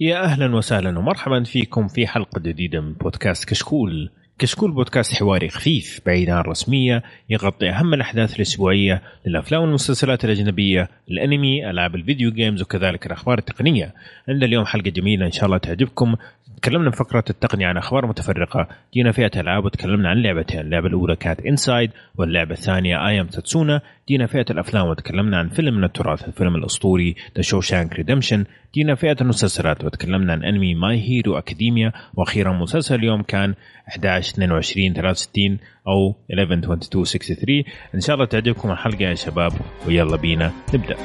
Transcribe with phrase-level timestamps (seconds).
[0.00, 4.10] يا أهلا وسهلا ومرحبا فيكم في حلقة جديدة من بودكاست كشكول.
[4.38, 11.70] كشكول بودكاست حواري خفيف بعيد عن الرسمية يغطي أهم الأحداث الأسبوعية للافلام والمسلسلات الأجنبية، الأنمي،
[11.70, 13.94] ألعاب ال video games وكذلك الأخبار التقنية.
[14.28, 16.14] عندنا اليوم حلقة جميلة إن شاء الله تعجبكم.
[16.62, 18.68] تكلمنا في فقرة التقنية عن أخبار متفرقة.
[18.94, 23.80] جينا فئة ألعاب وتكلمنا عن لعبتين اللعبة الأولى كانت Inside واللعبة الثانية I Am Setsuna
[24.08, 28.44] جينا فئة الأفلام وتكلمنا عن فيلم من التراث الفيلم الأسطوري The Shawshank Redemption
[28.74, 33.54] جينا فئة المسلسلات وتكلمنا عن أنمي ماي هيرو أكاديميا وأخيرا مسلسل اليوم كان
[33.88, 37.62] 11 22 63 أو 11 22 63
[37.94, 39.52] إن شاء الله تعجبكم الحلقة يا شباب
[39.86, 40.96] ويلا بينا نبدأ.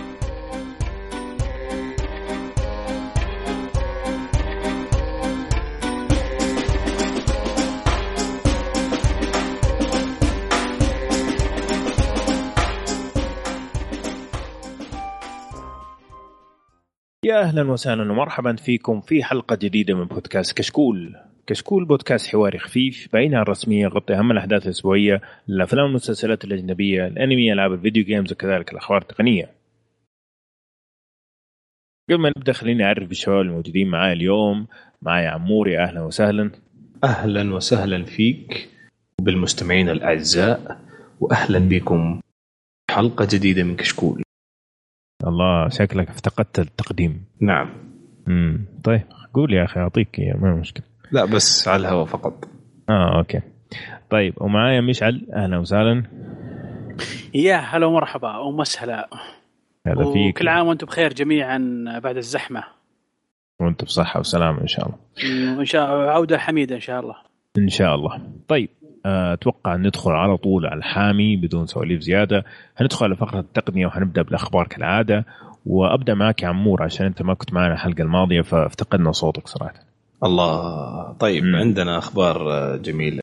[17.30, 21.16] يا أهلا وسهلا ومرحبا فيكم في حلقة جديدة من بودكاست كشكول.
[21.48, 27.54] كشكول بودكاست حواري خفيف بعيد عن الرسمية يغطي أهم الأحداث الأسبوعية للافلام والمسلسلات الأجنبية، الأنمي،
[27.54, 29.52] ألعاب الفيديو جيمز وكذلك الأخبار التقنية.
[32.10, 34.68] قبل ما نبدأ خليني أعرف بالشباب الموجودين معايا اليوم،
[35.02, 36.52] معايا عموري أهلا وسهلا.
[37.04, 38.70] أهلا وسهلا فيك
[39.22, 40.82] وبالمستمعين الأعزاء
[41.20, 42.20] واهلا بكم
[42.92, 44.24] حلقة جديدة من كشكول.
[45.28, 47.26] الله شكلك افتقدت التقديم.
[47.42, 47.70] نعم.
[48.28, 49.02] امم طيب
[49.34, 50.86] قول يا أخي أعطيك ما مشكلة.
[51.12, 52.48] لا بس على الهواء فقط.
[52.90, 53.42] آه أوكي.
[54.10, 56.04] طيب ومعايا مشعل أهلا وسهلا.
[57.34, 59.10] يا هلا ومرحبا ومسهلا
[59.88, 60.36] هلا فيك.
[60.36, 61.60] وكل عام وأنتم بخير جميعا
[62.04, 62.64] بعد الزحمة
[63.60, 64.98] وانت بصحة وسلامة إن شاء الله.
[65.58, 67.16] وان شاء عودة حميدة إن شاء الله
[67.58, 68.22] إن شاء الله.
[68.48, 68.70] طيب
[69.06, 72.46] أتوقع ندخل على طول على الحامي بدون سواليف زيادة.
[72.78, 75.26] هندخل على فقرة التقنية وحنبدا بالأخبار كالعادة.
[75.66, 79.74] وأبدأ معك يا عمور عشان أنت ما كنت معنا الحلقة الماضية فافتقدنا صوتك صراحة.
[80.24, 81.14] الله.
[81.14, 81.56] طيب مم.
[81.56, 83.20] عندنا أخبار آه، جميلة.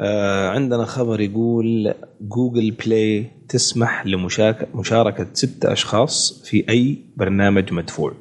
[0.00, 8.12] آه، عندنا خبر يقول Google Play تسمح لمشاركة ستة أشخاص في أي برنامج مدفوع.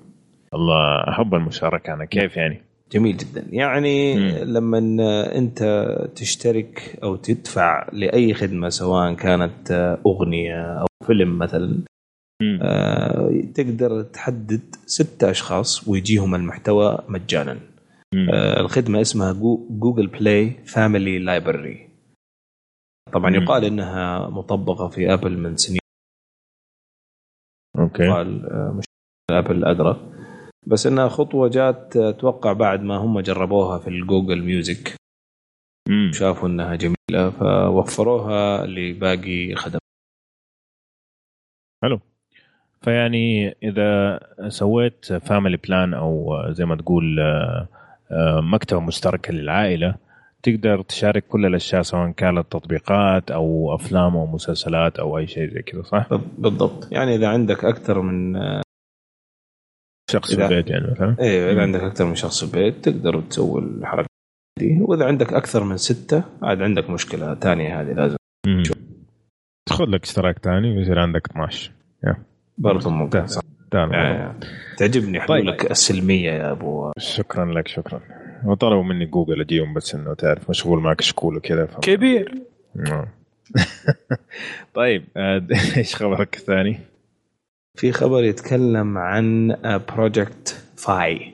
[0.53, 4.29] الله أحب المشاركة أنا كيف يعني؟ جميل جدا يعني مم.
[4.44, 4.78] لما
[5.38, 5.59] أنت
[6.16, 9.72] تشترك أو تدفع لأي خدمة سواء كانت
[10.06, 11.78] أغنية أو فيلم مثلا
[12.41, 12.59] مم.
[12.62, 17.59] آه، تقدر تحدد ستة أشخاص ويجيهم المحتوى مجانا.
[18.34, 21.90] آه، الخدمة اسمها Goo- Google Play Family Library
[23.13, 23.35] طبعا مم.
[23.35, 25.79] يقال إنها مطبقة في آبل من سنين
[27.79, 28.85] أوكي يقال آه، مش
[29.31, 30.15] آبل أدرى
[30.68, 34.96] بس إنها خطوة جات آه، أتوقع بعد ما هم جربوها في ال Google Music
[35.90, 36.12] مم.
[36.14, 39.81] شافوا إنها جميلة فوفروها لباقي خدمات
[41.84, 42.00] حلو
[42.81, 47.68] فيعني إذا سويت family plan أو زي ما تقول آه،
[48.12, 49.96] آه، مكتبة مشتركة للعائلة
[50.44, 55.62] تقدر تشارك كل الأشياء سواء كانت تطبيقات أو أفلام أو مسلسلات أو أي شيء زي
[55.62, 58.36] كذا صح؟ بالضبط يعني إذا عندك أكثر من
[60.12, 61.62] شخص في البيت يعني مثلا أيوه إذا.
[61.62, 64.08] عندك أكثر من شخص في البيت تقدر تسوي الحركة
[64.60, 64.78] دي.
[64.82, 68.16] وإذا عندك أكثر من ستة عاد عندك مشكلة ثانية هذه لازم.
[69.70, 71.72] تدخل لك اشتراك ثاني ويصير عندك 12
[72.58, 73.42] برضه ممكن صح.
[73.74, 74.40] يعني
[74.78, 76.92] تعجبني حلولك السلمية يا أبو.
[76.98, 78.02] شكرا لك شكرا.
[78.46, 81.80] وطلبوا مني جوجل أجيهم بس إنه تعرف مشغول معك شكول وكذا ف...
[81.80, 82.42] كبير.
[84.76, 86.80] طيب آه، إيش خبرك الثاني؟
[87.75, 89.56] في خبر يتكلم عن
[89.96, 91.34] بروجكت فاي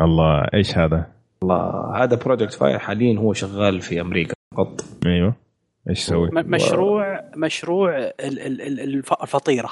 [0.00, 1.06] الله إيش هذا؟
[1.42, 5.34] الله هذا Project Fi حاليا هو شغال في أمريكا فقط أيوه
[5.90, 9.70] إيش سوي؟ مشروع مشروع ال- ال- ال- الف- الفطيرة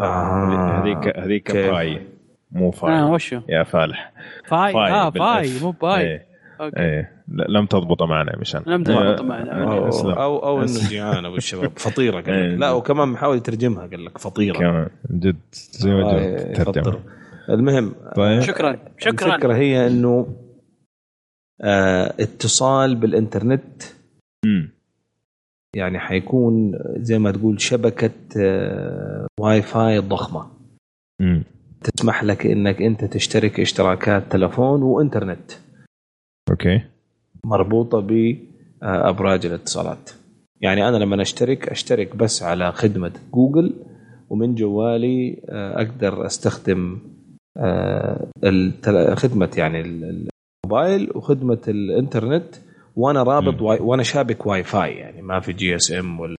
[0.00, 0.80] آه.
[0.82, 2.02] هذيك هذيك كيف؟ Pie
[2.52, 4.12] مو آه Fi وشو يا فالح
[4.46, 5.28] Fi آه بال F.
[5.28, 6.27] Fi مو pie إيه
[6.60, 9.64] أوكي إيه لم تضبط معنا يا مشان لم تضبط معنا.
[9.64, 10.10] أو.
[10.10, 12.54] أو, أو انه جيعان أبو الشباب فطيرة قال إيه.
[12.54, 12.58] لك.
[12.60, 16.36] لا وكمان محاول يترجمها قال لك فطيرة كمان جد زي ما.
[16.52, 17.00] ترجمة.
[17.50, 20.36] المهم طيب شكرا شكرا الفكرة هي إنه
[21.60, 23.82] آه اتصال بالإنترنت
[24.46, 24.70] مم.
[25.76, 30.46] يعني حيكون زي ما تقول شبكة آه واي فاي ضخمة
[31.20, 31.44] مم.
[31.82, 35.52] تسمح لك إنك أنت تشترك اشتراكات تلفون وإنترنت
[36.50, 36.80] أوكي
[37.44, 40.10] مربوطة بابراج الاتصالات
[40.60, 43.74] يعني أنا لما أشترك أشترك بس على خدمة جوجل
[44.30, 46.98] ومن جوالي آه، أقدر أستخدم
[47.56, 48.26] آه،
[49.14, 50.28] خدمة يعني ال-
[50.64, 52.54] الموبايل وخدمة الإنترنت
[52.96, 53.62] وأنا رابط.
[53.62, 56.36] Wi وأنا شابك واي فاي يعني ما في GSM ولا.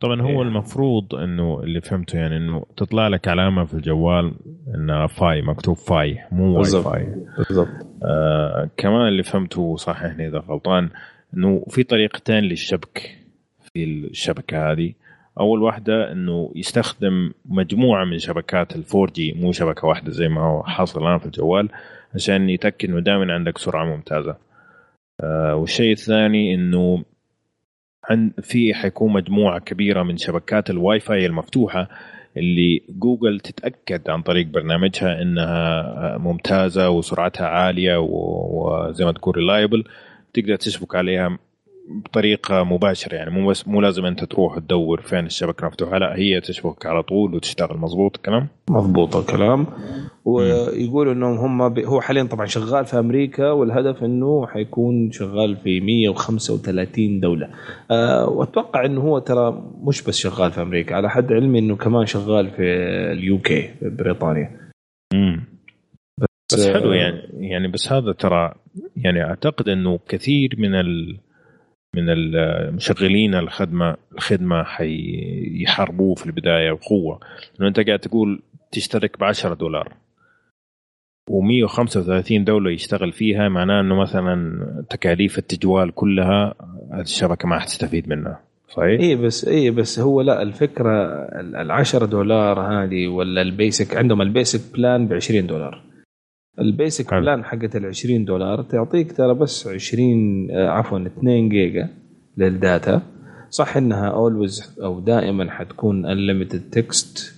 [0.00, 0.48] طبعا هو إيه.
[0.48, 4.32] المفروض إنه اللي فهمته يعني إنه تطلع لك علامة في الجوال
[4.74, 6.84] انها Fi مكتوب Fi مو Wi بالضبط.
[6.84, 10.88] Fi بالضبط آه كمان اللي فهمته صححني إذا غلطان
[11.34, 13.18] إنه في طريقتين للشبك
[13.62, 14.92] في الشبكة هذه
[15.40, 20.40] أول واحدة إنه يستخدم مجموعة من شبكات ال 4 G مو شبكة واحدة زي ما
[20.40, 21.68] هو حاصل الآن في الجوال
[22.14, 24.36] عشان يتأكد إنه دائما عندك سرعة ممتازة
[25.20, 27.04] آه والشيء الثاني إنه
[28.10, 31.88] عن في حيكون مجموعة كبيرة من شبكات الواي فاي المفتوحة
[32.36, 39.84] اللي جوجل تتأكد عن طريق برنامجها إنها ممتازة وسرعتها عالية وزي ما تقول reliable
[40.34, 41.38] تقدر تشبك عليها
[41.88, 46.40] بطريقة مباشرة يعني مو بس مو لازم أنت تروح تدور فين الشبكة مفتوحة لا هي
[46.40, 47.76] تشبك على طول وتشتغل.
[47.78, 49.66] مظبوط الكلام؟ مضبوط الكلام.
[50.24, 51.78] ويقولوا إنهم هم ب...
[51.78, 57.48] هو حاليا طبعا شغال في أمريكا والهدف إنه حيكون شغال في 135 دولة.
[57.90, 62.06] أه وأتوقع إنه هو ترى مش بس شغال في أمريكا على حد علمي إنه كمان
[62.06, 62.62] شغال في
[63.12, 64.70] اليو كي في بريطانيا.
[65.14, 65.44] امم
[66.52, 67.20] بس آه، حلو يعني.
[67.32, 68.54] يعني بس هذا ترى
[68.96, 71.18] يعني أعتقد إنه كثير من ال
[71.96, 77.20] من المشغلين الخدمة الخدمة حيحاربوه في البداية بقوة.
[77.54, 79.92] لأنه أنت قاعد تقول تشترك ب 10 دولار
[81.30, 86.54] و135 دولة يشتغل فيها معناه إنه مثلا تكاليف التجوال كلها
[87.00, 88.40] الشبكة ما حتستفيد منها.
[88.68, 91.04] صحيح؟ اي بس اي بس هو لا الفكرة
[91.40, 95.82] ال 10 دولار هذه ولا ال basic عندهم ال basic plan ب 20 دولار.
[96.58, 97.20] ال basic حلو.
[97.20, 101.88] plan حقت ال 20 دولار تعطيك ترى بس 20 آه، عفوا 2 جيجا
[102.36, 103.02] لل data
[103.50, 107.36] صح إنها always أو دائما حتكون unlimited text.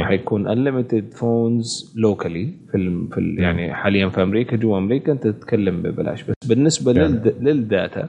[0.00, 5.26] وحيكون unlimited phones locally في ال في ال يعني حاليا في أمريكا جوا أمريكا أنت
[5.26, 7.08] تتكلم ببلاش بس بالنسبة يعني.
[7.08, 8.08] للد لل data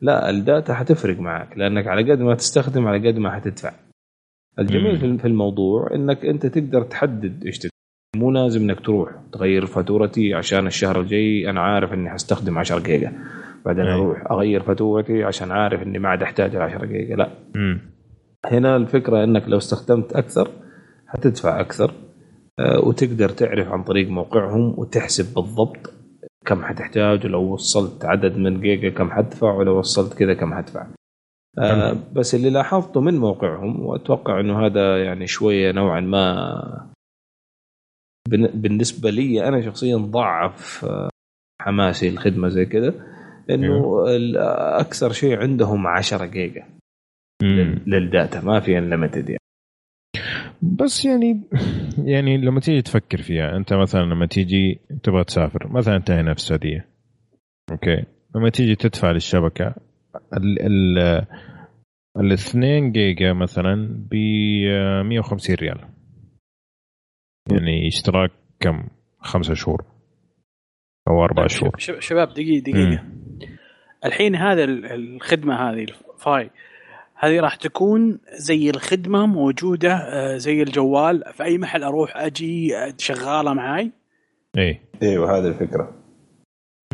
[0.00, 3.72] لا ال data حتفرق معك لأنك على قد ما تستخدم على قد ما حتدفع
[4.58, 4.98] الجميل مم.
[4.98, 7.74] في- في الموضوع إنك أنت تقدر تحدد إيش تدفع
[8.16, 13.12] مو لازم إنك تروح تغير فاتورتي عشان الشهر الجاي أنا عارف إني حستخدم 10 جيجا.
[13.64, 13.94] بعدين أي.
[13.94, 17.16] أروح أغير فاتورتي عشان عارف إني ما عاد أحتاج ال 10 جيجا.
[17.16, 17.30] لا.
[17.56, 17.80] امم
[18.46, 20.48] هنا الفكرة إنك لو استخدمت أكثر
[21.06, 21.92] حتدفع أكثر
[22.58, 25.94] آه، وتقدر تعرف عن طريق موقعهم وتحسب بالضبط
[26.46, 30.86] كم حتحتاج ولو وصلت عدد من جيجا كم حتدفع ولو وصلت كذا كم حتدفع
[31.58, 36.90] آه، بس اللي لاحظته من موقعهم وأتوقع إنه هذا يعني شوية نوعا ما
[38.54, 41.08] بالنسبة لي أنا شخصيا ضعف آه،
[41.62, 42.94] حماسي الخدمه زي كذا
[43.50, 44.36] إنه ال-
[44.80, 46.64] أكثر شيء عندهم 10 جيجا
[47.86, 49.38] لل data ما في unlimited يعني.
[50.62, 51.40] بس يعني
[52.04, 56.40] يعني لما تيجي تفكر فيها أنت مثلا لما تيجي تبغى تسافر مثلا أنت هنا في
[56.40, 56.86] السعودية
[57.70, 58.04] okay؟
[58.36, 59.74] لما تيجي تدفع للشبكة
[60.36, 60.98] ال ال
[62.18, 64.14] ال 2 جيجا مثلا ب
[65.04, 65.78] 150 ريال.
[67.50, 68.30] يعني اشتراك
[68.60, 68.88] كم؟
[69.20, 69.84] خمسة شهور.
[71.08, 71.72] أو أربع طيب، شهور.
[71.78, 73.04] شب- شباب دقيقة دقيقة.
[74.04, 75.82] الحين هذا ال- الخدمة هذه
[76.14, 76.50] ال Fi
[77.14, 81.22] هذه راح تكون زي الخدمة موجودة آه، زي الجوال.
[81.32, 83.92] في أي محل أروح أجي آه، شغالة معاي.
[84.58, 85.94] اي إيوه هذه الفكرة.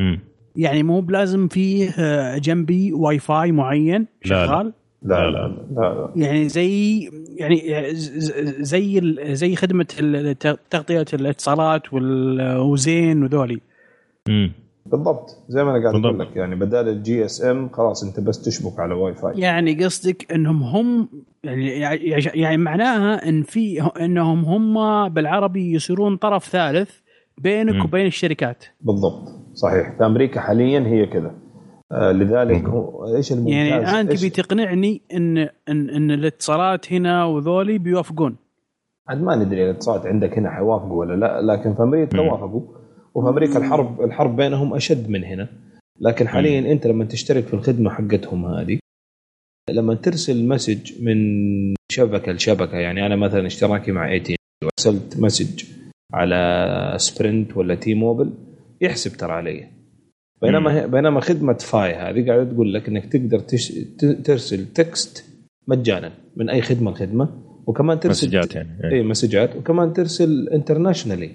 [0.01, 0.21] امم
[0.57, 4.07] يعني مو بلازم فيه آه، جنبي واي فاي معين.
[4.25, 4.63] شغال لا.
[4.63, 4.73] لا،
[5.05, 6.11] لا لا, لا.
[6.17, 7.01] يعني زي
[7.37, 7.63] يعني
[8.65, 10.39] زي ال- زي خدمة ال-
[10.71, 13.61] تغطية الاتصالات وال- وزين وذولي.
[14.29, 14.53] امم
[14.87, 15.39] بالضبط.
[15.49, 16.19] زي ما أنا قاعد أقول.
[16.19, 20.63] لك يعني بدال ال GSM خلاص أنت بس تشبك على واي فاي يعني قصدك إنهم
[20.63, 21.09] هم
[21.45, 21.69] يعني
[22.35, 26.91] يعني معناها إن في إنهم هم بالعربي يصيرون طرف ثالث
[27.39, 27.85] بينك مم.
[27.85, 28.65] وبين الشركات.
[28.81, 29.29] بالضبط.
[29.55, 29.97] صحيح.
[29.99, 31.35] في أمريكا حاليا هي كذا.
[31.93, 38.37] لذلك هو إيش الممتاز؟ يعني الآن تبي تقنعني ان ان إن الاتصالات هنا وذولي بيوافقون.
[39.09, 42.21] عاد ما ندري الاتصالات عندك هنا حيوافقوا ولا لا لكن في أمريكا.
[42.21, 42.63] وافقوا
[43.15, 45.49] وفي أمريكا الحرب الحرب بينهم أشد من هنا.
[46.01, 48.79] لكن حاليا أنت لما تشترك في الخدمة حقتهم هذه
[49.71, 51.17] لما ترسل message من
[51.93, 55.65] شبكة لشبكة يعني أنا مثلا اشتراكي مع AT وأرسلت message
[56.13, 58.33] على Sprint ولا T-Mobile
[58.81, 59.74] يحسب ترى علي.
[60.45, 63.73] بينما بينما خدمة Fi هذه قاعدة تقول لك إنك تقدر تش...
[64.25, 65.25] ترسل text
[65.69, 67.29] مجانا من أي خدمة لخدمة
[67.67, 71.31] وكمان ترسل مسجات يعني اي مسجات وكمان ترسل internationally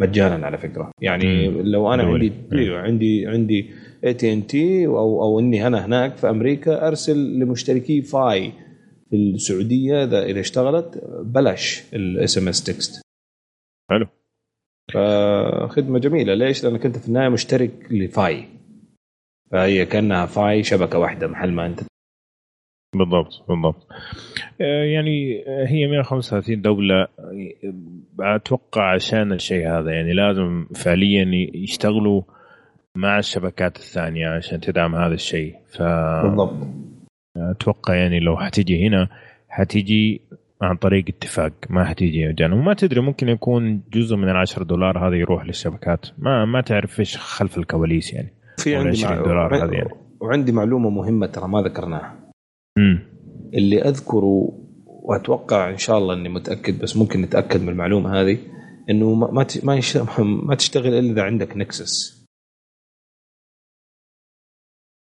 [0.00, 0.90] مجانا على فكرة.
[1.00, 1.60] يعني مم.
[1.60, 2.02] لو أنا.
[2.02, 3.70] عندي أيوه عندي عندي
[4.04, 8.52] اي تي ان تي أو أو إني انا هناك في أمريكا أرسل لمشتركي Fi
[9.10, 13.02] في السعودية إذا اشتغلت بلاش ال SMS text.
[13.90, 14.06] حلو.
[14.92, 16.34] فخدمة جميلة.
[16.34, 18.48] ليش؟ لأنك أنت في النهاية مشترك ل Fi.
[19.50, 21.80] فهي كأنها Fi شبكة واحدة محل ما أنت.
[22.96, 23.86] بالضبط بالضبط.
[24.60, 27.08] آه، يعني هي 135 دولة.
[28.20, 32.22] أتوقع عشان الشيء هذا يعني لازم فعليا يشتغلوا
[32.96, 35.54] مع الشبكات الثانية عشان تدعم هذا الشيء.
[35.66, 35.82] ف
[36.22, 36.66] بالضبط.
[37.36, 39.08] أتوقع يعني لو حتيجي هنا
[39.48, 40.20] حتيجي
[40.62, 41.52] عن طريق اتفاق.
[41.70, 46.06] ما حتيجي مجانا وما تدري ممكن يكون جزء من العشر دولار هذا يروح للشبكات.
[46.18, 48.32] ما ما تعرف إيش خلف الكواليس يعني.
[48.58, 49.16] في عندي مع...
[49.16, 49.90] دولار هذه يعني.
[50.20, 52.30] وعندي معلومة مهمة ترى ما ذكرناها.
[52.78, 53.16] امم
[53.54, 54.52] اللي اذكره
[54.86, 58.38] وأتوقع إن شاء الله إني متأكد بس ممكن نتأكد من المعلومة هذه
[58.90, 59.80] إنه ما ما
[60.48, 62.26] ما تشتغل إلا اذا عندك نكسس.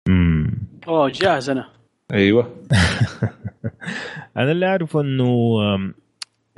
[0.08, 1.77] امم أوه جاهز أنا.
[2.12, 2.56] أيوه.
[4.36, 5.54] أنا اللي أعرفه إنه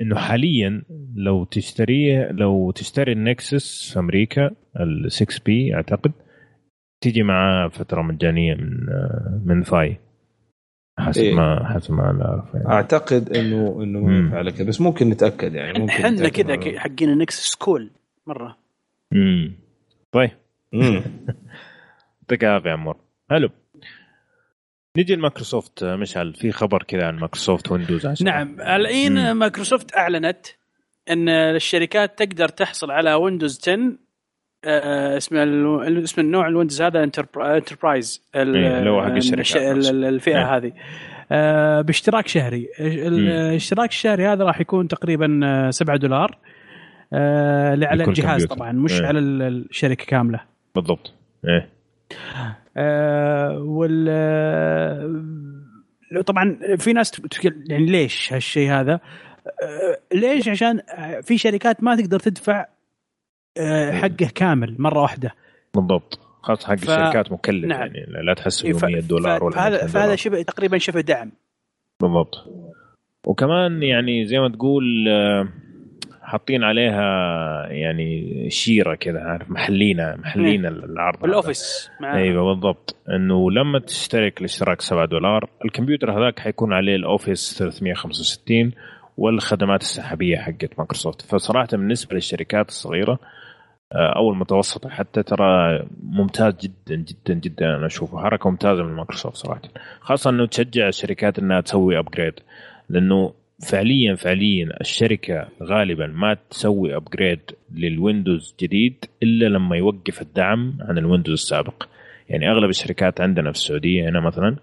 [0.00, 0.82] إنه حاليا
[1.14, 6.12] لو تشتريه لو تشتري ال Nexus في أمريكا ال 6P أعتقد
[7.00, 8.86] تيجي معاه فترة مجانية من
[9.44, 9.98] من Fi.
[10.98, 12.68] حسب إيه؟ ما حسب ما أنا أعرف يعني.
[12.68, 17.10] أعتقد إنه إنه ما ينفع على كذا بس ممكن نتأكد يعني ممكن إحنا كذا حقين
[17.10, 17.90] ال Nexus cool
[18.26, 18.56] مرة.
[19.12, 19.52] امم
[20.12, 20.30] طيب.
[20.72, 22.96] يعطيك العافيه يا عمور
[23.30, 23.50] حلو
[24.96, 28.26] نجي لمايكروسوفت مشعل في خبر كذا عن مايكروسوفت ويندوز عشان.
[28.26, 30.46] نعم الحين مايكروسوفت أعلنت
[31.10, 33.92] أن الشركات تقدر تحصل على ويندوز 10
[34.64, 40.54] آه، اسم اسم النوع الويندوز هذا enterprise اللي هو حق الشركات الفئة نعم.
[40.54, 40.72] هذه.
[41.32, 42.68] آه، باشتراك شهري.
[42.80, 46.38] الاشتراك الشهري هذا راح يكون تقريبا 7 دولار
[47.12, 50.40] على الجهاز طبعا مش على الشركة كاملة.
[50.74, 51.14] بالضبط.
[51.48, 51.79] إيه.
[52.76, 54.08] آه وال
[56.26, 57.22] طبعا في ناس
[57.70, 59.00] يعني ليش هالشيء هذا؟
[59.62, 60.80] آه ليش؟ عشان
[61.22, 62.66] في شركات ما تقدر تدفع
[63.58, 65.34] آه حقه كامل مرة واحدة
[65.74, 66.82] بالضبط خاصة حق ف...
[66.82, 67.80] الشركات مكلف نعم.
[67.80, 68.84] يعني لا تحسبه ف...
[68.84, 71.32] 100 دولار ولا فهذا فهذا شبه تقريبا شبه دعم
[72.00, 72.34] بالضبط
[73.26, 75.48] وكمان يعني زي ما تقول آه
[76.30, 77.02] حاطين عليها
[77.66, 82.96] يعني شيرة كذا عارف محلينا محلينا العرض بالاوفيس أيوه بالضبط.
[83.08, 88.72] إنه لما تشترك الاشتراك 7 دولار الكمبيوتر هذاك حيكون عليه الاوفيس 365
[89.16, 91.22] والخدمات السحابية حقت مايكروسوفت.
[91.22, 93.18] فصراحة بالنسبة للشركات الصغيرة
[93.92, 98.18] آه، أو المتوسطة حتى ترى ممتاز جدا جدا جدا أنا أشوفه.
[98.18, 99.60] حركة ممتازة من مايكروسوفت صراحة.
[100.00, 102.34] خاصة إنه تشجع الشركات إنها تسوي upgrade
[102.88, 103.32] لأنه
[103.68, 107.40] فعليا فعليا الشركة غالبا ما تسوي upgrade
[107.74, 111.88] للويندوز جديد إلا لما يوقف الدعم عن الويندوز السابق.
[112.28, 114.56] يعني أغلب الشركات عندنا في السعودية هنا مثلا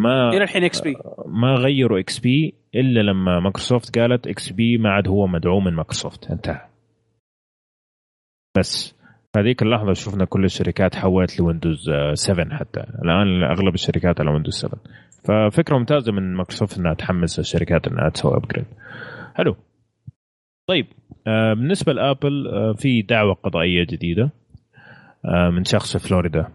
[0.00, 0.96] ما إلى الحين XP.
[1.26, 6.30] ما غيروا XP إلا لما مايكروسوفت قالت XP ما عاد هو مدعوم من مايكروسوفت.
[6.30, 6.60] انتهى.
[8.58, 9.00] بس
[9.36, 12.80] هذيك اللحظة شفنا كل الشركات حولت لويندوز 7 حتى.
[12.80, 14.80] الآن أغلب الشركات على ويندوز 7
[15.24, 18.66] ففكرة ممتازة من مايكروسوفت إنها تحمس الشركات إنها تسوي upgrade
[19.34, 19.56] حلو.
[20.68, 20.86] طيب
[21.26, 24.30] آه بالنسبة لآبل آه في دعوة قضائية جديدة
[25.24, 26.46] آه من شخص في فلوريدا.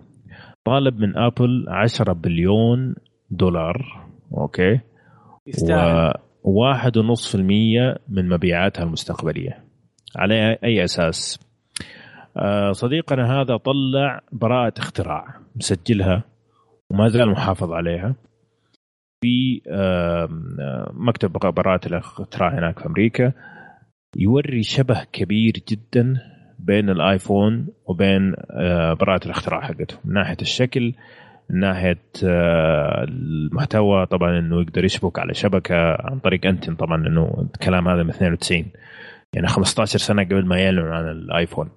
[0.66, 2.96] طالب من آبل 10 بليون
[3.32, 4.06] دولار.
[4.38, 4.80] okay.
[5.48, 6.14] يستاهل.
[6.44, 9.64] واحد ونص في المية من مبيعاتها المستقبلية.
[10.16, 11.40] على أي أساس؟
[12.72, 15.26] صديقنا هذا طلع براءة اختراع.
[15.56, 16.24] مسجلها
[16.90, 18.16] وما زال محافظ عليها.
[19.22, 19.62] في
[20.94, 23.34] مكتب براءة الاختراع هناك في أمريكا
[24.16, 26.22] يوري شبه كبير جدا
[26.60, 29.98] بين الآيفون وبين آه، براءة الاختراع حقته.
[30.06, 30.94] من ناحية الشكل
[31.50, 37.50] من ناحية آه، المحتوى طبعا إنه يقدر يشبك على شبكة عن طريق أنتن طبعا إنه
[37.56, 38.66] الكلام هذا من 92
[39.34, 41.70] يعني 15 سنة قبل ما يعلنوا عن الآيفون.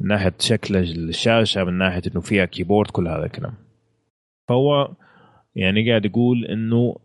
[0.00, 3.54] من ناحية شكل الشاشة من ناحية إنه فيها كيبورد كل هذا الكلام.
[4.48, 4.90] فهو
[5.56, 6.96] يعني قاعد يقول إنه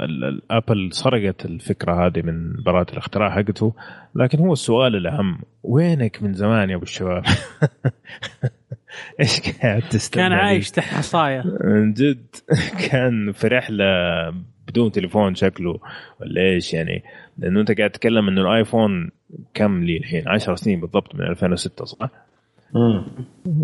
[0.00, 3.74] الابل سرقت الفكرة هذه من براءة الاختراع حقته
[4.14, 7.24] لكن هو السؤال الأهم وينك من زمان يا أبو الشباب؟
[9.20, 12.26] إيش قاعد تستنى؟ كان عايش تحت حصاية من جد
[12.90, 13.84] كان في رحلة
[14.68, 15.80] بدون تليفون شكله
[16.20, 17.02] ولا إيش يعني
[17.38, 19.10] لأنه أنت قاعد تتكلم إنه الآيفون
[19.54, 22.10] كم لي الحين 10 سنين بالضبط من 2006 صح؟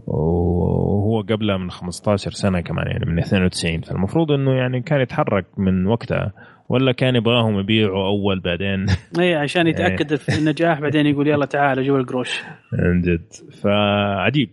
[0.07, 5.87] وهو قبلها من 15 سنة كمان يعني من 92 فالمفروض إنه يعني كان يتحرك من
[5.87, 6.33] وقتها
[6.69, 8.87] ولا كان يبغاهم يبيعوا أول بعدين؟
[9.21, 13.33] اي عشان يتأكد في النجاح بعدين يقول يلا تعال جو القروش من جد.
[13.62, 14.50] فعجيب.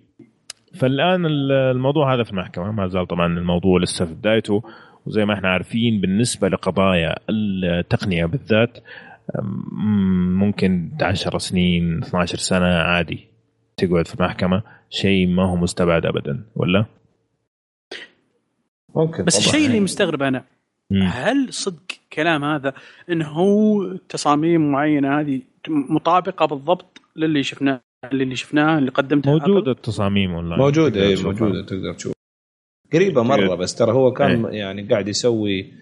[0.79, 4.63] فالآن الموضوع هذا في المحكمة ما زال طبعا الموضوع لسه في بدايته.
[5.05, 8.77] وزي ما إحنا عارفين بالنسبة لقضايا التقنية بالذات
[10.33, 13.26] ممكن 10 سنين 12 سنة عادي.
[13.77, 16.85] تقعد في المحكمه شيء ما هو مستبعد ابدا ولا؟
[18.95, 19.37] ممكن بس.
[19.37, 20.43] الشيء اللي مستغرب أنا
[20.91, 21.01] مم.
[21.01, 22.73] هل صدق كلام هذا
[23.11, 27.81] انه هو تصاميم معينة هذه مطابقة بالضبط للي شفناه
[28.11, 31.23] اللي شفناه اللي قدمته موجودة أبل؟ التصاميم اونلاين موجودة تقدر اي.
[31.23, 32.13] موجودة تقدر تشوف
[32.93, 35.73] قريبة مرة بس ترى هو كان يعني قاعد يسوي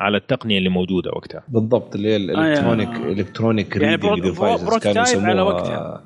[0.00, 3.12] على التقنية اللي موجودة وقتها بالضبط اللي هي ال electronic آه.
[3.12, 6.04] electronic يعني reading proto- prototype كانوا على يسموها وقتها.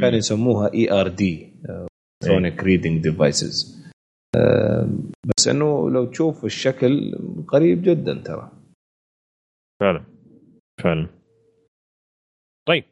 [0.00, 1.52] كانوا يسموها ERD
[2.22, 3.82] electronic reading devices
[5.26, 7.14] بس إنه لو تشوف الشكل
[7.48, 8.50] قريب جدا ترى.
[9.80, 10.04] فعلا.
[10.82, 11.08] فعلا.
[12.68, 12.84] طيب.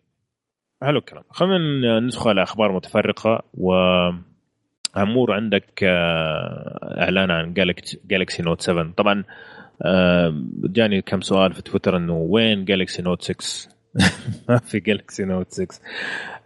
[0.82, 1.24] حلو الكلام.
[1.30, 7.54] خلينا ندخل على أخبار متفرقة وعمور عندك آه، إعلان عن
[8.04, 9.24] جالكسي نوت 7 طبعا
[9.82, 13.70] آه، جاني كم سؤال في تويتر إنه وين جالكسي نوت 6
[14.48, 15.80] ما في جالكسي نوت 6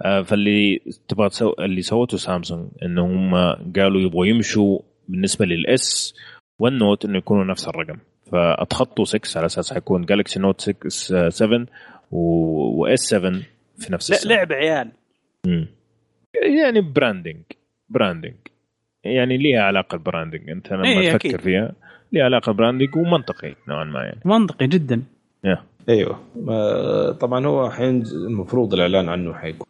[0.02, 1.52] آه، فاللي تبغى تسو...
[1.58, 3.34] اللي سوته سامسونج إنه هم
[3.76, 6.14] قالوا يبغوا يمشوا بالنسبة لل S
[6.58, 7.98] والنوت إنه يكونوا نفس الرقم.
[8.32, 11.66] فأتخطوا 6 على أساس حيكون جالكسي نوت 6 7
[12.10, 13.32] و S 7
[13.78, 14.90] في نفس لا السنة لعب عيال.
[15.46, 15.66] مم.
[16.42, 17.42] يعني branding
[17.88, 18.34] branding
[19.04, 21.40] يعني ليها علاقة ال branding أنت لما إيه، تفكر أكيد.
[21.40, 21.72] فيها
[22.12, 24.20] ليها علاقة branding ومنطقي نوعا ما يعني.
[24.24, 25.02] منطقي جدا.
[25.88, 29.66] أيوه طبعا هو الحين المفروض الإعلان عنه حيكون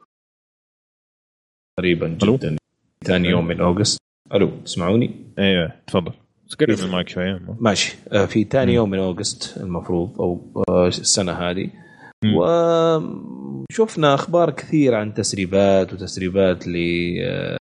[1.78, 2.56] قريبا؟ جدا
[3.04, 3.99] ثاني يوم من August
[4.35, 6.12] ألو تسمعوني؟ أيوه تفضل
[6.61, 6.71] قرب.
[6.71, 8.75] من المايك شوية ماشي آه، في ثاني.
[8.75, 11.71] يوم من August المفروض أو آه، السنة هذه.
[12.37, 16.76] وشفنا أخبار كثير عن تسريبات وتسريبات ل
[17.23, 17.56] آه،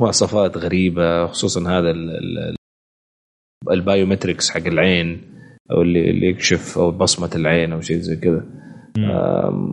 [0.00, 2.56] مواصفات غريبة خصوصا هذا ال- ال-
[3.70, 5.35] ال biometrics حق العين
[5.70, 8.46] أو اللي اللي يكشف أو بصمة العين أو شيء زي كذا.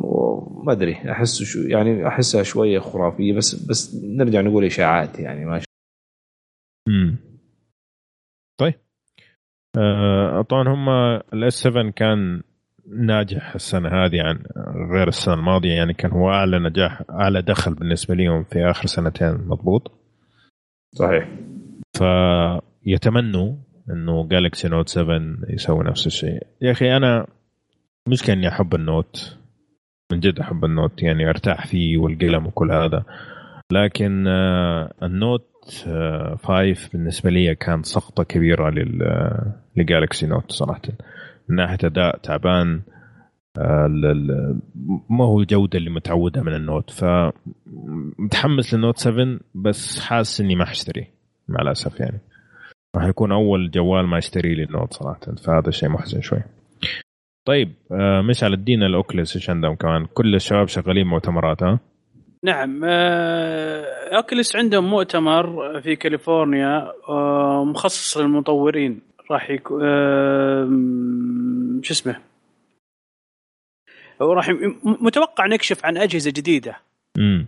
[0.03, 5.61] وما أدري أحس شو يعني أحسها شوية خرافية بس بس نرجع نقول إشاعات يعني ما
[6.87, 7.15] مم.
[8.59, 8.73] طيب.
[9.77, 10.89] آه طبعا هم
[11.33, 12.41] ال S 7 كان
[12.87, 14.43] ناجح السنة هذه عن
[14.91, 19.33] غير السنة الماضية يعني كان هو أعلى نجاح أعلى دخل بالنسبة لهم في آخر سنتين
[19.47, 19.91] مضبوط؟
[20.95, 21.29] صحيح.
[21.97, 23.55] فيتمنوا
[23.89, 26.47] إنه جالكسي نوت 7 يسوي نفس الشيء.
[26.61, 27.27] يا أخي أنا
[28.07, 29.37] مشكلة اني أحب النوت.
[30.11, 33.03] من جد أحب النوت يعني أرتاح فيه والقلم وكل هذا.
[33.71, 39.01] لكن آه، النوت آه، 5 بالنسبة لي كان سقطة كبيرة لل
[39.75, 40.81] لجالكسي نوت صراحة.
[41.49, 42.81] من ناحية أداء تعبان
[43.57, 43.87] آه،
[45.09, 46.91] ما هو الجوده اللي متعودة من النوت.
[46.91, 51.13] فمتحمس للنوت 7 بس حاسس إني ما حاشتريه
[51.47, 52.19] مع الأسف يعني.
[52.95, 56.39] راح يكون أول جوال ما اشتري لي النوت صراحة فهذا شيء محزن شوي.
[57.45, 60.05] طيب آه، مشعل ادينا ال Oculus إيش عندهم كمان.
[60.05, 61.79] كل الشباب شغالين مؤتمرات ها؟
[62.43, 69.01] نعم آه، Oculus عندهم مؤتمر في كاليفورنيا آه، مخصص للمطورين.
[69.31, 69.79] راح يكون
[71.83, 72.15] شو اسمه؟
[74.21, 74.53] هو راح ي-
[74.83, 76.75] متوقع نكشف عن أجهزة جديدة.
[77.19, 77.45] امم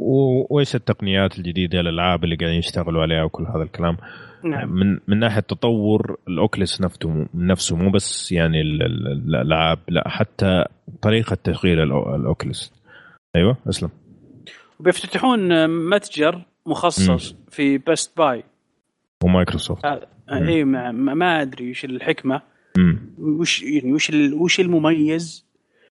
[0.00, 3.96] وإيش التقنيات الجديدة الألعاب اللي قاعدين يشتغلوا عليها وكل هذا الكلام؟
[4.44, 4.72] نعم.
[4.72, 10.08] من من ناحية تطور ال Oculus نفسه نفسه مو بس يعني ال- ال- الألعاب لا
[10.08, 10.64] حتى
[11.02, 12.72] طريقة تشغيل ال Oculus
[13.36, 13.90] أيوه أسلم.
[14.80, 18.44] بيفتتحون متجر مخصص في Best Buy
[19.24, 19.86] ومايكروسوفت.
[19.86, 22.42] هذا اي ما, ما أدري وش الحكمة.
[22.78, 25.49] امم وش يعني وش وش المميز؟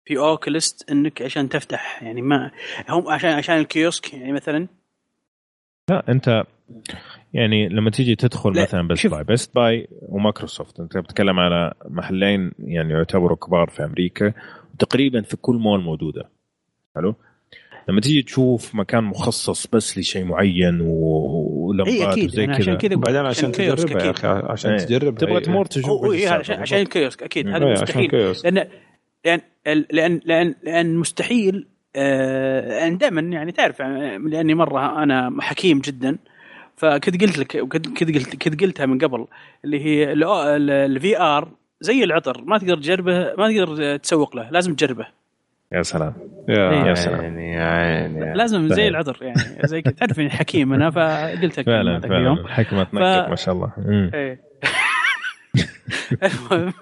[0.05, 2.51] في Oculus إنك عشان تفتح يعني ما
[2.89, 4.67] هم عشان عشان ال kiosk يعني مثلا
[5.89, 6.43] لا أنت
[7.33, 9.07] يعني لما تيجي تدخل لا، مثلا Best.
[9.07, 14.33] Buy Best Buy ومايكروسوفت أنت بتتكلم على محلين يعني يعتبروا كبار في أمريكا
[14.73, 16.29] وتقريبا في كل مول موجودة
[16.95, 17.15] حلو
[17.89, 22.75] لما تيجي تشوف مكان مخصص بس لشيء معين و- اي ولمبات أكيد وزي أنا عشان
[22.77, 24.11] كذا كذا عشان تجربها يا.
[24.11, 24.77] أخي عشان إيه.
[24.79, 28.33] تجرب تبغى تمر تشوف إيه، عشان, الكيوسك أكيد هذا إيه، عشان مستحيل.
[28.43, 28.67] لأن
[29.25, 29.41] لأن
[29.91, 36.17] لأن لأن لأن مستحيل آه يعني دائما يعني تعرف يعني لأني مرة أنا حكيم جدا
[36.75, 39.27] فكنت قلت لك وكنت كنت قلت كنت قلتها من قبل
[39.65, 40.13] اللي هي
[40.85, 41.49] ال VR
[41.81, 45.07] زي العطر ما تقدر تجربه ما تقدر تسوق له لازم تجربه
[45.71, 46.13] يا سلام
[46.49, 46.89] يا إيه.
[46.89, 47.21] يا سلام.
[47.21, 48.87] عيني يا عيني لازم زي فعلا.
[48.87, 52.37] العطر يعني زي كذا تعرف إني حكيم أنا فقلتها فعلا ذاك فعلا اليوم.
[52.37, 53.71] الحكمة تنقط ما شاء الله.
[54.13, 54.50] إيه
[56.23, 56.73] المهم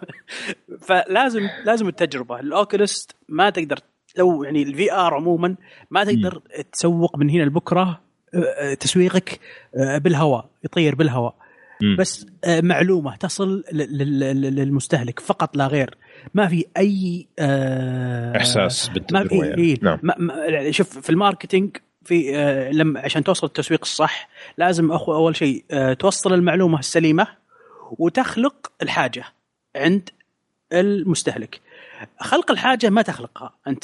[0.82, 2.40] فلازم لازم التجربة.
[2.40, 3.80] ال Oculus ما تقدر
[4.18, 5.56] لو يعني ال VR عموما
[5.92, 8.02] ما تقدر تسوق من هنا لبكرة
[8.34, 9.40] آه، تسويقك
[9.76, 11.36] آه، بالهواء يطير بالهواء.
[12.00, 15.98] بس آه، معلومة تصل لل- لل- لل- للمستهلك فقط لا غير.
[16.34, 19.62] ما في أي آه، إحساس ما بالتجربة في يعني.
[19.62, 19.76] إيه.
[19.82, 20.00] نعم.
[20.04, 25.36] ما ما شوف في الماركتينج في آه، لما عشان توصل التسويق الصح لازم اخو أول
[25.36, 27.28] شيء آه، توصل المعلومة السليمة.
[27.98, 29.24] وتخلق الحاجة
[29.76, 30.10] عند
[30.74, 31.62] المستهلك
[32.20, 33.84] خلق الحاجة ما تخلقها أنت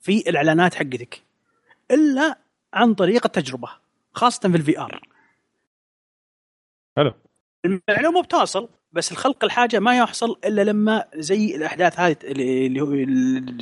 [0.00, 1.22] في الإعلانات حقتك
[1.90, 2.38] إلا
[2.74, 3.68] عن طريق التجربة
[4.12, 5.00] خاصة في ال VR
[6.96, 7.12] حلو
[7.64, 12.94] المعلومة بتوصل بس الخلق الحاجة ما يحصل إلا لما زي الأحداث هذه اللي هو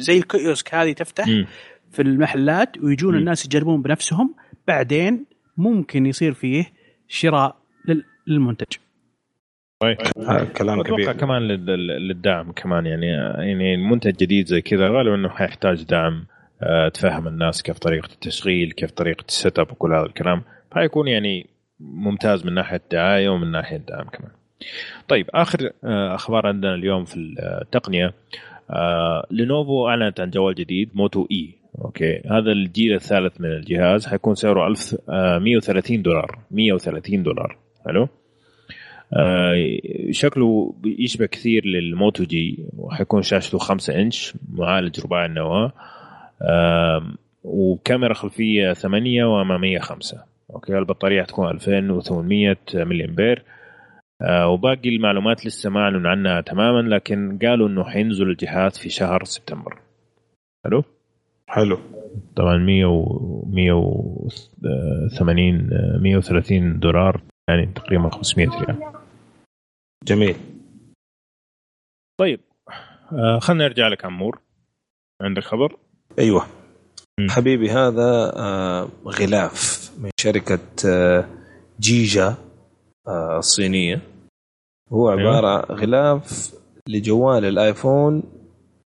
[0.01, 1.47] زي ال kiosk هذه تفتح مم.
[1.91, 3.19] في المحلات ويجون مم.
[3.19, 4.35] الناس يجربون بنفسهم
[4.67, 6.73] بعدين ممكن يصير فيه
[7.09, 8.77] شراء لل- للمنتج
[10.57, 11.12] كلام أتوقع كبير.
[11.12, 13.07] كمان لل- للدعم كمان يعني
[13.38, 16.25] يعني منتج جديد زي كذا غالبا إنه حيحتاج دعم
[16.62, 20.43] آه، تفهم الناس كيف طريقة التشغيل كيف طريقة ال setup وكل هذا الكلام.
[20.73, 21.47] فحيكون يعني
[21.81, 24.31] ممتاز من ناحية الدعاية ومن ناحية الدعم كمان.
[25.09, 27.17] طيب آخر آه، أخبار عندنا اليوم في
[27.62, 28.14] التقنية.
[28.71, 32.16] آه، لينوفو أعلنت عن جوال جديد Moto E okay.
[32.31, 36.38] هذا الجيل الثالث من الجهاز حيكون سعره 1130 دولار.
[36.51, 37.57] 130 دولار.
[37.87, 38.09] حلو؟ آه،
[40.11, 45.73] شكله يشبه كثير لل Moto G وحيكون شاشته 5 إنش معالج رباعي النواة.
[46.42, 53.42] آم، وكاميرا خلفية 8 وأمامية 5 okay البطارية حتكون 2800 ملي امبير
[54.23, 59.25] آه، وباقي المعلومات لسه ما اعلنوا عنها تماما لكن قالوا إنه حينزل الجهاز في شهر
[59.25, 59.79] سبتمبر.
[60.64, 60.85] حلو؟
[61.47, 61.79] حلو.
[62.37, 65.71] طبعا 100 و 180
[66.03, 67.21] 130 دولار.
[67.49, 68.93] يعني تقريبا 500 ريال
[70.05, 70.37] جميل
[72.21, 72.41] طيب
[73.13, 74.41] آه خلينا نرجع لك عمور
[75.23, 75.77] عندك خبر؟
[76.19, 76.47] أيوه
[77.21, 77.29] مم.
[77.31, 81.29] حبيبي هذا آه، غلاف من شركة آه،
[81.81, 82.35] جيجا
[83.09, 84.01] آه، الصينية
[84.93, 85.21] هو أيوة.
[85.21, 86.55] عبارة غلاف
[86.89, 88.23] لجوال الآيفون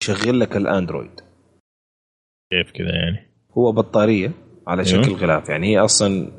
[0.03, 1.21] يشغل لك الأندرويد
[2.53, 4.31] كيف كذا يعني؟ هو بطارية
[4.67, 5.03] على أيوة.
[5.03, 6.31] شكل غلاف يعني هي أصلا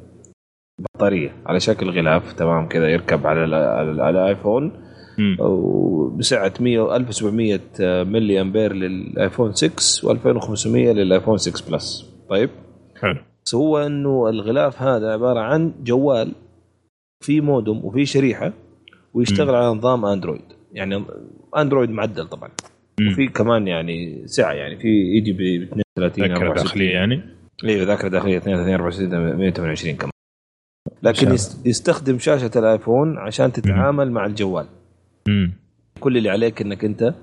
[0.78, 4.72] بطارية على شكل غلاف تمام كذا يركب على ال- على على ال iPhone.
[5.40, 7.60] وبسعة 100 1700
[8.04, 12.50] ملي أمبير لل iPhone 6 و2500 لل iPhone 6 Plus طيب
[13.00, 16.32] حلو بس هو إنه الغلاف هذا عبارة عن جوال
[17.24, 18.52] في مودم وفي شريحة
[19.14, 19.54] ويشتغل مم.
[19.54, 21.04] على نظام Android يعني
[21.58, 22.50] أندرويد معدل طبعا
[23.00, 23.08] مم.
[23.12, 26.54] وفي كمان يعني سعة يعني في يجي ب 32 ذاكرة 64.
[26.64, 27.20] داخلية يعني؟
[27.64, 30.10] أيوه ذاكرة داخلية 32 64 128 كمان
[31.02, 34.66] لكن شاء يست- يستخدم شاشة الآيفون عشان تتعامل مع الجوال.
[35.28, 35.52] امم
[36.00, 37.14] كل اللي عليك إنك أنت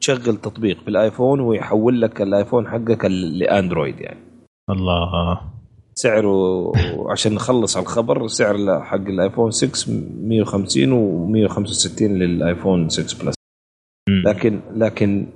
[0.00, 4.20] تشغل تطبيق في الايفون ويحول لك الآيفون حقك لأندرويد يعني.
[4.70, 5.40] الله.
[5.94, 6.72] سعره
[7.10, 10.90] عشان نخلص على الخبر سعر حق الآيفون 6 150
[11.48, 13.34] و165 لل iPhone 6 Plus
[14.08, 14.22] مم.
[14.26, 15.26] لكن لكن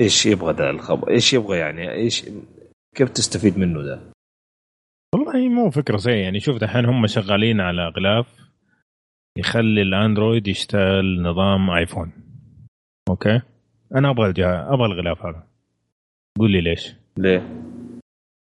[0.00, 2.24] إيش يبغى ده الخبر؟ إيش يبغى يعني؟ إيش
[2.96, 4.00] كيف تستفيد منه ده؟
[5.14, 8.26] والله مو فكرة زي يعني شوف دحين هم شغالين على غلاف
[9.38, 12.12] يخلي ال Android يشتغل نظام iPhone.
[13.08, 13.40] أوكي؟
[13.94, 15.46] أنا أبغى الجهاز أبغى الغلاف هذا.
[16.38, 16.94] قول لي ليش.
[17.16, 17.48] ليه؟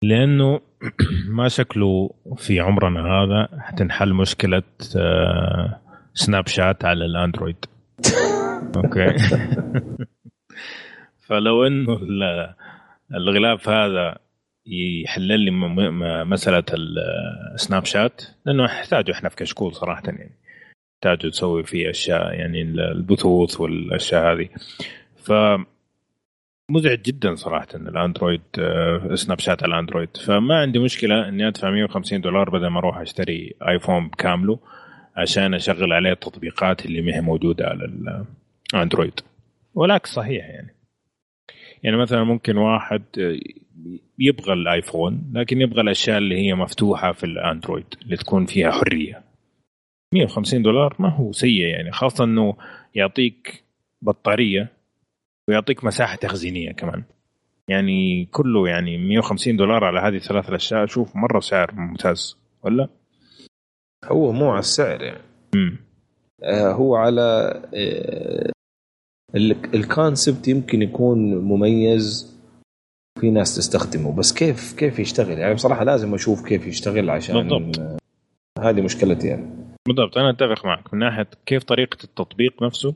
[0.04, 0.60] لأنه
[1.36, 4.62] ما شكله في عمرنا هذا حتنحل مشكلة
[4.96, 5.80] آه،
[6.14, 7.64] Snapchat على ال Android.
[8.76, 9.16] أوكي؟
[11.26, 12.54] فلو إنه ال-
[13.14, 14.18] الغلاف هذا
[14.70, 15.50] يحل لي
[16.24, 16.64] مسألة
[17.54, 20.30] ال Snapchat لأنه نحتاجه إحنا في كشكول صراحة يعني.
[20.94, 24.48] نحتاجه تسوي فيه أشياء يعني البثوث والأشياء هذه.
[25.16, 25.32] ف
[26.70, 30.16] مزعج جدا صراحة إن الأندرويد آه، سناب شات على الأندرويد.
[30.16, 34.58] فما عندي مشكلة إني أدفع 150 دولار بدل ما أروح أشتري ايفون بكامله
[35.16, 37.90] عشان أشغل عليه التطبيقات اللي ما هي موجودة على
[38.74, 39.20] الاندرويد
[39.74, 40.74] والعكس صحيح يعني.
[41.82, 43.38] يعني مثلا ممكن واحد آه،
[44.18, 49.22] يبغى الآيفون لكن يبغى الأشياء اللي هي مفتوحة في الأندرويد اللي تكون فيها حرية.
[50.14, 52.56] 150 دولار ما هو سيء يعني خاصة إنه
[52.94, 53.64] يعطيك
[54.02, 54.68] بطارية
[55.48, 57.02] ويعطيك مساحة تخزينية كمان.
[57.68, 62.88] يعني كله يعني 150 دولار على هذه الثلاث الأشياء أشوف مرة سعر ممتاز ولا؟
[64.04, 65.22] هو مو على السعر يعني.
[65.54, 65.76] امم
[66.44, 67.22] آه، هو على
[67.74, 68.50] آه،
[69.34, 72.29] ال- الكونسبت يمكن يكون مميز
[73.20, 74.16] في ناس تستخدمه.
[74.16, 78.00] بس كيف كيف يشتغل؟ يعني بصراحة لازم أشوف كيف يشتغل عشان بالضبط.
[78.58, 79.50] هذه مشكلتي يعني
[79.88, 80.18] بالضبط.
[80.18, 80.94] أنا أتفق معك.
[80.94, 82.94] من ناحية كيف طريقة التطبيق نفسه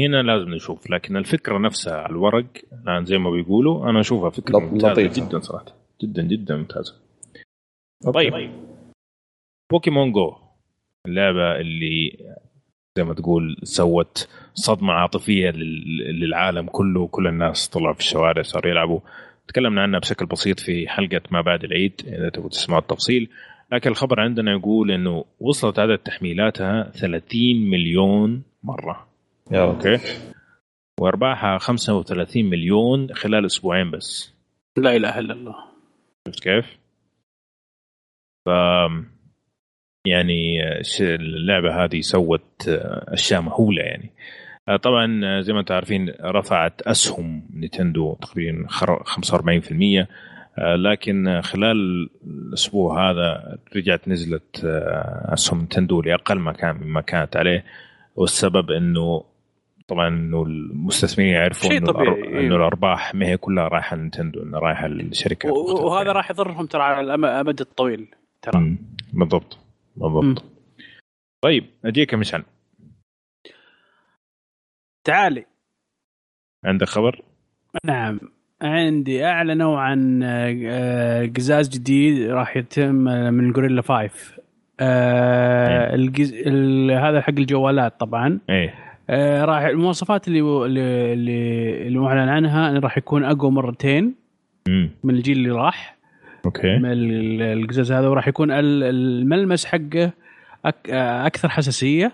[0.00, 0.90] هنا لازم نشوف.
[0.90, 5.26] لكن الفكرة نفسها على الورق الان زي ما بيقولوا أنا أشوفها فكرة ممتازة لطيفة.
[5.28, 5.66] جدا صراحة.
[6.02, 6.94] جدا جدا ممتازة.
[8.14, 8.50] طيب.
[9.72, 10.34] Pokémon Go
[11.06, 12.18] اللعبة اللي
[12.98, 18.70] زي ما تقول سوت صدمة عاطفية لل- للعالم كله وكل الناس طلعوا في الشوارع صاروا
[18.70, 19.00] يلعبوا
[19.48, 23.28] تكلمنا عنها بشكل بسيط في حلقة ما بعد العيد إذا تبغوا تسمعوا التفصيل.
[23.72, 29.08] لكن الخبر عندنا يقول إنه وصلت عدد تحميلاتها 30 مليون مرة.
[29.52, 29.98] يا okay.
[31.00, 34.34] وأرباحها 35 مليون خلال أسبوعين بس.
[34.76, 35.54] لا إله إلا الله.
[36.28, 36.78] شفت كيف؟
[38.46, 38.48] ف
[40.06, 42.68] يعني ش- اللعبة هذه سوت
[43.08, 44.10] أشياء مهولة يعني.
[44.82, 50.06] طبعا زي ما أنتم عارفين رفعت أسهم Nintendo تقريبا خر- 45%
[50.58, 57.64] آه، لكن خلال الأسبوع هذا رجعت نزلت آه، أسهم نينتندو لأقل مكان مما كانت عليه
[58.16, 59.24] والسبب إنه
[59.88, 62.40] طبعا إنه المستثمرين يعرفوا إنه, طبيعي، إيه.
[62.46, 66.18] إنه الأرباح ما هي كلها رايحة لنينتندو إنها رايحة للشركات المختلفة وهذا يعني.
[66.18, 68.06] راح يضرهم ترى على الامد الطويل
[68.42, 68.76] ترى.
[69.12, 69.58] بالضبط
[69.96, 70.44] بالضبط
[71.40, 72.42] طيب أجيك مشعل
[75.04, 75.44] تعالي.
[76.64, 77.22] عندك خبر؟
[77.84, 78.20] نعم.
[78.62, 84.10] عندي اعلنوا عن آه، قزاز جديد راح يتم آه، من جوريلا 5
[84.80, 86.34] آه الجز...
[86.46, 86.90] ال...
[86.90, 88.38] هذا حق الجوالات طبعا.
[88.50, 88.74] إيه.
[89.10, 94.14] آه راح المواصفات اللي اللي اللي المعلن عنها انه راح يكون أقوى مرتين
[94.68, 95.96] امم من الجيل اللي راح.
[96.46, 96.78] أوكي.
[96.78, 100.10] من ال- القزاز هذا وراح يكون ال- الملمس حقه
[100.64, 100.90] أك...
[101.26, 102.06] أكثر حساسية.
[102.06, 102.12] مم.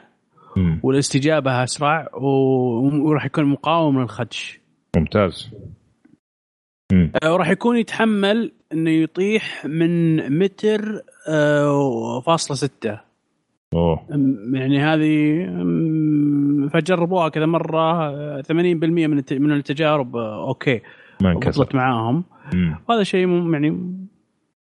[0.82, 4.60] والاستجابة أسرع وراح يكون مقاوم للخدش.
[4.96, 5.50] ممتاز.
[6.92, 7.12] مم.
[7.22, 13.00] آه، وراح يكون يتحمل إنه يطيح من متر آه، فاصلة ستة.
[14.10, 15.44] أم- يعني هذه
[16.72, 20.80] فجربوها كذا مرة آه، 80% من الت- من التجارب آه، أوكي.
[21.22, 21.32] ما
[21.74, 22.24] معاهم.
[22.88, 23.68] وهذا شيء يعني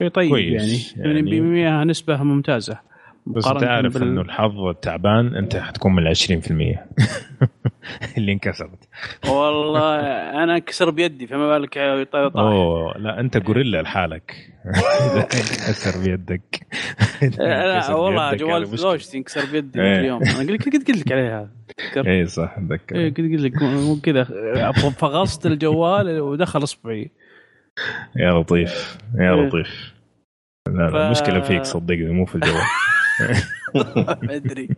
[0.01, 1.13] شيء طيب كويس، يعني.
[1.13, 2.79] يعني- 80% نسبة ممتازة.
[3.27, 6.79] بس انت عارف بال- إنه الحظ التعبان أنت حتكون من ال 20%
[8.17, 8.87] اللي انكسرت.
[9.29, 9.99] والله
[10.43, 14.33] أنا انكسر بيدي فما بالك يطيح أوه لا أنت غوريلا لحالك.
[15.67, 16.67] انكسر بيدك.
[17.39, 18.65] لا والله بيدك، جوال.
[18.65, 19.99] زوجتي انكسر بيدي إيه.
[19.99, 20.21] اليوم.
[20.23, 21.49] أنا قلت قلت قلت لك عليها.
[21.97, 22.95] اي صح أتذكر.
[22.95, 24.23] إيه قلت قلت لك مو كذا.
[24.71, 27.11] فغصت الجوال ودخل أصبعي.
[28.15, 29.41] يا لطيف يا إيه.
[29.47, 29.93] لطيف.
[30.67, 32.61] لا لا ف- المشكلة فيك صدقني مو في الجوال.
[34.23, 34.69] ما ادري.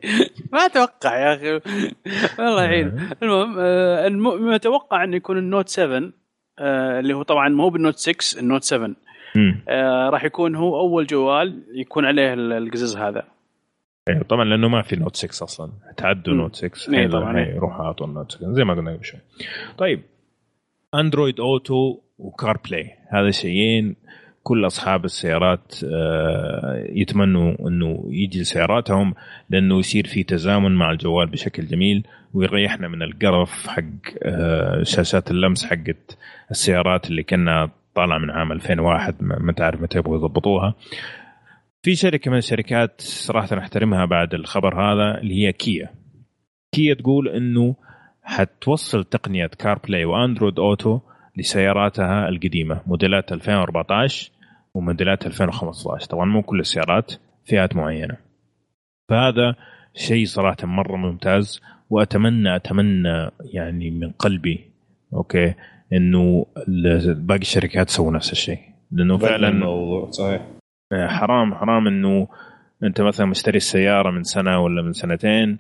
[0.54, 1.62] ما أتوقع يا أخي.
[2.40, 6.12] الله يعين المهم آه، الم- ما أتوقع إنه يكون ال Note 7
[6.60, 8.96] آه، اللي هو طبعا مو بال Note 6 ال Note 7
[9.36, 9.62] مم.
[9.70, 13.24] آه، راح يكون هو أول جوال يكون عليه ال- القزاز هذا.
[14.10, 15.72] إيه، طبعا لأنه ما في Note 6 أصلا.
[15.98, 16.34] تعدوا.
[16.34, 17.60] Note 6 إيه، طبعاً، إيه.
[17.60, 19.20] روحوا اعطوا ال Note 6 زي ما قلنا قبل شوي.
[19.78, 20.02] طيب.
[20.96, 23.96] Android Auto و CarPlay هذا شيئين.
[24.44, 29.14] كل أصحاب السيارات آه، يتمنوا إنه يجي لسياراتهم
[29.50, 33.84] لأنه يصير في تزامن مع الجوال بشكل جميل ويريحنا من القرف حق
[34.24, 36.18] آه، شاشات اللمس حقت
[36.52, 40.76] السيارات اللي كنا طالعه من عام 2001 ما تعرف متى يبغوا يضبطوها.
[41.82, 45.90] في شركة من الشركات صراحة نحترمها بعد الخبر هذا اللي هي كيا
[46.72, 47.76] كيا تقول إنه
[48.24, 51.00] حتوصل تقنية CarPlay و Android Auto
[51.38, 54.32] لسياراتها القديمة موديلات 2014
[54.76, 57.14] وموديلات 2015 طبعا مو كل السيارات
[57.46, 58.18] فئات معينة.
[59.10, 59.56] فهذا
[59.94, 64.72] شيء صراحة مرة ممتاز وأتمنى أتمنى يعني من قلبي
[65.14, 65.54] okay
[65.94, 66.46] إنه
[67.08, 68.60] باقي الشركات تسوي نفس الشيء.
[68.92, 70.42] لأنه فعلا الموضوع صحيح.
[70.94, 72.28] حرام حرام إنه
[72.84, 75.58] أنت مثلا مشتري السيارة من سنة ولا من سنتين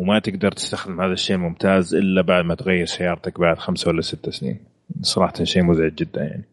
[0.00, 4.30] وما تقدر تستخدم هذا الشيء الممتاز إلا بعد ما تغير سيارتك بعد خمسة ولا ست
[4.30, 4.58] سنين.
[5.00, 6.44] صراحة شيء مزعج جدا يعني.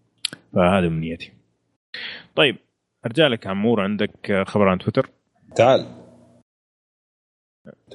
[0.53, 1.31] فهذه امنيتي
[2.35, 2.55] طيب
[3.05, 5.09] أرجع لك عمور عندك خبر عن تويتر
[5.55, 5.85] تعال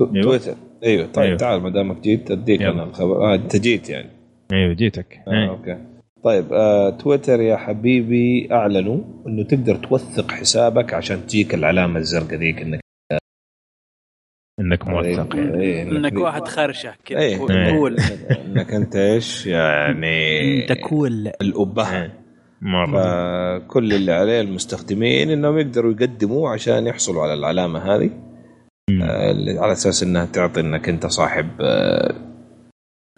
[0.00, 0.22] أيوة.
[0.22, 1.36] تويتر أيوه طيب أيوة.
[1.36, 2.70] تعال ما دامك جيت أديك يلا.
[2.70, 4.10] أنا الخبر آه أنت جيت يعني
[4.52, 5.48] أيوه جيتك آه أي.
[5.48, 5.78] okay
[6.24, 12.62] طيب آه تويتر يا حبيبي أعلنوا إنه تقدر توثق حسابك عشان تجيك العلامة الزرقاء ذيك
[12.62, 12.80] انك
[14.60, 15.60] إنك موثق يعني.
[15.60, 17.38] إيه، إنك واحد خرشة كذا إيه.
[17.38, 17.52] كول-
[18.00, 18.44] إيه.
[18.46, 22.19] إنك أنت إيش يعني إنت كول الأبهة إيه.
[22.62, 23.58] مرة.
[23.58, 28.10] فكل اللي عليه المستخدمين إنهم يقدروا يقدموا عشان يحصلوا على العلامة هذه.
[29.02, 32.14] آه، على أساس إنها تعطي إنك أنت صاحب آه،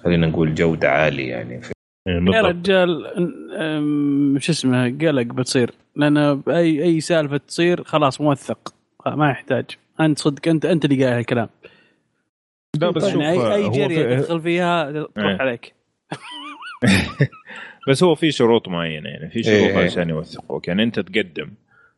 [0.05, 1.63] خلينا نقول جودة عالية يعني.
[1.63, 1.73] في
[2.09, 3.05] إيه، يا رجال
[4.43, 5.71] شو اسمه قلق بتصير.
[5.97, 8.75] لأن أي أي سالفة تصير خلاص موثق
[9.07, 9.65] ما يحتاج.
[10.01, 11.49] أنت صدق أنت أنت اللي قايل الكلام
[12.81, 15.37] لا بس شوف يعني أي أي هو جريه تدخل فيها تروح إيه.
[15.41, 15.75] عليك.
[17.89, 19.85] بس هو في شروط معينة يعني في شروط إيه.
[19.85, 21.51] عشان يوثقوك يعني أنت تقدم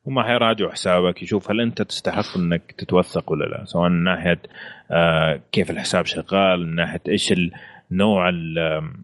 [0.06, 4.42] هم حيراجعوا حسابك يشوف هل أنت تستحق إنك تتوثق ولا لا سواء من ناحية
[4.90, 7.32] آه كيف الحساب شغال من ناحية إيش
[8.58, 9.02] آم،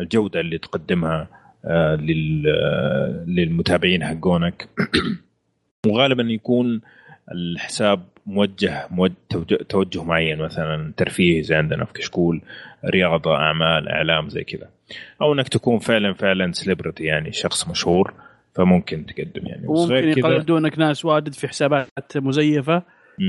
[0.00, 1.28] الجودة اللي تقدمها
[1.64, 4.68] آه، آه، للمتابعين حقونك
[5.86, 6.80] وغالبا يكون
[7.32, 8.88] الحساب موجه
[9.68, 12.42] توجه- معين مثلا ترفيه زي عندنا في كشكول
[12.84, 14.68] رياضة أعمال إعلام زي كذا.
[15.22, 18.14] أو إنك تكون فعلا فعلا سليبرتي يعني شخص مشهور
[18.54, 19.66] فممكن تقدم يعني.
[19.66, 22.82] وممكن كذا يقلدونك ناس واجد في حسابات مزيفة.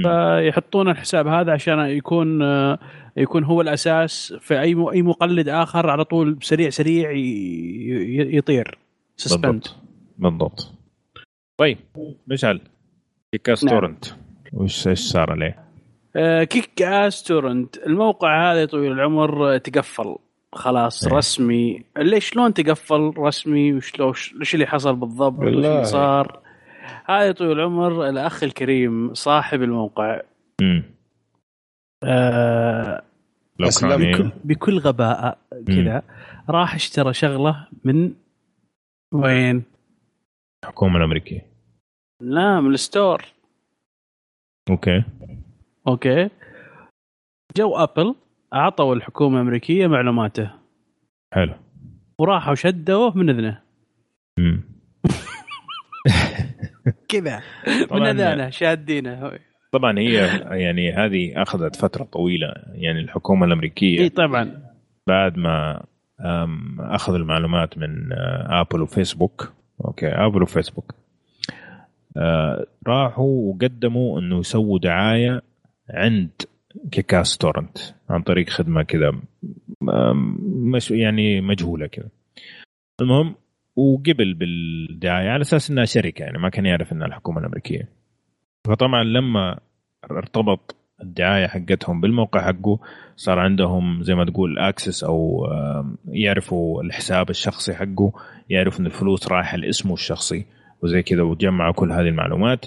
[0.03, 2.41] فيحطون الحساب هذا عشان يكون
[3.17, 7.11] يكون هو الأساس في أي أي مقلد آخر على طول سريع سريع
[8.37, 8.77] يطير.
[9.17, 9.75] suspend بالضبط.
[10.17, 10.73] بالضبط.
[11.57, 11.77] طيب
[12.27, 12.61] مشعل.
[13.31, 13.79] Kickass نعم.
[13.79, 14.05] Torrent
[14.53, 15.65] وش إيش صار عليه؟
[16.43, 20.15] Kickass Torrent الموقع هذا يا طويل العمر آه، تقفل.
[20.53, 21.13] خلاص إيه.
[21.13, 21.83] رسمي.
[21.97, 25.47] ليش شلون تقفل رسمي؟ وشلون إيش اللي حصل بالضبط؟ وش.
[25.47, 26.39] اللي صار؟
[27.05, 30.21] هذا يا طويل العمر الأخ الكريم صاحب الموقع.
[30.61, 30.83] امم
[32.03, 33.03] آه
[33.59, 36.03] الاوكراني بكل, بكل غباء كذا
[36.49, 38.13] راح اشترى شغلة من
[39.13, 39.63] وين؟
[40.63, 41.50] الحكومة الأمريكية.
[42.21, 43.25] لا من ال store.
[44.69, 45.03] Okay.
[45.87, 46.29] Okay.
[47.57, 48.15] جو Apple
[48.53, 50.51] أعطوا الحكومة الأمريكية معلوماته.
[51.33, 51.53] حلو.
[52.19, 53.61] وراحوا شدوه من إذنه.
[54.39, 54.63] امم
[57.09, 57.41] كذا.
[57.91, 59.31] من اذانه شادينه.
[59.71, 60.13] طبعا هي
[60.61, 63.99] يعني هذه أخذت فترة طويلة يعني الحكومة الأمريكية.
[63.99, 64.63] إي طبعا.
[65.07, 65.83] بعد ما
[66.25, 69.53] أم، أخذوا المعلومات من آه، Apple وفيسبوك.
[69.85, 70.95] Okay Apple وفيسبوك.
[72.87, 75.41] راحوا وقدموا إنه يسووا دعاية
[75.89, 76.29] عند
[76.91, 77.77] Kickass Torrent
[78.09, 79.11] عن طريق خدمة كذا
[80.73, 82.09] مش يعني مجهولة كذا.
[83.01, 83.35] المهم
[83.75, 87.89] وقبل بالدعاية على أساس إنها شركة يعني ما كان يعرف إنها الحكومة الأمريكية.
[88.67, 89.59] فطبعا لما
[90.11, 92.79] ارتبط الدعاية حقتهم بالموقع حقه
[93.15, 95.47] صار عندهم زي ما تقول اكسس أو
[96.07, 98.13] يعرفوا الحساب الشخصي حقه
[98.49, 100.45] يعرفوا إن الفلوس رايحة لاسمه الشخصي.
[100.83, 102.65] وزي كذا وجمعوا كل هذه المعلومات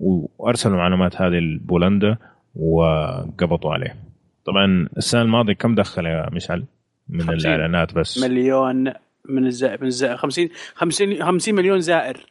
[0.00, 2.16] وأرسلوا المعلومات هذه لبولندا
[2.56, 3.96] وقبضوا عليه.
[4.44, 6.64] طبعا السنة الماضية كم دخل يا مشعل؟
[7.08, 7.34] من 50.
[7.34, 8.24] الإعلانات بس.
[8.24, 8.92] مليون
[9.28, 12.26] من الزائر من الزائر 50 50 50 مليون زائر.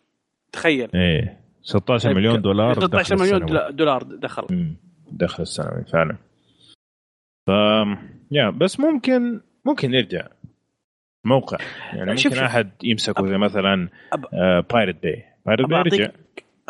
[0.52, 0.90] تخيل.
[0.96, 1.38] إيه.
[1.64, 3.46] 16 مليون دولار 16 دخل مليون.
[3.76, 4.74] دولار- دخل.
[5.12, 6.16] دخل السنوي فعلا.
[7.48, 7.52] ف
[8.32, 10.28] يا بس ممكن ممكن يرجع.
[11.26, 11.58] موقع.
[11.94, 12.50] يعني شوف- ممكن شوف.
[12.56, 13.90] أحد يمسكه زي مثلا
[14.74, 16.08] Pirate Bay Pirate Bay رجع.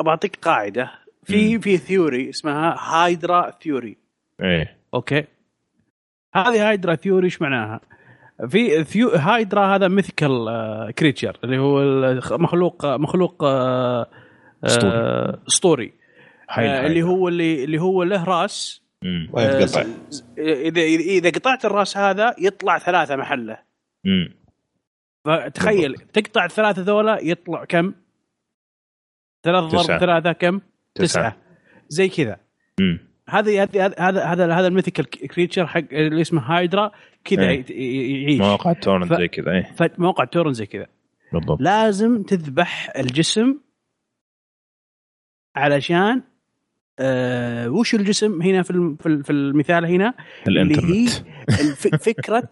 [0.08, 0.92] اعطيك قاعدة.
[1.24, 1.60] في مم.
[1.62, 3.98] في theory اسمها Hydra theory
[4.42, 4.78] إيه.
[4.94, 5.24] okay.
[6.36, 7.80] هذه Hydra theory إيش معناها؟
[8.48, 10.48] في theo- Hydra هذا mythical
[11.00, 11.80] creature اللي هو
[12.38, 14.08] مخلوق مخلوق آه،
[14.66, 14.94] أسطوري.
[14.94, 15.94] آه، اسطوري
[16.58, 18.82] آه، اللي هو اللي اللي هو له راس.
[20.40, 23.58] آه، اذا إذا قطعت الراس هذا يطلع ثلاثة محله.
[25.26, 27.94] فتخيل تقطع الثلاثه ذولا يطلع كم؟
[29.44, 29.68] ثلاثة.
[29.68, 30.62] ضرب ثلاثة كم؟
[30.96, 31.30] تسعة.
[31.30, 31.38] تسعة
[31.90, 32.40] زي كذا.
[33.30, 36.92] هذه هذا هذا هذا ال mythical creature حق اللي اسمه هايدرا
[37.24, 37.66] كذا إيه.
[38.24, 40.88] يعيش مواقع torrent ف- زي كذا إيه فموقع torrent زي كذا
[41.34, 43.60] بالضبط لازم تذبح الجسم
[45.56, 46.24] علشان
[47.00, 50.14] آه وش الجسم هنا في في ال- في المثال هنا؟
[50.48, 52.50] اللي هي الانترنت الف- فكرة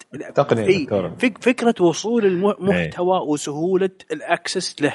[0.60, 1.22] إيه، ال torrent.
[1.26, 4.94] فك- فكرة وصول المحتوى وسهولة ال access له.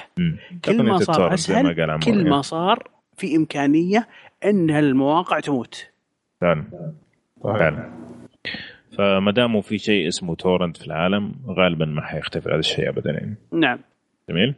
[0.64, 2.30] كل ما صار أسهل كل إيه.
[2.30, 4.08] ما صار في إمكانية
[4.44, 5.86] أن المواقع تموت.
[6.40, 6.64] فعلا.
[7.44, 7.58] صحيح.
[7.58, 7.90] فعلا.
[8.98, 13.10] فما داموا في شيء اسمه torrent في العالم غالبا ما حيختفي هذا الشيء ابدا.
[13.10, 13.78] يعني نعم.
[14.30, 14.54] جميل.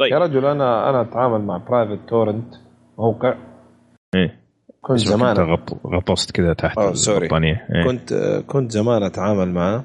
[0.00, 2.54] يا رجل أنا أنا أتعامل مع private torrent
[2.98, 3.34] موقع.
[4.14, 4.40] إيه.
[4.80, 5.86] كنت زمان غط...
[5.86, 7.18] غطست كذا تحت أوه، sorry.
[7.26, 7.66] البطانية.
[7.74, 7.84] إيه.
[7.84, 9.84] كنت كنت زمان أتعامل معاه.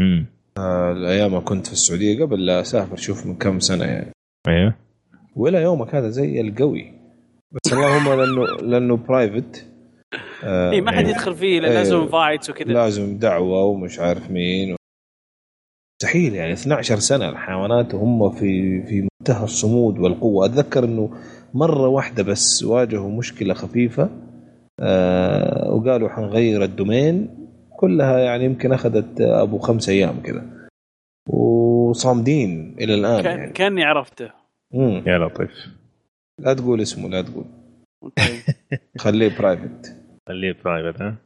[0.00, 0.26] مم.
[0.58, 4.12] آه، الأيام ما كنت في السعودية قبل لا أسافر شوف من كم سنة يعني.
[4.48, 4.74] أيوه
[5.36, 6.92] وإلى يومك هذا زي القوي.
[7.52, 9.66] بس اللهم لأنه لأنه private
[10.44, 11.10] آه اي ما حد إيه.
[11.10, 12.06] يدخل فيه لأن لازم إيه.
[12.06, 12.72] invites وكذا.
[12.72, 14.76] لازم دعوة ومش عارف مين
[16.02, 20.46] مستحيل يعني 12 سنة الحيوانات وهم في في منتهى الصمود والقوة.
[20.46, 21.10] أتذكر إنه
[21.54, 24.10] مرة واحدة بس واجهوا مشكلة خفيفة
[24.80, 27.38] آه وقالوا حنغير ال domain.
[27.76, 30.68] كلها يعني يمكن أخذت أبو خمس أيام كذا.
[31.28, 33.52] وصامدين إلى الآن كان- يعني.
[33.52, 34.30] كاني عرفته.
[34.74, 35.02] مم.
[35.06, 35.50] يا لطيف.
[36.38, 37.44] لا تقول اسمه لا تقول.
[38.98, 39.96] خليه private
[40.28, 41.16] خليه private ها؟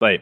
[0.00, 0.20] طيب.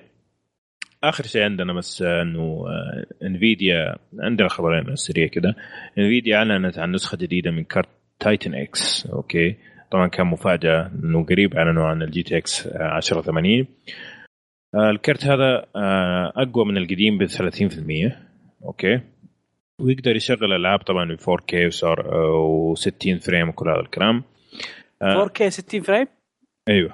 [1.05, 5.55] آخر شيء عندنا بس آه، إنه آه، Nvidia عندنا خبرين من السريع كده.
[5.99, 7.89] Nvidia أعلنت عن نسخة جديدة من كارت
[8.19, 9.57] Titan X okay
[9.91, 13.67] طبعا كان مفاجأة إنه قريب أعلنوا عن ال GTX 1080
[14.75, 18.13] آه، الكرت هذا آه، أقوى من القديم ب 30%
[18.65, 19.01] okay
[19.81, 21.97] ويقدر يشغل ألعاب طبعا ب 4K وصار
[22.75, 24.23] و60 فريم وكل هذا الكلام.
[25.03, 25.27] آه.
[25.27, 26.07] 4K 60 frame؟
[26.69, 26.93] أيوه.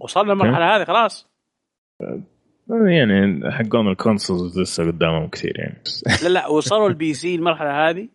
[0.00, 1.28] وصلنا المرحلة هذه خلاص.
[2.70, 5.82] يعني حقون ال consoles لسه قدامهم كثير يعني.
[6.22, 8.08] لا لا وصلوا ال PC المرحلة هذه.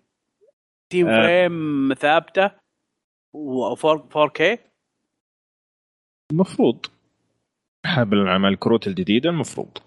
[0.91, 1.21] 60 آه.
[1.21, 2.51] frame ثابتة
[3.33, 4.57] و 4K
[6.31, 6.85] المفروض.
[7.85, 9.77] حاب مع الكروت الجديده المفروض.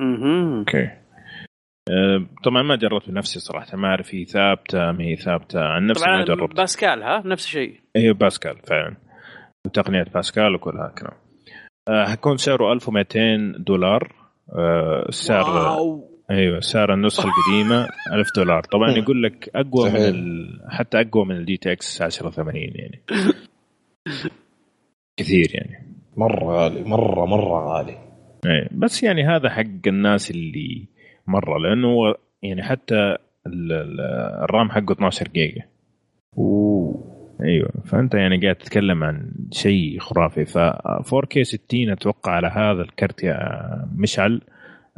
[0.00, 0.84] أها okay.
[1.90, 6.04] آه، طبعا ما جربت بنفسي صراحة ما أعرف هي ثابتة ما هي ثابتة عن نفسي
[6.10, 6.56] ما جربت.
[6.56, 7.80] باسكال ها؟ نفس الشيء.
[7.96, 8.96] هي باسكال فعلا.
[9.66, 11.14] وتقنيه باسكال وكل هذا الكلام
[11.88, 14.12] آه، حيكون سعره 1200 دولار.
[14.52, 16.15] آه، السعر wow.
[16.30, 18.62] أيوه سعر النسخة القديمة 1000 دولار.
[18.62, 20.08] طبعا يقول لك أقوى من صحيح.
[20.08, 20.60] ال...
[20.68, 23.02] حتى أقوى من ال GTX 1080 يعني.
[25.16, 25.86] كثير يعني.
[26.16, 27.98] مرة غالي مرة مرة غالي.
[28.46, 30.86] إيه بس يعني هذا حق الناس اللي
[31.26, 32.94] مرة لأنه هو يعني حتى
[33.46, 34.00] ال- ال-
[34.44, 35.62] ال RAM حقه 12 جيجا.
[36.38, 37.16] أوه.
[37.42, 40.44] أيوه فأنت يعني قاعد تتكلم عن شيء خرافي.
[40.44, 43.38] ف 4K 60 أتوقع على هذا الكرت يا
[43.96, 44.40] مشعل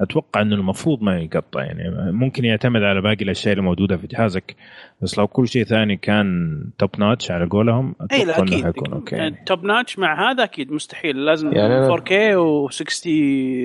[0.01, 4.57] أتوقع إنه المفروض ما يقطع يعني ممكن يعتمد على باقي الأشياء اللي موجوده في جهازك.
[5.03, 8.65] بس لو كل شيء ثاني كان top notch على قولهم إي لا أكيد.
[8.65, 9.17] حيكون okay.
[9.17, 11.25] يعني top notch مع هذا أكيد مستحيل.
[11.25, 13.07] لازم يعني أنا- 4K و60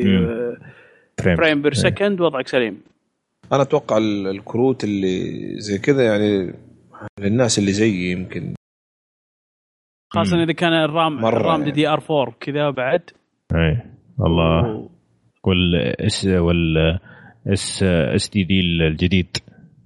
[0.05, 0.57] مم.
[1.21, 1.61] frame frame.
[1.61, 1.73] per.
[1.73, 2.81] second وضعك سليم.
[3.53, 6.53] أنا أتوقع ال- الكروت اللي زي كذا يعني
[7.19, 8.53] للناس اللي زيي يمكن.
[10.13, 10.43] خاصة.
[10.43, 11.63] إذا كان ال RAM مرة ال RAM يعني.
[11.63, 13.01] DDR 4 كذا بعد.
[13.55, 13.77] إي
[14.17, 14.89] والله.
[15.43, 16.99] و- وال S وال
[17.47, 19.37] SSD D الجديد.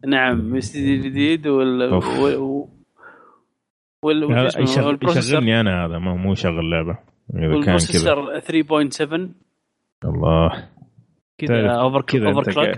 [0.07, 2.19] نعم SD جديد وال أوف.
[2.19, 2.35] وال
[4.03, 4.49] وال
[5.03, 6.97] يشغلني أنا هذا ما مو شغل لعبة.
[7.33, 8.13] إذا كان كذا.
[8.13, 9.29] وال processor 3.7
[10.05, 10.69] الله.
[11.37, 12.73] كذا تعرف- over كذا over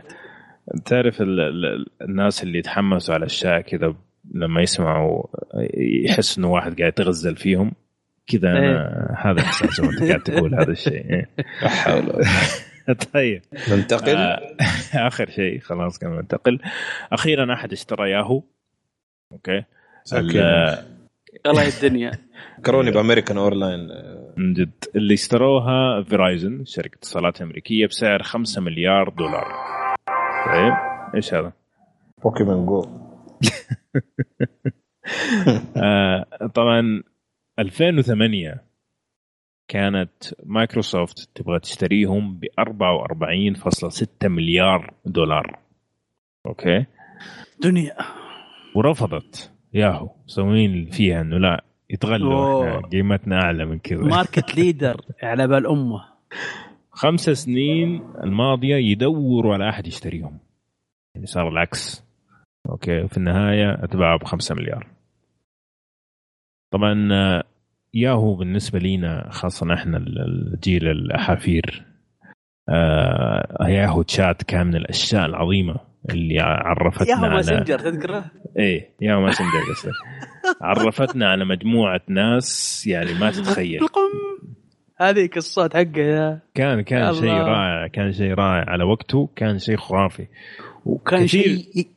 [0.85, 3.95] تعرف ال- ال- الناس اللي يتحمسوا على الأشياء كذا
[4.33, 5.23] لما يسمعوا
[6.05, 7.71] يحس إنه واحد قاعد يتغزل فيهم
[8.27, 11.25] كذا أنا هذا احساسي وانت قاعد تقول هذا الشيء.
[13.13, 13.41] طيب.
[13.71, 14.15] ننتقل.
[14.15, 14.55] آه،
[15.07, 15.59] آخر شيء.
[15.59, 16.59] خلاص كمان ننتقل.
[17.11, 18.43] أخيرا أحد اشترى Yahoo.
[19.31, 19.63] okay.
[20.13, 20.83] ال-
[21.45, 22.11] الله الدنيا
[22.57, 23.87] فكروني ب American Online.
[24.37, 24.71] من جد.
[24.95, 29.47] اللي اشتروها Verizon شركة اتصالات أمريكية بسعر 5 مليار دولار.
[30.45, 30.73] طيب.
[31.15, 31.53] إيش هذا؟
[32.23, 32.85] Pokémon Go.
[35.77, 36.25] آه
[36.55, 37.03] طبعا
[37.59, 38.63] 2008
[39.69, 40.11] كانت
[40.45, 45.59] مايكروسوفت تبغى تشتريهم ب 44.6 مليار دولار.
[46.45, 46.85] okay؟
[47.63, 47.95] دنيا.
[48.75, 49.51] ورفضت.
[49.73, 54.01] ياهو مسوين فيها إنه لا يتغلوا قيمتنا أعلى من كذا.
[54.03, 56.05] market leader على بال أمه.
[56.91, 60.39] خمس سنين الماضية يدوروا على أحد يشتريهم.
[61.15, 62.05] يعني صار العكس.
[62.69, 64.87] okay في النهاية اتباعوا ب 5 مليار.
[66.73, 67.09] طبعا
[67.93, 71.85] ياهو بالنسبة لينا خاصة إحنا الجيل الأحافير
[72.69, 75.75] آه ياهو تشات كان من الأشياء العظيمة
[76.09, 78.25] اللي عرفتنا ياهو على Messenger تذكره؟
[78.59, 79.91] إيه ياهو Messenger قصدي
[80.61, 83.79] عرفتنا على مجموعة ناس يعني ما تتخيل
[84.97, 87.29] هذيك الصوت حقه يا كان كان شيء.
[87.29, 90.27] رائع كان شيء رائع على وقته كان شيء خرافي
[90.85, 91.43] وكان كثير.
[91.43, 91.87] شيء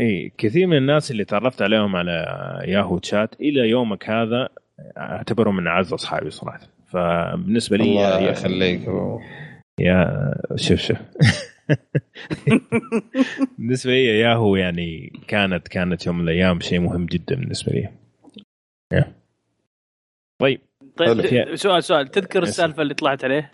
[0.00, 2.26] اي كثير من الناس اللي تعرفت عليهم على
[2.66, 4.48] ياهو تشات إلى يومك هذا
[4.96, 6.60] اعتبرهم من أعز أصحابي صراحة.
[6.86, 8.80] فبالنسبة لي الله يا- يخليك
[9.80, 10.98] يا شوف شوف.
[13.58, 17.88] بالنسبة لي ياهو يعني كانت كانت يوم من الأيام شيء مهم جدا بالنسبة لي.
[18.92, 19.12] يا.
[20.40, 20.60] طيب.
[20.96, 22.08] طيب سؤال سؤال.
[22.08, 22.42] تذكر.
[22.42, 23.52] السالفة اللي طلعت عليه؟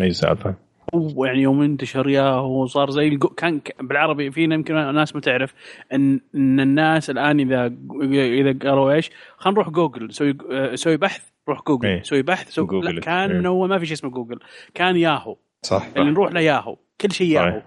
[0.00, 0.54] أي سالفة؟
[0.94, 5.20] هو يعني يوم انتشر ياهو صار زي الجو كان ك- بالعربي فينا يمكن ناس ما
[5.20, 5.54] تعرف
[5.92, 7.66] ان إن الناس الآن إذا
[8.12, 10.36] إذا قالوا إيش خلينا نروح جوجل سوي
[10.74, 12.02] سوي بحث روح جوجل إيه.
[12.02, 12.94] سوي بحث سوي جوجل.
[12.94, 13.38] لا كان إيه.
[13.38, 14.38] من اول ما في شيء اسمه جوجل
[14.74, 17.62] كان ياهو صح اللي نروح لياهو كل شيء ياهو صحيح.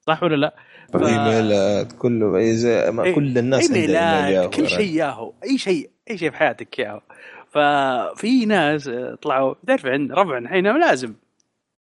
[0.00, 0.54] صح ولا لا؟
[0.92, 2.38] ف- إيميلات كله ما
[3.04, 4.54] إيه، كل الناس إيميلات.
[4.54, 7.00] كل شيء ياهو أي شيء أي شيء في حياتك ياهو
[7.50, 11.14] ففي ناس آه، طلعوا تعرف عند ربع الحين لازم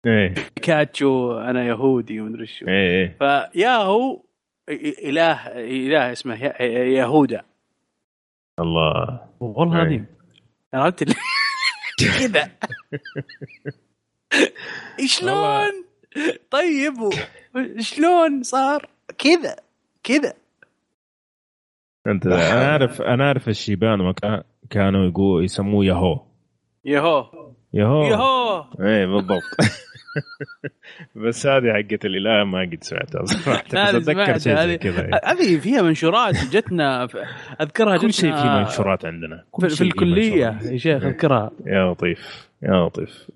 [0.06, 0.34] إيه.
[0.62, 2.68] كاتشو أنا يهودي ومدري شو.
[2.68, 3.16] إيه إيه.
[3.18, 4.22] فياهو
[4.68, 7.42] إله إله اسمه يهودا.
[8.60, 9.20] الله.
[9.40, 9.82] والله إيه.
[9.82, 10.06] العظيم.
[10.74, 11.04] عرفت
[11.98, 12.50] كذا.
[15.06, 15.84] شلون؟
[16.50, 16.94] طيب
[17.78, 18.88] شلون صار؟
[19.18, 19.56] كذا
[20.02, 20.34] كذا.
[22.06, 24.14] أنت أنا عارف أنا عارف الشيبان
[24.70, 26.20] كانوا يقولوا يسموه يهو.
[26.84, 27.30] يهو.
[27.72, 28.02] يهو.
[28.04, 28.64] يهو.
[28.80, 29.42] إيه بالضبط.
[31.26, 33.62] بس هذه حقت الاله ما قد سمعتها صراحة.
[33.72, 35.10] أتذكر شيء زي كذا.
[35.24, 37.08] هذه فيها منشورات جتنا
[37.60, 39.44] أذكرها كل شيء في منشورات عندنا.
[39.50, 40.58] كل في, الكلية.
[40.62, 41.50] يا شيخ أذكرها.
[41.66, 43.30] يا لطيف يا لطيف.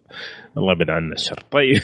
[0.57, 1.41] الله يبعد عنا الشر.
[1.51, 1.81] طيب.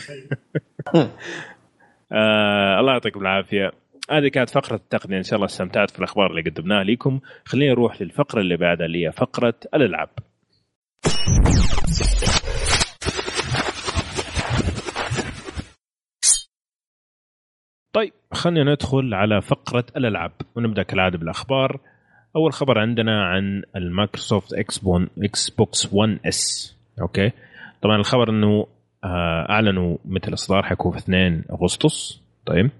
[2.12, 3.70] آه الله يعطيكم العافية.
[4.10, 5.18] هذه كانت فقرة التقنية.
[5.18, 7.20] إن شاء الله استمتعت في الأخبار اللي قدمناها لكم.
[7.44, 10.08] خلينا نروح للفقرة اللي بعدها اللي هي فقرة الألعاب.
[17.92, 21.80] طيب خلينا ندخل على فقرة الألعاب ونبدأ كالعادة بالأخبار.
[22.36, 26.76] أول خبر عندنا عن المايكروسوفت Xbox 1 S.
[27.00, 27.32] okay؟
[27.82, 28.66] طبعا الخبر أنه
[29.04, 32.22] آه، أعلنوا مثل إصدار حيكون في 2 أغسطس.
[32.46, 32.70] طيب.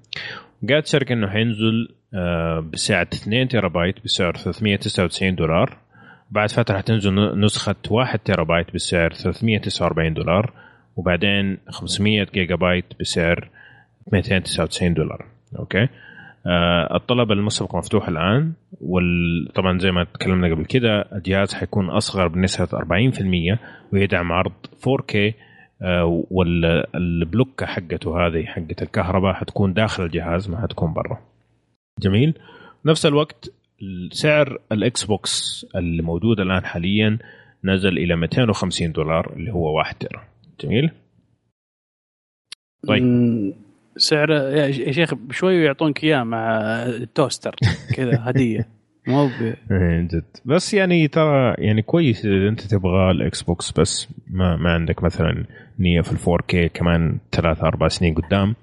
[0.69, 5.79] قالت الشركة أنه حينزل آه، بسعة 2 تيرا بايت بسعر 399 دولار.
[6.31, 10.53] بعد فترة حتنزل نسخة 1 تيرا بايت بسعر 349 دولار.
[10.97, 13.51] وبعدين 500 جيجا بايت بسعر
[14.13, 15.27] 299 دولار.
[15.59, 15.89] okay؟
[16.47, 22.67] آه الطلب المسبق مفتوح الآن وطبعا زي ما تكلمنا قبل كده الجهاز حيكون أصغر بنسبة
[22.67, 23.59] 40%
[23.93, 25.17] ويدعم عرض 4K
[25.83, 31.19] آه والبلوكة حقته هذه حقة الكهرباء حتكون داخل الجهاز ما حتكون برا.
[31.99, 32.35] جميل.
[32.87, 33.51] نفس الوقت
[34.11, 37.19] سعر ال Xbox اللي موجود الآن حاليا
[37.65, 40.23] نزل إلى 250 دولار اللي هو 1 تيرا.
[40.61, 40.91] جميل؟
[42.89, 43.03] طيب.
[44.01, 47.55] سعره يا شيخ بشوي يعطونك إياه مع ال toaster
[47.95, 48.69] كذا هدية.
[49.07, 49.31] مو
[49.71, 50.25] إيه جد.
[50.45, 55.45] بس يعني ترى يعني كويس إذا أنت تبغى ال Xbox بس ما ما عندك مثلا
[55.79, 58.55] نية في ال four K كمان ثلاث أربع سنين قدام.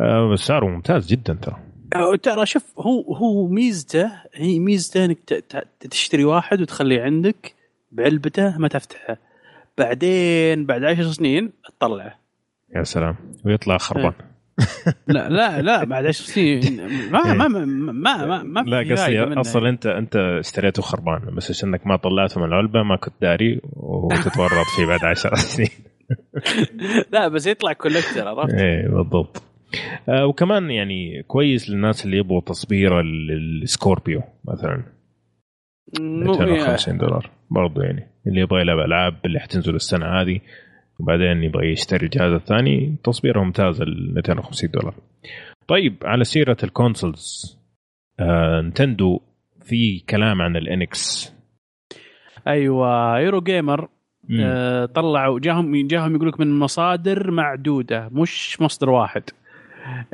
[0.00, 1.56] آه سعره ممتاز جدا ترى.
[1.96, 7.54] أو ترى شوف هو هو ميزته هي ميزته إنك ت- ت- تشتري واحد وتخليه عندك
[7.92, 9.16] بعلبته ما تفتحه.
[9.78, 12.18] بعدين بعد عشر سنين تطلعه.
[12.76, 13.16] يا سلام.
[13.44, 14.12] ويطلع خربان.
[15.08, 16.60] لا لا لا بعد عشر سنين
[17.10, 19.18] ما ما ما ما ما, ما لا قصدي.
[19.22, 23.60] أصلا انت أنت اشتريته خربان بس عشان إنك ما طلعته من العلبة ما كنت داري
[23.72, 25.68] وتتورط فيه بعد عشر سنين.
[27.12, 29.42] لا بس يطلع كولكتر عرفت؟ إيه بالضبط.
[30.08, 34.84] آه وكمان يعني كويس للناس اللي يبغوا تصبيره للسكوربيو مثلا.
[36.00, 38.08] مو- 250 دولار برضو يعني.
[38.26, 40.40] اللي يبغى يلعب ألعاب اللي حتنزل السنة هذه
[41.02, 44.94] وبعدين يبغى يشتري الجهاز الثاني تصبيره ممتازه ال 250 دولار.
[45.68, 47.58] طيب على سيرة ال consoles
[48.20, 49.20] آه Nintendo
[49.64, 51.32] في كلام عن ال NX
[52.46, 53.88] أيوه Eurogamer
[54.40, 59.22] آه طلعوا جاهم جاهم يقول لك من مصادر معدودة مش مصدر واحد.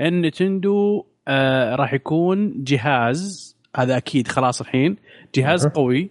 [0.01, 4.97] إن Nintendo آه راح يكون جهاز هذا أكيد خلاص الحين
[5.35, 5.67] جهاز.
[5.67, 6.11] قوي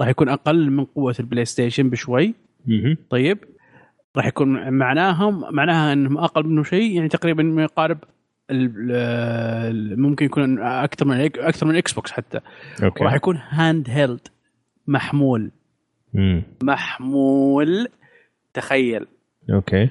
[0.00, 2.34] راح يكون أقل من قوة ال PlayStation بشوي
[3.10, 3.38] طيب
[4.16, 7.98] راح يكون معناهم معناها إنهم أقل منه شيء يعني تقريبا ما يقارب
[9.98, 12.40] ممكن يكون أكثر من أكثر من Xbox حتى.
[12.82, 13.04] okay.
[13.04, 14.28] وراح يكون handheld
[14.86, 15.50] محمول.
[16.14, 16.42] مم.
[16.62, 17.88] محمول.
[18.54, 19.06] تخيل.
[19.52, 19.90] okay.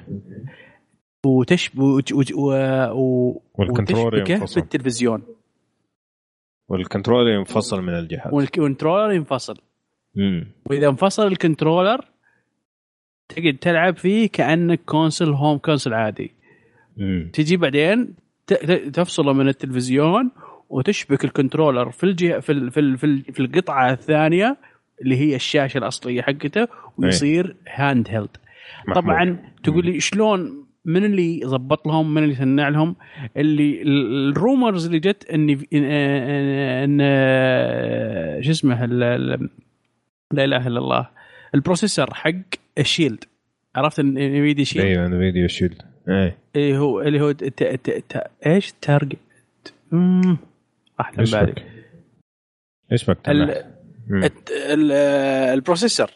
[1.26, 2.52] وتشب وت- وت- و...
[2.92, 3.40] و...
[3.58, 4.60] وتشبكه ينفصل.
[4.60, 5.22] بالتلفزيون.
[6.68, 8.32] وال controller ينفصل من الجهاز.
[8.34, 9.56] وال controller ينفصل.
[10.14, 10.46] مم.
[10.70, 12.00] وإذا انفصل ال controller
[13.36, 16.30] تقعد تلعب فيه كأنك console home console عادي.
[16.96, 17.30] مم.
[17.32, 18.14] تجي بعدين
[18.92, 20.30] تفصله من التلفزيون
[20.70, 24.56] وتشبك ال controller في الجهة في ال- في ال- في, ال- في القطعة الثانية
[25.02, 26.68] اللي هي الشاشة الأصلية حقته
[26.98, 28.28] ويصير handheld.
[28.94, 32.96] طبعا تقول لي شلون من اللي ظبط لهم من اللي صنع لهم؟
[33.36, 36.98] اللي ال- الرومرز اللي جت إن إن,
[38.42, 41.08] شو اسمه لا إله إلا الله.
[41.54, 42.32] البروسيسور حق
[42.78, 43.24] الشيلد
[43.74, 47.34] عرفت انفيديا شيلد أيوه فيديو شيلد إيه اللي هو اللي هو.
[48.46, 49.18] إيش تارجت
[49.92, 50.38] امم
[50.98, 51.54] عن إيش بالي؟
[52.92, 53.54] إيش بك ال...
[53.54, 53.66] تنح؟
[54.08, 54.24] مم.
[54.24, 54.50] الت...
[54.50, 54.92] ال...
[55.52, 56.10] ال processor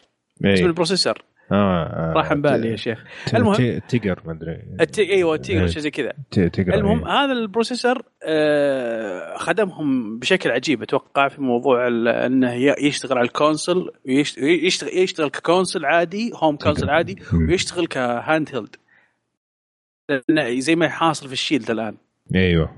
[0.45, 0.53] إيه.
[0.53, 5.11] اسم ال processor آه، راح عن بالي يا شيخ المهم- Tegra ما أدري.
[5.13, 5.67] أيوه Tegra إيه.
[5.67, 6.13] شيء زي كذا
[6.57, 7.13] المهم إيه.
[7.13, 11.87] هذا ال processor آه، خدمهم بشكل عجيب أتوقع في موضوع
[12.25, 17.17] إنه يشتغل على ال console يشتغل يشتغل ك console عادي home console عادي.
[17.33, 18.75] ويشتغل ك handheld
[20.61, 21.97] زي ما يحاصل في ال Shield الآن
[22.35, 22.71] أيوه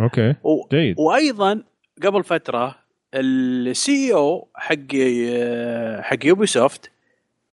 [0.00, 0.34] okay.
[0.72, 1.62] جيد وأيضا
[2.02, 2.76] قبل فترة
[3.14, 4.76] ال CEO حق
[6.00, 6.90] حق Ubisoft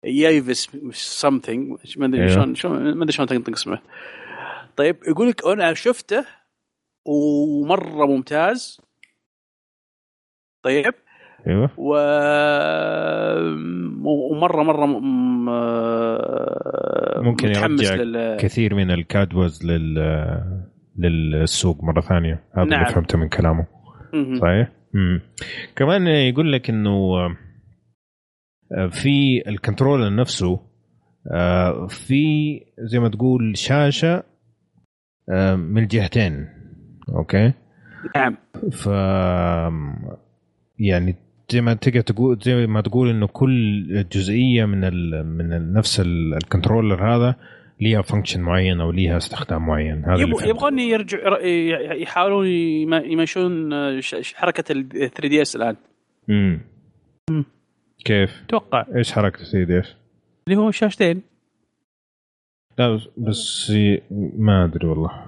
[0.04, 2.30] Yves something ما ادري.
[2.30, 3.80] شلون شلون ما ادري شلون تنطق اسمه
[4.76, 6.26] طيب يقول لك أنا شفته
[7.06, 8.82] ومرة ممتاز
[10.64, 10.94] طيب
[11.48, 11.96] أيوه و...
[14.32, 15.50] ومره مرة م...
[15.50, 18.38] آه، ممكن يرجع لل...
[18.40, 20.00] كثير من ال casuals لل
[20.98, 22.82] للسوق مرة ثانية هذا نعم.
[22.82, 23.66] اللي فهمته من كلامه.
[24.42, 24.72] صحيح؟
[25.76, 27.18] كمان يقول لك إنه
[28.92, 30.60] في ال controller نفسه
[31.32, 32.24] آه، في
[32.80, 34.24] زي ما تقول شاشة
[35.30, 36.48] آه، من الجهتين
[37.10, 37.54] okay
[38.16, 38.38] نعم
[38.72, 38.88] ف
[40.80, 41.16] يعني
[41.50, 46.00] زي ما تقدر تقول زي ما تقول إنه كل جزئية من ال من ال نفس
[46.00, 47.36] ال- ال controller هذا
[47.82, 50.46] ليها function معين أو ليها استخدام معين هذا فهمته.
[50.48, 51.18] يبغون يرجع
[51.96, 54.02] يحاولون يم- يمشون آه،
[54.36, 55.76] حركه ال 3 DS الآن
[56.30, 56.62] امم
[57.30, 57.46] مم.
[58.06, 59.96] كيف؟ أتوقع إيش حركة 3 DS؟
[60.48, 61.22] اللي هو شاشتين
[62.80, 63.72] لا بس-
[64.38, 65.26] ما أدري والله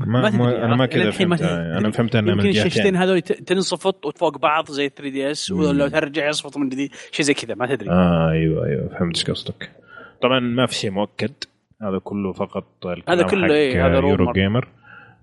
[0.00, 1.50] ما, ما تدري، أنا ما؟ كذا فهمت تدري.
[1.52, 5.50] أنا فهمت انها من يمكن الشاشتين هذول تنصفط وفوق بعض زي 3 DS.
[5.50, 9.30] ولو ترجع يصفط من جديد شيء زي كذا ما تدري آه أيوه أيوه فهمت إيش
[9.30, 9.70] قصدك
[10.22, 11.32] طبعا ما في شيء مؤكد
[11.82, 14.68] هذا كله فقط الكلام هذا كله إيه، هذا Eurogamer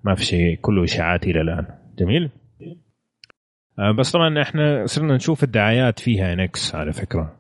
[0.03, 1.65] ما في شيء كله إشاعات إلى الآن
[1.99, 2.29] جميل
[3.97, 7.35] بس طبعا إحنا صرنا نشوف الدعايات فيها NX على فكرة.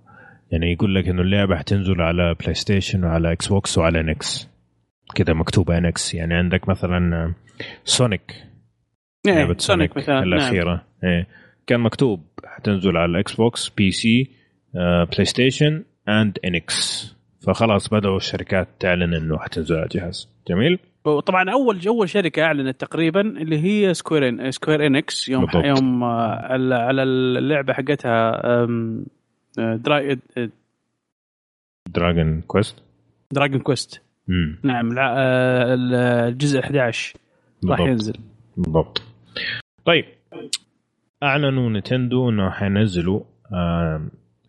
[0.51, 4.49] يعني يقول لك إنه اللعبة حتنزل على PlayStation وعلى Xbox وعلى NX
[5.15, 7.33] كذا مكتوبه NX يعني عندك مثلا آه،
[7.83, 8.43] سونيك
[9.25, 10.15] لعبة Sonic مثلا.
[10.15, 10.23] نعم.
[10.23, 10.85] الأخيرة.
[11.03, 11.27] إيه.
[11.67, 14.31] كان مكتوب حتنزل على ال Xbox PC
[14.75, 17.13] آه، PlayStation and NX
[17.47, 23.21] فخلاص بدأوا الشركات تعلن إنه حتنزل على الجهاز جميل؟ وطبعا اول أول شركة أعلنت تقريبا
[23.21, 25.65] اللي هي Square En Square Enix يوم بالضبط.
[25.65, 26.35] يوم آه،
[26.73, 28.41] على اللعبة حقتها
[29.57, 30.19] Dra
[31.89, 32.83] Dragon Quest
[33.31, 34.01] Dragon Quest
[34.63, 35.73] نعم آه،
[36.29, 37.15] الجزء 11
[37.65, 37.79] راح.
[37.79, 38.13] ينزل.
[38.57, 39.01] بالضبط.
[39.85, 40.05] طيب.
[41.23, 43.21] أعلنوا Nintendo إنه حينزلوا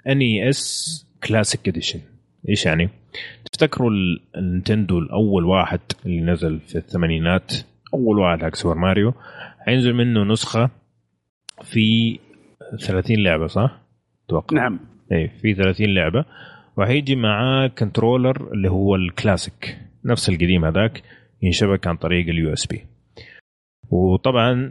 [0.07, 2.01] NES Classic Edition
[2.49, 2.89] إيش يعني؟
[3.55, 7.55] تفتكروا ال- ال Nintendo الأول واحد اللي نزل في الثمانينات؟
[7.95, 9.15] أول واحد حق Super Mario.
[9.67, 10.71] حينزل منه نسخة
[11.63, 12.19] في
[12.81, 13.81] 30 لعبة صح؟
[14.27, 14.57] أتوقع.
[14.57, 14.81] نعم.
[15.13, 16.25] اي في 30 لعبة.
[16.77, 21.03] وهيجي معاه controller اللي هو الكلاسيك نفس القديم هذاك
[21.43, 22.85] ينشبك عن طريق ال USB
[23.91, 24.71] وطبعا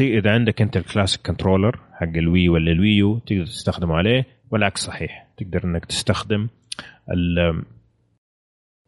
[0.00, 3.94] إذا عندك أنت ال classic controller حق ال Wii ولا ال Wii U تقدر تستخدمه
[3.96, 6.48] عليه والعكس صحيح تقدر إنك تستخدم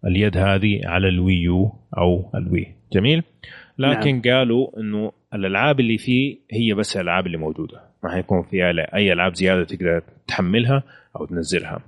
[0.05, 2.67] اليد هذه على ال Wii U أو ال Wii.
[2.93, 3.23] جميل؟
[3.79, 4.23] لكن نعم.
[4.23, 7.81] قالوا إنه الألعاب اللي فيه هي بس الألعاب اللي موجودة.
[8.05, 10.83] ما حيكون فيها أي ألعاب زيادة تقدر تحملها
[11.17, 11.81] أو تنزلها.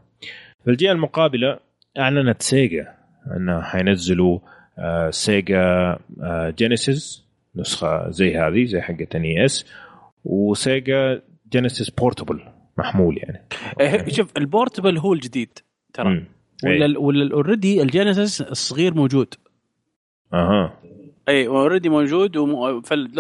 [0.65, 1.59] في الجهة المقابلة
[1.99, 2.95] أعلنت Sega
[3.37, 4.39] انها حينزلوا
[4.79, 5.63] آه، Sega
[6.23, 7.25] آه، Genesis
[7.57, 9.67] نسخة زي هذه زي حقه NES
[10.25, 12.41] و Sega Genesis portable
[12.79, 13.49] محمول يعني.
[13.81, 15.59] إيه، شوف ال portable هو الجديد
[15.95, 16.25] ترى.
[16.65, 16.97] ولا إيه.
[16.99, 19.35] ولا already ال Genesis الصغير موجود
[20.35, 20.79] أها
[21.29, 22.81] اي already موجود وم...
[22.81, 23.11] فل...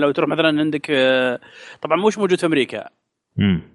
[0.00, 1.40] لو تروح مثلا عندك آه،
[1.82, 2.88] طبعا مش موجود في أمريكا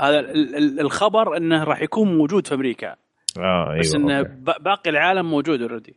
[0.02, 2.96] هذا ال- ال- الخبر إنه راح يكون موجود في أمريكا
[3.40, 4.32] آه أيوه بس انه okay.
[4.64, 5.96] باقي العالم موجود already.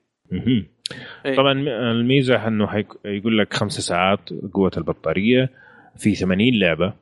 [1.27, 1.37] إيه.
[1.37, 1.53] طبعا
[1.93, 4.21] الميزة إنه حيك- يقول لك خمس ساعات
[4.53, 5.51] قوة البطارية
[5.97, 6.93] في 80 لعبة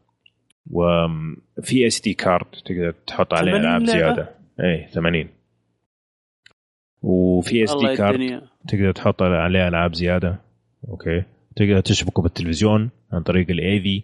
[0.70, 4.28] وفي SD card تقدر تحط عليه 80 ألعاب لعبة؟ زيادة
[4.60, 5.28] اي 80
[7.02, 10.40] وفي SD card تقدر تحط عليه ألعاب زيادة.
[10.88, 11.22] okay.
[11.56, 14.02] تقدر تشبكه بالتلفزيون عن طريق ال AV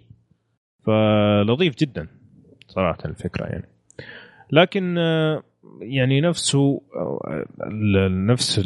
[0.86, 2.08] فلطيف جدا.
[2.68, 3.68] صراحة الفكرة يعني.
[4.52, 5.42] لكن آه،
[5.80, 7.44] يعني نفسه آه،
[8.08, 8.58] نفس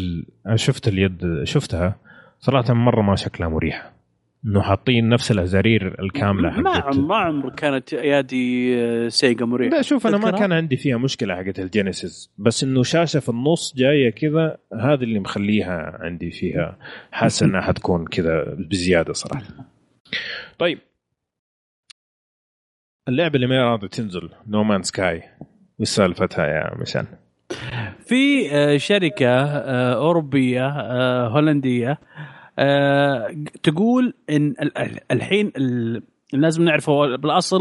[0.46, 1.96] أنا شفت اليد شفتها.
[2.38, 3.97] صراحة مرة ما شكلها مريحه
[4.46, 9.82] إنه حاطين نفس الأزارير الكاملة ما حقت عم- ما عمر كانت إيادي Sega مريحه لا
[9.82, 13.74] شوف أنا ما؟ كان عندي فيها مشكلة حقت ال Genesis بس إنه شاشة في النص
[13.76, 16.78] جاية كذا هذا اللي مخليها عندي فيها.
[17.12, 19.42] حاسه إنها حتكون كذا بزيادة صراحة.
[20.58, 20.78] طيب.
[23.08, 25.22] اللعبة اللي ما راضيه تنزل No Man's Sky
[25.80, 27.06] إيش سالفتها يا مشان؟
[28.06, 31.98] في آه، شركة آه، أوروبية آه، هولندية
[32.58, 36.02] آه، تقول إن ال- ال- الحين ال-
[36.32, 37.58] لازم نعرف هو بالاصل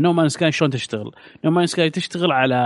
[0.00, 1.10] No Man's Sky شلون تشتغل
[1.44, 2.56] No Man's Sky تشتغل على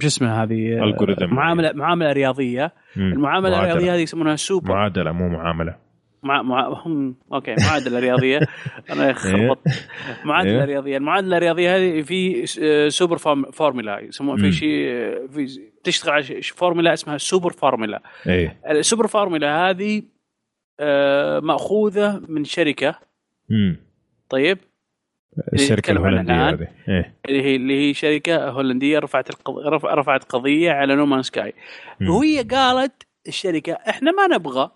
[0.00, 1.32] شو اسمه هذه Algorithm.
[1.32, 3.12] معامله معاملة رياضية مم.
[3.12, 3.72] المعاملة معادلة.
[3.72, 5.76] الرياضية هذه يسمونها سوبر معادلة مو معاملة
[6.22, 6.42] مع...
[6.42, 6.68] مع...
[6.86, 7.14] هم...
[7.32, 8.40] okay معادلة رياضية
[8.92, 9.88] أنا خربطت
[10.24, 10.64] معادلة إيه.
[10.64, 12.46] رياضية المعادلة الرياضية هذه في
[12.90, 13.18] super
[13.52, 14.42] formula يسمون مم.
[14.44, 15.46] في شيء آه، في
[15.84, 18.02] تشتغل على فورمولا اسمها super formula.
[18.26, 18.60] إيه.
[18.70, 20.02] ال super formula هذه
[20.80, 22.98] آه، مأخوذة من شركة.
[23.50, 23.76] امم
[24.28, 24.58] طيب.
[25.52, 26.48] الشركة الهولندية.
[26.48, 26.68] هذه.
[26.88, 27.14] إيه.
[27.28, 29.58] اللي هي اللي هي شركة هولندية رفعت القض...
[29.84, 31.54] رفعت قضية على No Man's Sky.
[32.08, 34.70] وهي قالت الشركة إحنا ما نبغى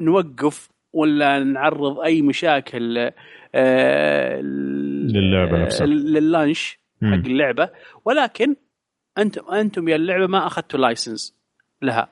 [0.00, 3.10] نوقف ولا نعرض أي مشاكل
[3.54, 5.86] آه، للعبة نفسها.
[5.86, 7.06] لل launch حق.
[7.06, 7.70] اللعبة.
[8.04, 8.56] ولكن
[9.18, 11.34] أنتم أنتم يا اللعبة ما أخذتوا license
[11.82, 12.08] لها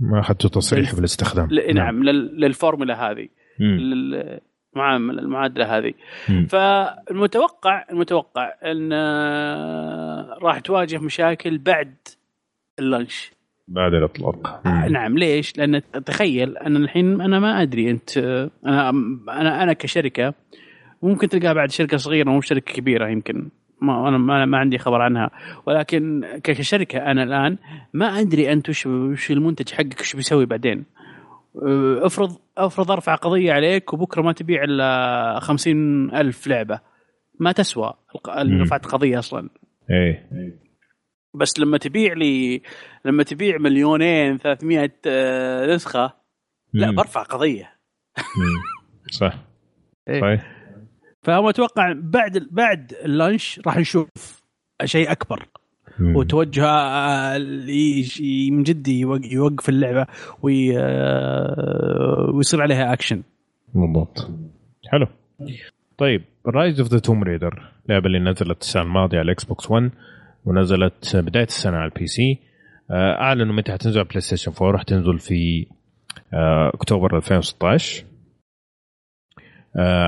[0.00, 1.74] ما أخذتوا تصريح بالاستخدام ل...
[1.74, 2.40] نعم لل...
[2.40, 3.28] للفورمولا هذه
[3.60, 3.78] مم.
[3.78, 4.40] لل-
[4.76, 5.94] المعامله المعادله هذه
[6.28, 6.46] مم.
[6.46, 11.94] فالمتوقع المتوقع أن آه، راح تواجه مشاكل بعد
[12.78, 13.32] اللانش
[13.68, 14.88] بعد الإطلاق آه،.
[14.88, 18.90] نعم ليش؟ لأن تخيل أنا الحين أنا ما أدري أنت آه، أنا
[19.28, 20.34] أنا أنا كشركة
[21.02, 23.50] ممكن تلقاها بعد شركة صغيرة مو شركة كبيرة يمكن
[23.82, 25.30] ما أنا ما, ما عندي خبر عنها
[25.66, 27.58] ولكن كشركة أنا الآن
[27.92, 30.84] ما أدري أنت وش وش المنتج حقك وش بيسوي بعدين
[31.62, 36.80] أه، افرض افرض أرفع قضية عليك وبكرة ما تبيع إلا خمسين ألف لعبة
[37.40, 37.94] ما تسوى.
[38.36, 39.48] رفعت قضية أصلا
[39.90, 40.28] إيه
[41.34, 42.62] بس لما تبيع لي
[43.04, 46.12] لما تبيع مليونين 300 آه، نسخة
[46.72, 46.90] لا.
[46.90, 47.72] برفع قضية.
[49.10, 49.34] صح
[50.08, 50.20] إيه.
[50.20, 50.59] صحيح
[51.22, 54.08] فهو أتوقع بعد بعد اللانش راح نشوف
[54.84, 55.46] شيء أكبر.
[55.98, 56.16] مم.
[56.16, 57.38] وتوجه آه،
[58.50, 60.06] من جد يوق- يوقف اللعبة
[60.42, 63.22] وي آه، ويصير عليها أكشن.
[63.74, 64.30] بالضبط.
[64.88, 65.06] حلو.
[65.98, 69.90] طيب Rise of the Tomb Raider اللعبه اللي نزلت السنة الماضية على الـ Xbox 1
[70.44, 72.38] ونزلت بداية السنة على الـ PC
[72.90, 75.66] آه، أعلنوا متى حتنزل على PlayStation 4 راح تنزل في
[76.74, 78.09] أكتوبر 2016 آه،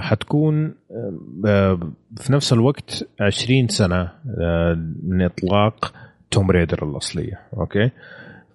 [0.01, 0.75] حتكون
[1.47, 5.95] آه، في نفس الوقت 20 سنة آه، من إطلاق
[6.31, 7.91] Tomb Raider الأصلية أوكي؟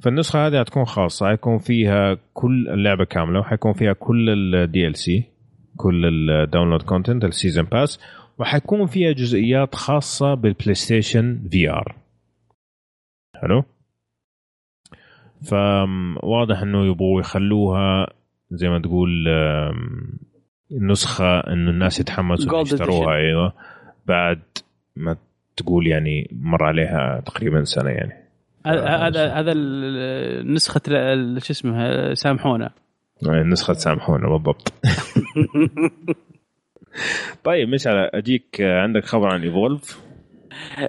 [0.02, 5.24] فالنسخة هذه حتكون خاصة حيكون فيها كل اللعبة كاملة وحيكون فيها كل الـ DLC
[5.78, 8.00] كل الـ download content الـ season pass
[8.40, 11.96] وحيكون فيها جزئيات خاصة بالـ PlayStation VR
[13.36, 13.64] حلو
[15.42, 18.08] فواضح إنه يبغوا يخلوها
[18.52, 19.28] زي ما تقول
[20.72, 23.16] نسخه إنه الناس يتحمسوا يشتروها.
[23.16, 23.54] أيوه.
[24.06, 24.40] بعد
[24.96, 25.18] ما
[25.58, 28.14] تقول يعني مر عليها تقريبا سنة يعني.
[28.66, 32.70] هذا هذا هذا ال- نسخة ال- شو اسمه سامحونا.
[33.24, 34.74] نسخة سامحونا بالضبط.
[37.44, 40.02] طيب مشعل أجيك عندك خبر عن ايفولف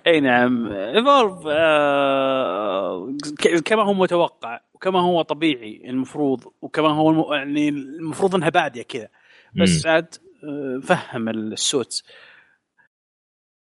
[0.07, 0.67] أي نعم.
[0.73, 3.17] Evolve آه
[3.65, 7.35] كما هو متوقع وكما هو طبيعي المفروض وكما هو.
[7.35, 9.09] يعني المفروض إنها بادية كذا.
[9.57, 12.03] بس عاد آه، فهم السوت.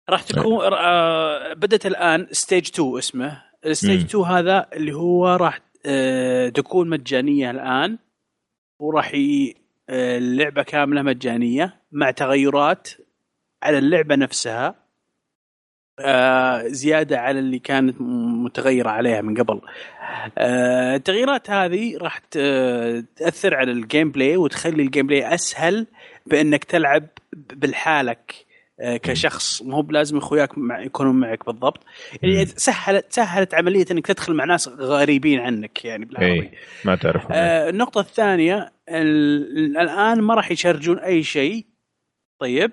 [0.10, 3.44] راح تكون آه بدأت الآن stage 2 اسمه.
[3.66, 4.06] الـ stage مم.
[4.06, 7.98] 2 هذا اللي هو راح آه تكون مجانية الآن.
[8.80, 9.12] وراح
[9.90, 12.90] اللعبة كاملة مجانية مع تغيرات
[13.64, 14.76] على اللعبة نفسها.
[16.68, 19.62] زيادة على اللي كانت متغيرة عليها من قبل.
[20.38, 22.18] آه، التغييرات هذه راح
[23.16, 25.88] تأثر على الـ gameplay وتخلي الـ gameplay أسهل
[26.26, 28.34] بأنك تلعب بالحالك
[28.82, 31.84] آه، كشخص مو بلازم أخوياك مع يكونون معك بالضبط
[32.24, 32.46] يعني.
[32.46, 36.52] سهلت سهلت عملية إنك تدخل مع ناس غريبين عنك يعني بالعربي اي
[36.86, 41.66] ما تعرف آه النقطة الثانية ال- الآن ما راح ي charge ون أي شيء
[42.40, 42.72] طيب.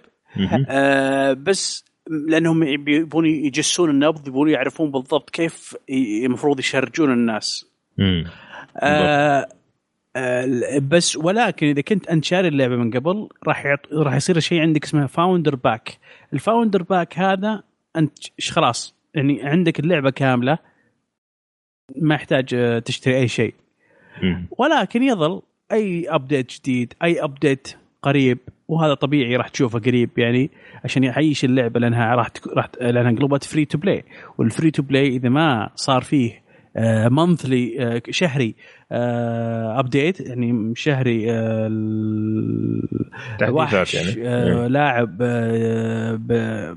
[0.69, 7.67] آه بس لأنهم يبون يجسون النبض يبون يعرفون بالضبط كيف المفروض ي charge ون الناس
[7.99, 8.25] مم.
[8.77, 9.49] آه
[10.17, 13.93] آه بس ولكن إذا كنت انت شاري اللعبة من قبل راح يعط...
[13.93, 15.99] راح يصير شيء عندك اسمه founder pack
[16.33, 17.63] الـ founder pack هذا
[17.97, 18.19] أنت
[18.51, 20.59] خلاص يعني عندك اللعبة كاملة
[21.97, 23.55] ما يحتاج آه، تشتري أي شيء
[24.23, 24.47] مم.
[24.59, 25.43] ولكن يظل
[25.73, 27.69] أي update جديد أي update
[28.03, 28.39] قريب
[28.69, 30.51] وهذا طبيعي راح تشوفه قريب يعني
[30.85, 32.29] عشان يعيش اللعبه لأنها راح.
[32.57, 34.05] راح لأنها قلبت free to play
[34.39, 36.47] والـ free to play إذا ما صار فيه
[37.11, 38.55] monthly شهري
[38.93, 41.71] update يعني شهري آه،
[43.51, 44.67] وحش يعني آه، إيه.
[44.67, 46.77] لاعب آه،.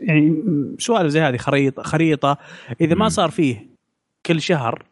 [0.00, 0.42] يعني
[0.78, 2.38] سوالف زي هذه خريطة خريطة
[2.80, 3.08] إذا ما.
[3.08, 3.66] صار فيه
[4.26, 4.84] كل شهر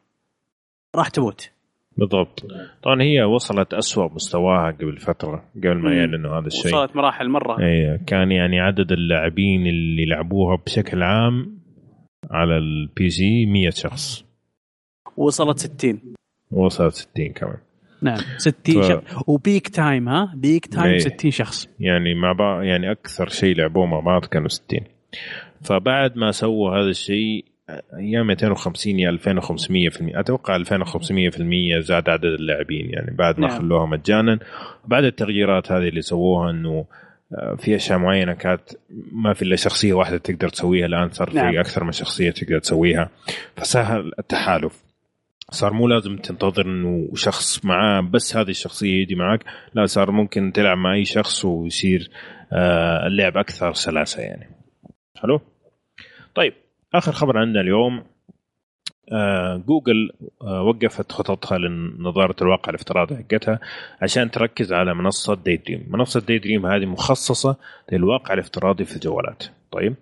[0.95, 1.51] راح تموت
[1.99, 2.47] بالضبط.
[2.83, 5.95] طبعا هي وصلت أسوأ مستواها قبل فترة قبل ما.
[5.95, 6.67] يعلنوا هذا الشيء.
[6.75, 7.59] وصلت مراحل مرة.
[7.61, 11.59] اي كان يعني عدد اللاعبين اللي لعبوها بشكل عام
[12.31, 14.25] على الـ PC 100 شخص.
[15.17, 16.01] وصلت 60
[16.51, 17.57] وصلت 60 كمان.
[18.03, 19.23] نعم 60 ف- شخص.
[19.29, 20.99] و peak time ها؟ peak time إيه.
[20.99, 21.69] 60 شخص.
[21.81, 24.81] يعني مع بعض يعني أكثر شيء لعبوه مع بعض كانوا 60
[25.63, 27.45] فبعد ما سووا هذا الشيء
[27.99, 30.21] يا 250 يا 2500 في المية.
[30.21, 33.59] أتوقع 2500 في المية زاد عدد اللاعبين يعني بعد ما نعم.
[33.59, 34.39] خلوها مجانا.
[34.85, 36.87] بعد التغييرات هذه اللي سووها إنه
[37.33, 38.63] آه، في أشياء معينة كانت
[39.13, 41.59] ما في إلا شخصية واحدة تقدر تسويها الآن صار في نعم.
[41.59, 43.11] أكثر من شخصية تقدر تسويها.
[43.57, 44.85] فسهل التحالف.
[45.51, 49.45] صار مو لازم تنتظر إنه شخص معاه بس هذه الشخصية يجي معك
[49.75, 52.11] لا صار ممكن تلعب مع أي شخص ويصير
[52.53, 54.51] آه، اللعب أكثر سلاسة يعني.
[55.17, 55.41] حلو؟
[56.35, 56.53] طيب.
[56.99, 58.03] آخر خبر عندنا اليوم
[59.13, 60.11] آه، جوجل
[60.43, 63.61] آه، وقفت خططها لنظارة الواقع الافتراضي حقتها
[64.03, 67.57] عشان تركز على منصة Daydream منصة Daydream هذه مخصصة
[67.93, 69.45] للواقع الافتراضي في الجوالات.
[69.73, 69.95] طيب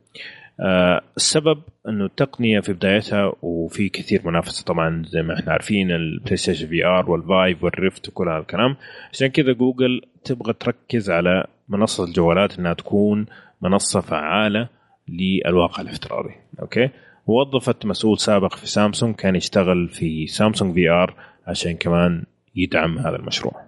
[0.61, 6.37] آه، السبب إنه التقنية في بدايتها وفي كثير منافسة طبعا زي ما إحنا عارفين الـ
[6.37, 8.77] PlayStation VR والـ Vive والـ Rift وكل هذا الكلام.
[9.13, 13.27] عشان كذا جوجل تبغى تركز على منصة الجوالات إنها تكون
[13.63, 14.69] منصة فعالة
[15.09, 16.35] للواقع الافتراضي.
[16.61, 16.91] أوكي؟
[17.27, 22.25] وظفت مسؤول سابق في سامسونج كان يشتغل في Samsung VR عشان كمان
[22.55, 23.65] يدعم هذا المشروع.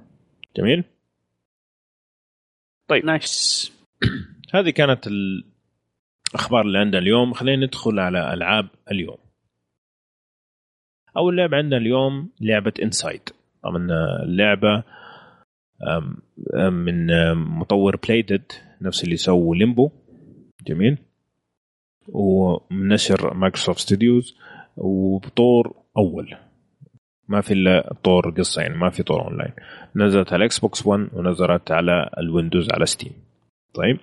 [0.56, 0.84] جميل؟
[3.04, 3.72] nice
[4.54, 7.32] هذه كانت الأخبار اللي عندنا اليوم.
[7.32, 9.18] خلينا ندخل على ألعاب اليوم.
[11.16, 13.20] أول لعبة عندنا اليوم لعبة Inside
[13.62, 13.88] طبعا
[14.22, 14.84] اللعبة
[16.70, 19.90] من مطور Playdead نفس اللي سووا Limbo
[20.66, 20.98] جميل؟
[22.08, 24.36] ومن نشر Microsoft Studios
[24.76, 26.36] وبطور أول.
[27.28, 29.52] ما في إلا طور قصه يعني ما في طور اونلاين
[29.96, 33.12] نزلت على الـ Xbox 1 ونزلت على الـ Windows على Steam
[33.74, 33.98] طيب.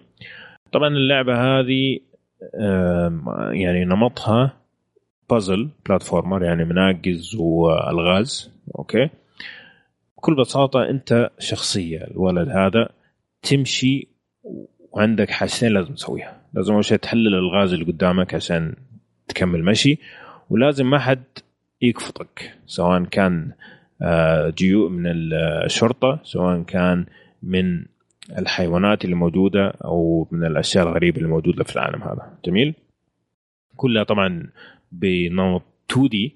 [0.72, 2.00] طبعا اللعبة هذه
[3.52, 4.54] يعني نمطها
[5.30, 8.52] puzzle platformer يعني مناقز والغاز.
[8.80, 9.10] okay.
[10.18, 12.90] بكل بساطة أنت شخصية الولد هذا
[13.42, 14.08] تمشي
[14.92, 16.43] وعندك حاجتين لازم تسويها.
[16.54, 18.76] لازم أول شيء تحلل الالغاز اللي قدامك عشان
[19.28, 20.00] تكمل مشي
[20.50, 21.24] ولازم ما حد
[21.82, 23.52] يكفطك سواء كان
[24.02, 25.04] آه، جيوء من
[25.66, 27.06] الشرطة سواء كان
[27.44, 27.86] من
[28.38, 32.38] الحيوانات اللي موجودة أو من الأشياء الغريبة اللي موجودة في العالم هذا.
[32.46, 32.74] جميل؟
[33.76, 34.50] كلها طبعا
[34.92, 36.36] بنمط 2 دي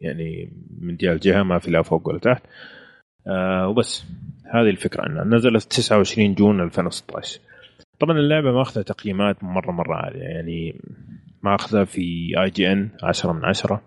[0.00, 2.42] يعني من جهة لجهه ما في لا فوق ولا تحت.
[3.26, 4.04] آه وبس
[4.54, 7.40] هذه الفكرة عنها نزلت 29 جون 2016
[8.00, 10.22] طبعا اللعبة ماخذه تقييمات مرة مرة عالية.
[10.22, 10.80] يعني
[11.42, 13.82] ماخذه في IGN 10 من 10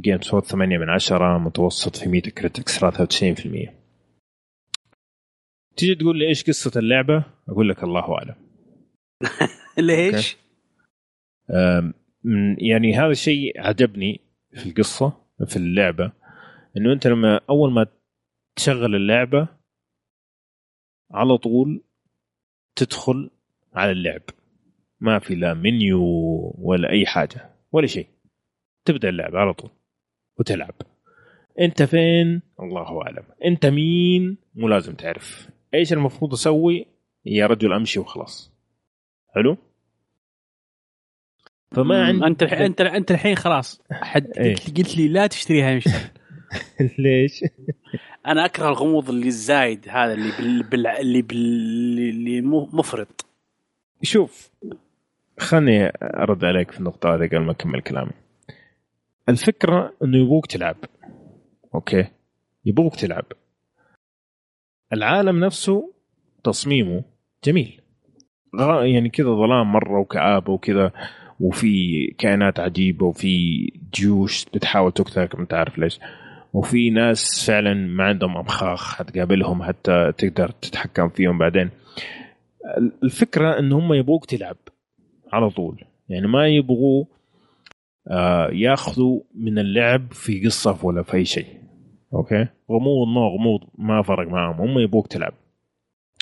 [0.00, 3.82] GameSpot 8 من 10 متوسط في Metacritic 93%
[5.76, 8.34] تيجي تقول لي إيش قصة اللعبة؟ أقول لك الله أعلم.
[9.78, 10.36] ليش؟
[12.58, 14.20] يعني هذا الشيء عجبني
[14.54, 15.12] في القصة
[15.46, 16.12] في اللعبة
[16.76, 17.86] إنه أنت لما أول ما
[18.56, 19.48] تشغل اللعبة
[21.10, 21.84] على طول
[22.76, 23.30] تدخل
[23.74, 24.22] على اللعب.
[25.00, 26.02] ما في لا منيو
[26.58, 28.06] ولا أي حاجة ولا شيء.
[28.84, 29.70] تبدأ اللعبه على طول
[30.38, 30.74] وتلعب.
[31.60, 33.24] أنت فين؟ الله أعلم.
[33.44, 35.48] أنت مين؟ مو لازم تعرف.
[35.74, 36.86] إيش المفروض أسوي؟
[37.24, 38.52] يا رجل أمشي وخلاص.
[39.34, 39.56] حلو؟
[41.72, 43.82] فما عندي أنت الحين أنت أنت الحين خلاص.
[43.92, 44.54] حد إيه.
[44.54, 45.88] قلت لي لا تشتريها مش
[46.98, 47.40] ليش؟
[48.26, 50.62] أنا أكره الغموض اللي الزايد هذا اللي بال...
[50.62, 50.86] بال...
[50.86, 51.98] اللي بال...
[51.98, 52.40] اللي
[52.72, 53.26] مفرط.
[54.02, 54.50] شوف
[55.38, 58.12] خلني أرد عليك في النقطة هذه قبل ما أكمل كلامي.
[59.28, 60.76] الفكرة إنه يبغوك تلعب
[61.74, 62.06] أوكي؟
[62.64, 63.24] يبغوك تلعب.
[64.92, 65.92] العالم نفسه
[66.44, 67.02] تصميمه
[67.44, 67.80] جميل.
[68.82, 70.92] يعني كذا ظلام مرة وكآبة وكذا
[71.40, 76.00] وفي كائنات عجيبة وفي جيوش بتحاول تقتلك ما تعرف ليش.
[76.52, 81.70] وفي ناس فعلا ما عندهم أمخاخ حتقابلهم حتى تقدر تتحكم فيهم بعدين.
[83.02, 84.56] الفكرة إن هم يبغوك تلعب
[85.32, 85.84] على طول.
[86.08, 87.04] يعني ما يبغوا
[88.08, 91.46] آه ياخذوا من اللعب في قصة ولا في أي شيء.
[92.14, 95.34] أوكي؟ غموض ما غموض ما فرق معهم هم يبغوك تلعب.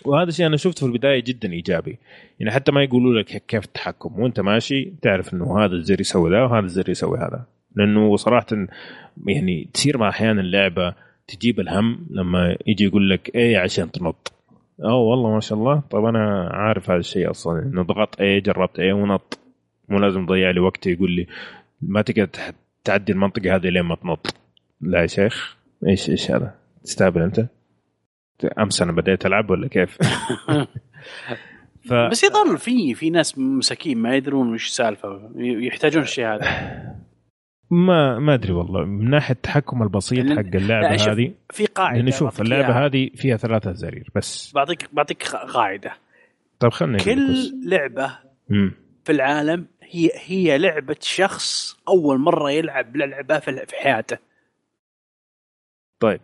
[0.04, 1.98] وهذا الشيء أنا شفته في البداية جدا إيجابي.
[2.40, 4.20] يعني حتى ما يقولوا لك كيف التحكم.
[4.20, 7.46] وأنت ماشي تعرف إنه هذا الزر يسوي ذا وهذا الزر يسوي هذا.
[7.76, 8.46] لأنه صراحة
[9.26, 10.94] يعني تصير مع أحيانا اللعبة
[11.28, 14.32] تجيب الهم لما يجي يقول لك إيه عشان تنط.
[14.84, 15.82] أوه والله ما شاء الله.
[15.90, 17.62] طب أنا عارف هذا الشيء أصلا.
[17.62, 19.38] إنه ضغطت إيه جربت إيه ونط.
[19.88, 21.26] مو لازم تضيع لي وقت يقول لي
[21.82, 22.28] ما تقدر
[22.84, 24.34] تعدي المنطقة هذه لين ما تنط.
[24.80, 25.56] لا يا شيخ.
[25.86, 26.54] إيش إيش هذا؟
[26.84, 27.46] تستهبل أنت؟
[28.58, 29.98] أمس أنا بديت ألعب ولا كيف؟
[31.88, 31.92] ف...
[31.92, 35.30] بس يظل في في ناس مساكين ما يدرون وش السالفة.
[35.36, 36.46] يحتاجون الشيء هذا.
[37.70, 42.40] ما ما أدري والله من ناحية التحكم البسيط حق اللعبة هذه في قاعدة لأنه شوف
[42.40, 42.86] اللعبة.
[42.86, 45.92] هذه فيها ثلاثة زرير بس بعطيك بعطيك قاعدة
[46.60, 48.18] طيب خلنا كل لعبة
[48.50, 48.72] امم
[49.04, 54.18] في العالم هي هي لعبة شخص أول مرة يلعب لعبة في حياته
[56.00, 56.20] طيب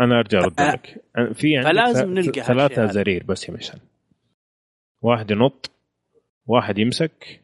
[0.00, 0.60] أنا أرجع ارد.
[0.60, 1.04] لك
[1.34, 2.86] في عندك فلازم نلقى ثلاثة.
[2.86, 3.78] زرير بس يا مشعل
[5.02, 5.70] واحد ينط
[6.46, 7.43] واحد يمسك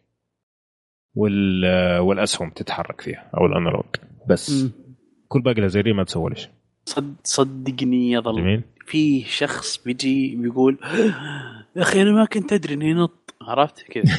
[2.00, 3.84] والأسهم تتحرك فيها أو الأنالوج.
[4.28, 4.70] بس مم.
[5.28, 6.48] كل باقي الازرار ما تسوي ليش
[6.84, 8.62] صد صدقني يظل جميل.
[8.86, 10.78] في شخص بيجي بيقول
[11.76, 13.34] يا أخي أنا ما كنت أدري إنه ينط.
[13.42, 14.14] عرفت كذا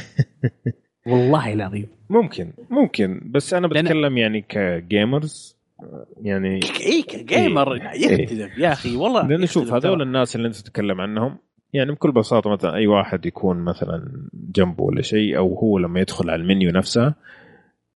[1.06, 1.86] والله العظيم.
[2.10, 3.20] ممكن ممكن.
[3.24, 5.56] بس أنا بتكلم يعني كجيمرز
[6.22, 8.22] يعني اي كجيمر إيه.
[8.22, 10.02] يختلف يا أخي والله لأن شوف هذول.
[10.02, 11.38] الناس اللي أنت تتكلم عنهم
[11.72, 16.30] يعني بكل بساطة مثلا أي واحد يكون مثلا جنبه ولا شيء أو هو لما يدخل
[16.30, 17.14] على المنيو نفسه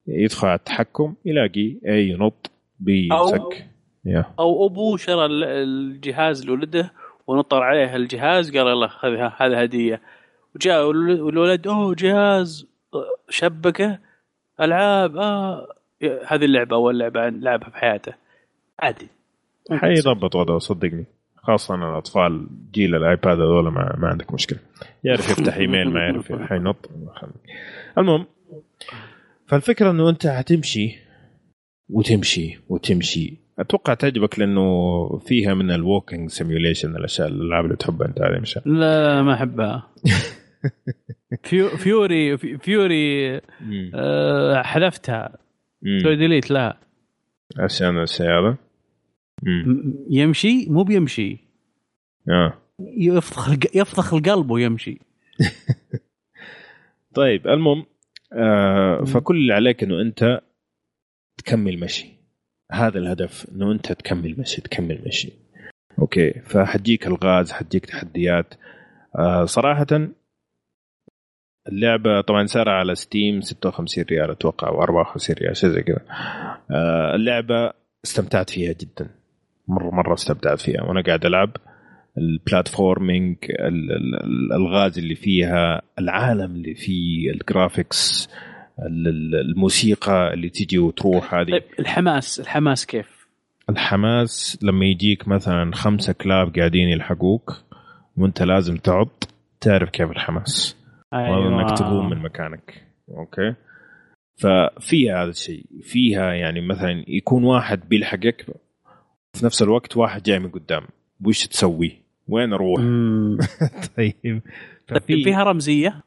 [0.07, 3.65] يدخل على التحكم يلاقي اي ينط بيمسك
[4.05, 6.91] يا أو أبوه شرى ال- الجهاز لولده
[7.27, 10.01] ونطر عليه الجهاز قال يلا هذه هذا هدية.
[10.55, 12.67] وجاء الول- الولد أوه جهاز
[13.29, 13.99] شبكة
[14.61, 15.67] ألعاب آه
[16.27, 18.13] هذه اللعبة أول لعبة لعبها في حياته.
[18.79, 19.07] عادي.
[19.71, 21.05] حيضبط وضعه صدقني.
[21.43, 24.59] خاصة الأطفال جيل ال iPad هذول ما, ما عندك مشكلة.
[25.03, 26.89] يعرف يفتح إيميل ما يعرف حينط.
[27.97, 28.25] المهم
[29.47, 30.95] فالفكرة إنه أنت حتمشي
[31.89, 33.33] وتمشي وتمشي.
[33.59, 34.69] أتوقع تعجبك لأنه
[35.19, 38.61] فيها من ال walking simulation الأشياء الألعاب اللي تحبها أنت هذه مشان.
[38.65, 39.87] لا ما أحبها.
[41.43, 43.35] فيو فيوري في- فيوري
[43.95, 45.37] آه، حذفتها.
[46.03, 46.77] سوي delete لا.
[47.59, 48.57] عشان الشيء هذا.
[50.09, 51.37] يمشي مو بيمشي.
[52.29, 52.53] آه.
[52.79, 54.99] يفضخ يفضخ القلب ويمشي.
[57.15, 57.85] طيب المهم
[58.33, 60.41] آه فكل اللي عليك إنه أنت
[61.37, 62.07] تكمل مشي.
[62.71, 65.33] هذا الهدف إنه أنت تكمل مشي تكمل مشي.
[65.99, 68.53] okay فحتجيك ألغاز حتجيك تحديات.
[69.19, 69.87] آه صراحة
[71.67, 76.05] اللعبة طبعا سعرها على Steam 56 ريال أتوقع أو 54 ريال شيء زي كذا.
[76.71, 77.73] آه اللعبة
[78.05, 79.22] استمتعت فيها جدا.
[79.67, 80.81] مره مرة استمتعت فيها.
[80.83, 81.49] وأنا قاعد ألعب
[82.17, 88.29] ال platforming ال- ال- ال- الألغاز اللي فيها العالم اللي فيه ال graphics
[88.79, 91.51] ال- ال- الموسيقى اللي تيجي وتروح هذه.
[91.51, 93.27] طيب الحماس الحماس كيف؟
[93.69, 97.63] الحماس لما يجيك مثلا خمسة كلاب قاعدين يلحقوك
[98.17, 99.09] وأنت لازم تعض
[99.61, 100.77] تعرف كيف الحمس
[101.13, 102.83] والله إنك تقوم من مكانك.
[103.09, 103.55] أوكي؟
[104.37, 105.65] ففيها هذا الشيء.
[105.81, 108.45] فيها يعني مثلا يكون واحد بيلحقك
[109.33, 110.83] في نفس الوقت واحد جاي من قدام
[111.25, 112.81] وش تسوي؟ وين أروح؟
[113.97, 114.41] طيب طيب
[114.87, 116.01] ففي فيها رمزيه؟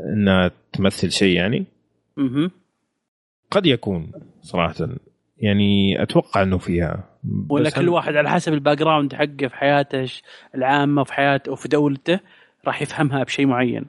[0.00, 1.64] إنها تمثل شيء يعني
[2.16, 2.50] مهم.
[3.50, 4.12] قد يكون
[4.42, 4.88] صراحة
[5.38, 7.04] يعني أتوقع إنه فيها
[7.48, 10.06] ولا كل واحد على حسب ال background حقه في حياته
[10.54, 12.20] العامة في حياته وفي دولته
[12.66, 13.84] راح يفهمها بشيء معين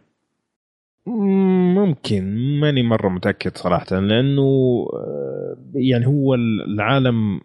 [1.06, 2.24] مم، ممكن
[2.60, 4.42] ماني مرة متأكد صراحة لأنه
[4.94, 6.34] آه، يعني هو
[6.68, 7.42] العالم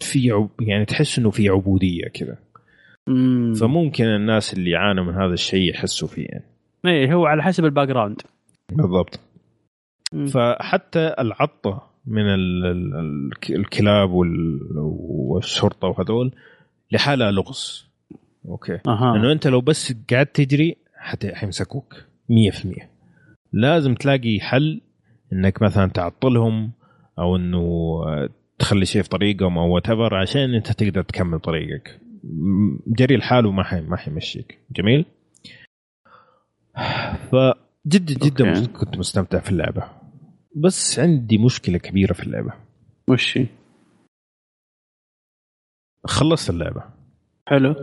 [0.00, 2.38] في عب يعني تحس إنه في عبودية كذا.
[3.06, 3.54] مم.
[3.54, 6.44] فممكن الناس اللي يعانوا من هذا الشيء يحسوا فيه يعني.
[6.86, 8.22] إيه هو على حسب ال background
[8.72, 9.20] بالضبط.
[10.12, 10.26] مم.
[10.26, 14.60] فحتى العطة من ال- ال- ال- الكلاب وال-
[15.30, 16.32] والشرطة وهذول
[16.92, 17.90] لحالها لغز.
[18.48, 18.78] okay.
[18.86, 19.12] أها.
[19.16, 20.76] لأنه أنت لو بس قعدت تجري
[21.32, 21.94] حيمسكوك.
[22.28, 22.90] 100%
[23.52, 24.80] لازم تلاقي حل
[25.32, 26.72] إنك مثلا تعطلهم
[27.18, 28.00] أو إنه
[28.60, 32.00] تخلي شيء في طريقهم أو وات عشان أنت تقدر تكمل طريقك.
[32.86, 34.58] جري لحاله ما حي ما حيمشيك.
[34.70, 35.04] جميل؟
[37.30, 38.60] فجدا جدا okay.
[38.60, 39.90] مست- كنت مستمتع في اللعبة.
[40.56, 42.52] بس عندي مشكلة كبيرة في اللعبة.
[43.08, 43.38] وش؟
[46.04, 46.84] خلصت اللعبة.
[47.46, 47.74] حلو.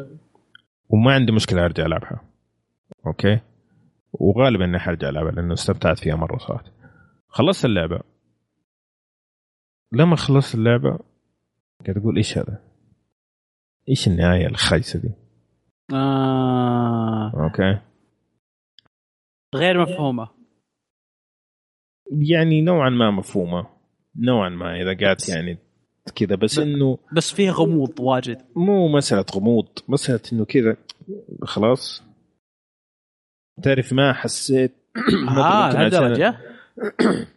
[0.90, 2.22] وما عندي مشكلة أرجع ألعبها.
[3.08, 3.40] okay؟
[4.14, 6.64] وغالبا إني حرجع ألعبها لأنه استمتعت فيها مرة صراحة
[7.28, 8.00] خلصت اللعبة.
[9.92, 11.00] لما خلصت اللعبة
[11.86, 12.62] قاعد أقول إيش هذا؟
[13.90, 15.10] إيش النهاية الخايسة دي؟
[15.94, 17.32] آه.
[17.44, 17.80] أوكي.
[19.56, 20.30] غير مفهومة.
[22.12, 23.68] يعني نوعا ما مفهومة.
[24.16, 25.58] نوعا ما إذا قعدت يعني
[26.16, 28.46] كذا بس إنه بس فيها غموض واجد.
[28.56, 30.78] مو مسألة غموض مسألة إنه كذا
[31.44, 32.04] خلاص.
[33.64, 34.72] تعرف ما حسيت؟
[35.38, 36.38] آه لهالدرجه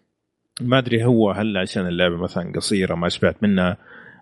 [0.61, 3.77] ما أدري هو هل عشان اللعبة مثلا قصيرة ما شبعت منها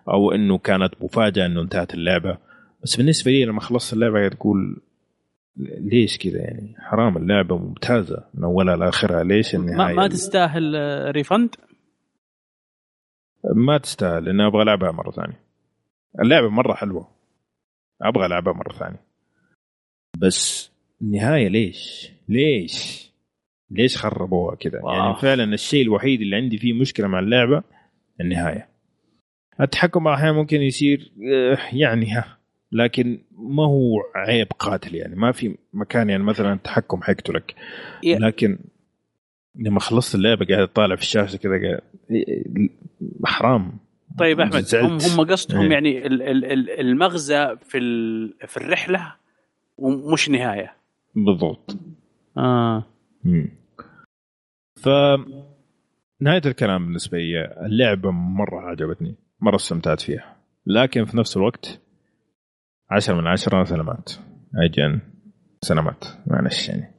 [0.09, 2.37] أو إنه كانت مفاجأة إنه انتهت اللعبة.
[2.83, 4.81] بس بالنسبة لي لما خلصت اللعبة تقول
[5.79, 9.23] ليش كذا يعني؟ حرام اللعبة ممتازة من أولها لآخرها.
[9.23, 11.55] ليش ما, النهاية؟ ما تستاهل آه، ريفند
[13.55, 15.39] ما تستاهل لأني أبغى ألعبها مرة ثانية.
[16.19, 17.07] اللعبة مرة حلوة.
[18.01, 19.03] أبغى ألعبها مرة ثانية.
[20.17, 20.71] بس
[21.01, 23.08] النهاية ليش؟ ليش؟
[23.71, 27.63] ليش خربوها كذا؟ يعني فعلا الشيء الوحيد اللي عندي فيه مشكلة مع اللعبة
[28.21, 28.67] النهاية.
[29.61, 32.37] التحكم أحيانا ممكن يصير آه، يعني ها
[32.71, 37.55] لكن ما هو عيب قاتل يعني ما في مكان يعني مثلا التحكم حيقتلك
[38.03, 38.59] لكن
[39.55, 41.81] لما خلصت اللعبة قاعد أطالع في الشاشة كذا
[43.25, 43.77] حرام
[44.19, 44.65] طيب أحمد.
[44.75, 45.71] هم هم قصدهم إيه.
[45.71, 47.79] يعني ال- ال- ال- المغزى في
[48.47, 49.13] في الرحلة
[49.77, 50.73] ومش نهاية
[51.15, 51.77] بالضبط
[52.37, 52.83] آه
[53.23, 53.51] مم.
[54.83, 54.89] ف
[56.21, 61.81] نهاية الكلام بالنسبة لي اللعبة مرة عجبتني مرة استمتعت فيها لكن في نفس الوقت
[62.91, 64.11] عشرة من عشرة سلامات
[64.55, 64.99] اجن
[65.61, 66.91] سلامات معلش يعني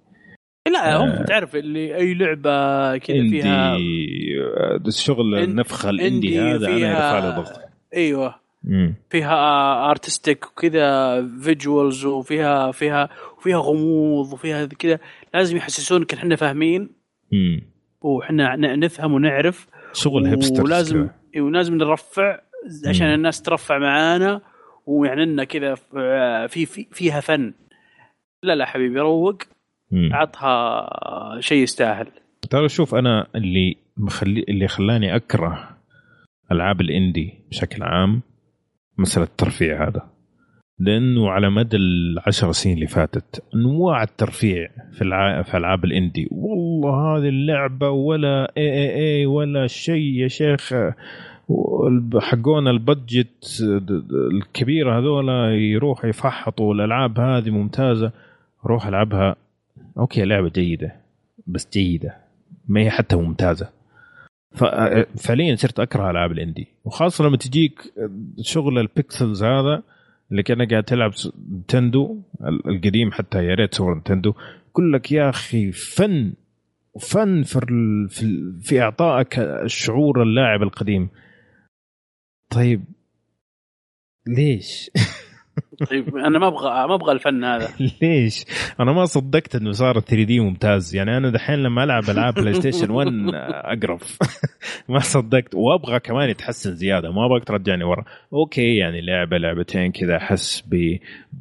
[0.72, 1.24] لا هم آه.
[1.24, 7.60] تعرف اللي أي لعبة كذا فيها آه، الشغل النفخه الاندي هذا أنا يرفع لي ضغط
[7.94, 8.94] أيوه مم.
[9.10, 13.08] فيها artistic وكذا visuals وفيها فيها
[13.38, 14.98] وفيها غموض وفيها كذا.
[15.34, 16.90] لازم يحسسونك إن إحنا فاهمين.
[18.02, 19.68] وحنا نفهم ونعرف.
[19.92, 22.40] شغل hipster ولازم ولازم نرفع
[22.88, 23.14] عشان مم.
[23.14, 24.40] الناس ترفع معانا.
[24.86, 25.74] ويعني لنا كذا
[26.46, 27.52] في في فيها فن.
[28.42, 29.42] لا لا حبيبي روق.
[29.92, 32.06] عطها شيء يستاهل.
[32.50, 35.76] ترى شوف أنا اللي مخلي اللي خلاني أكره
[36.52, 38.22] ألعاب ال indie بشكل عام
[39.00, 40.10] مسألة الترفيع هذا.
[40.78, 45.04] لأنه على مدى العشر سنين اللي فاتت أنواع الترفيع في.
[45.44, 46.28] في ألعاب ال indie.
[46.30, 50.74] والله هذه اللعبة ولا AAA ولا شيء يا شيخ.
[52.18, 53.62] حقونا ال budget
[54.32, 58.12] الكبيرة هذولا يروحوا يفحطوا الألعاب هذه ممتازة.
[58.66, 59.36] روح ألعبها.
[59.98, 60.96] okay لعبة جيدة
[61.46, 62.16] بس جيدة.
[62.68, 63.68] ما هي حتى ممتازة.
[65.16, 67.92] فعليا صرت أكره ألعاب ال indie وخاصة لما تجيك
[68.40, 69.82] شغل ال pixels هذا
[70.30, 71.12] اللي كأنك قاعد تلعب
[71.52, 74.34] Nintendo ال- القديم حتى يا ريت صور Nintendo
[74.70, 76.32] يقول لك يا أخي فن
[77.00, 77.60] فن في
[78.10, 81.08] في, في إعطائك الشعور اللاعب القديم.
[82.50, 82.84] طيب
[84.26, 84.90] ليش؟
[85.90, 87.68] طيب أنا ما أبغى ما أبغى الفن هذا.
[88.02, 88.44] ليش؟
[88.80, 93.12] أنا ما صدقت إنه صار 3D ممتاز، يعني أنا دحين لما ألعب ألعاب PlayStation 1
[93.34, 94.18] أقرف.
[94.88, 95.54] ما صدقت.
[95.54, 97.12] وأبغى كمان يتحسن زيادة.
[97.12, 100.64] ما أبغاك ترجعني ورا، okay يعني لعبة لعبتين كذا أحس.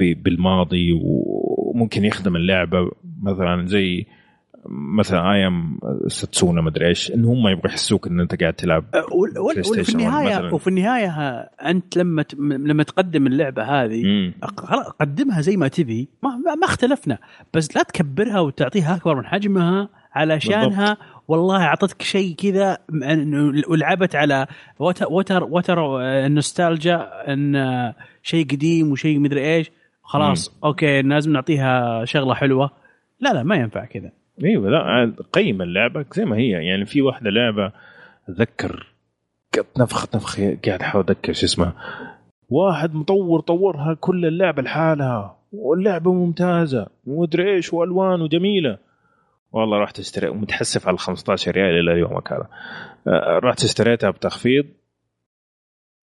[0.01, 2.91] بالماضي وممكن يخدم اللعبة.
[3.23, 4.05] مثلا زي
[4.71, 9.59] مثلا I Am Setsuna مدري إيش ان هم يبغوا يحسوك إن أنت قاعد تلعب Play
[9.79, 10.53] وفي النهاية.
[10.53, 14.33] وفي النهاية ها- أنت لما لما تقدم اللعبة هذه مم.
[14.99, 16.09] قدمها زي ما تبي.
[16.23, 17.17] ما, ما اختلفنا.
[17.53, 20.97] بس لا تكبرها وتعطيها أكبر من حجمها علشانها
[21.27, 22.77] والله أعطتك شيء كذا
[23.69, 24.47] ولعبت على
[24.79, 27.53] وتر وتر, وتر النوستالجيا إن
[28.23, 29.71] شيء قديم وشيء مدري إيش.
[30.03, 32.71] خلاص أوكي لازم نعطيها شغلة حلوة.
[33.19, 34.11] لا لا ما ينفع كذا.
[34.43, 36.49] إيوه لا قيم اللعبة زي ما هي.
[36.49, 37.71] يعني في واحدة لعبة
[38.29, 38.87] اتذكر
[39.53, 41.73] قد نفخت نفخه قاعد أحاول اتذكر شو اسمها.
[42.49, 45.39] واحد مطور طورها كل اللعبه لحالها.
[45.51, 48.77] واللعبة ممتازة ومدري إيش وألوان وجميلة.
[49.51, 52.47] والله رحت اشتري ومتحسف على 15 ريال إلى يومك هذا
[53.07, 54.65] آه، رحت اشتريتها بتخفيض.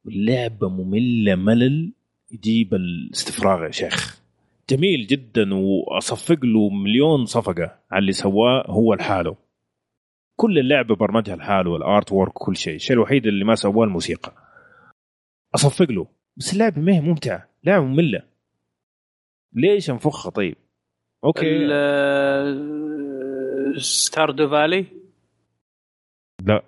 [0.09, 1.93] اللعبه مملة ملل
[2.33, 4.26] يجيب الاستفراغ يا شيخ.
[4.71, 9.37] جميل جدا وأصفق له مليون صفقة على اللي سواه هو لحاله.
[10.37, 12.75] كل اللعبه برمجها لحاله وال artwork كل شيء.
[12.75, 14.33] الشيء الوحيد اللي ما سواه الموسيقى.
[15.55, 16.07] أصفق له.
[16.37, 17.49] بس اللعبه ما هي ممتعة.
[17.65, 18.23] لعبه مملة.
[19.53, 20.57] ليش انفخها طيب؟
[21.25, 21.69] okay.
[23.79, 24.87] Stardew Valley
[26.47, 26.63] لا.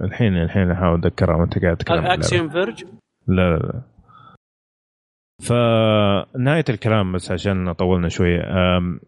[0.00, 2.06] الحين الحين أحاول أتذكرها وانت قاعد تتكلم.
[2.06, 2.84] Axiom Verge
[3.28, 3.82] لا لا لا.
[5.42, 8.40] فنهاية الكلام بس عشان طولنا شوية.
[8.76, 9.00] أم،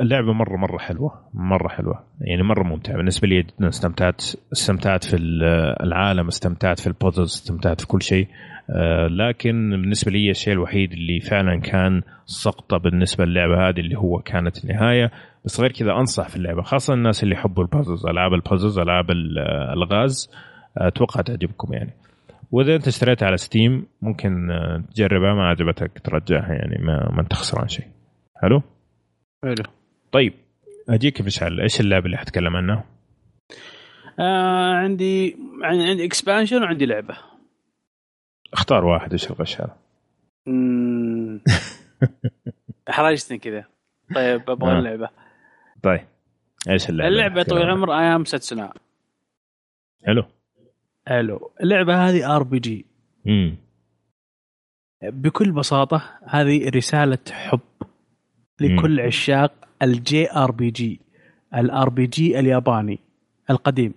[0.00, 2.04] اللعبة مرة مرة حلوة مرة حلوة.
[2.20, 2.96] يعني مرة ممتعة.
[2.96, 4.22] بالنسبة لي جدا استمتعت
[4.52, 5.42] استمتعت في ال-
[5.82, 8.28] العالم استمتعت في البوزلز استمتعت في كل شيء.
[8.70, 14.18] أه، لكن بالنسبة لي الشيء الوحيد اللي فعلا كان سقطة بالنسبة للعبة هذه اللي هو
[14.18, 15.10] كانت النهاية.
[15.44, 19.38] بس غير كذا أنصح في اللعبة خاصة الناس اللي يحبوا البوزلز ألعاب البوزلز ألعاب ال-
[19.72, 20.30] ألغاز.
[20.78, 21.94] أتوقع تعجبكم يعني.
[22.50, 27.34] وإذا أنت اشتريتها على ستيم ممكن آه، تجربها ما عجبتك ترجعها يعني ما, ما أنت
[27.34, 27.86] خسران شيء.
[28.36, 28.62] حلو؟
[29.42, 29.64] حلو.
[30.12, 30.32] طيب
[30.88, 32.84] أجيك مشعل إيش اللعبة اللي حتكلم عنها؟
[34.18, 37.16] آه عندي عندي expansion وعندي لعبة.
[38.52, 39.76] اختار واحد إيش الغش هذا؟
[40.46, 41.40] مم.
[42.90, 43.64] احرجتني كذا.
[44.14, 44.78] طيب أبغى آه.
[44.78, 45.08] اللعبة.
[45.82, 46.06] طيب
[46.70, 48.72] إيش اللعبة اللعبة طويل العمر أيام ساتسونا؟
[50.06, 50.22] حلو.
[51.08, 52.86] حلو اللعبة هذه RPG
[55.02, 57.60] بكل بساطة هذه رسالة حب
[58.60, 59.52] لكل عشاق
[59.82, 61.00] ال JRPG ال
[61.54, 62.98] RPG الياباني
[63.50, 63.94] القديم.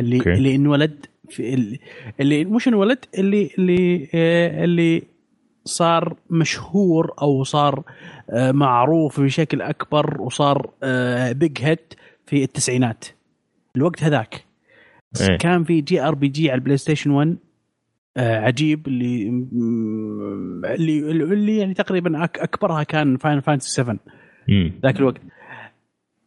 [0.00, 0.32] اللي أوكي.
[0.32, 1.78] اللي انولد في ال-
[2.20, 5.02] اللي مش انولد اللي اللي آه، اللي
[5.64, 7.82] صار مشهور أو صار
[8.30, 10.70] آه، معروف بشكل أكبر وصار
[11.32, 11.94] big hit
[12.26, 13.04] في التسعينات.
[13.76, 14.44] الوقت هذاك.
[15.20, 15.36] إيه.
[15.36, 17.36] كان في JRPG على البلاي ستيشن 1
[18.16, 19.28] آه، عجيب اللي
[20.74, 23.98] اللي اللي يعني تقريبا أك- أكبرها كان فاينل فانتسي 7
[24.48, 24.72] مم.
[24.82, 25.20] ذاك الوقت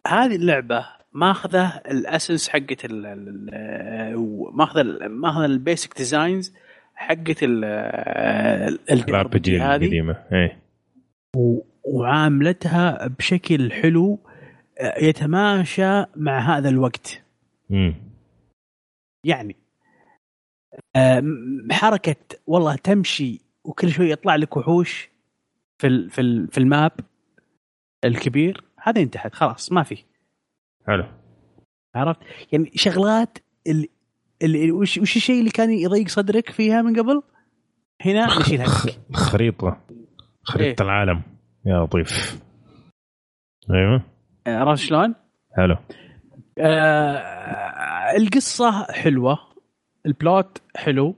[0.08, 4.16] هذه اللعبة ماخذة ال essence حقت ال-
[4.54, 6.54] ماخذة ماخذة ال basic designs
[6.96, 7.66] حقت ال
[8.92, 10.62] ال RPG القديمة إيه
[11.84, 14.20] وعاملتها بشكل حلو
[14.80, 17.22] آه، يتماشى مع هذا الوقت.
[19.24, 19.56] يعني.
[20.96, 22.16] آم، حركة
[22.48, 25.10] والله تمشي وكل شوي يطلع لك وحوش
[25.78, 26.92] في في في الماب
[28.06, 30.04] الكبير هذا انتهت خلاص ما في.
[30.88, 31.04] حلو.
[31.96, 32.20] عرفت؟
[32.52, 33.38] يعني شغلات
[33.68, 33.90] اللي,
[34.42, 37.24] اللي وش, وش الشيء اللي كان يضيق صدرك فيها من قبل؟
[38.02, 38.66] هنا نشيلها
[39.14, 39.82] خريطة.
[40.44, 40.90] خريطة إيه.
[40.90, 41.22] العالم.
[41.66, 42.42] يا لطيف.
[43.72, 44.04] أيوه.
[44.48, 45.16] آه، عرفت شلون؟
[45.58, 45.78] حلو.
[46.58, 47.18] آه
[48.18, 49.40] القصة حلوة
[50.06, 51.16] ال plot حلو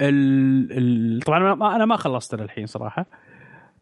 [0.00, 0.68] ال...
[0.72, 1.20] ال...
[1.22, 3.06] طبعا أنا ما أنا ما خلصت للحين صراحة.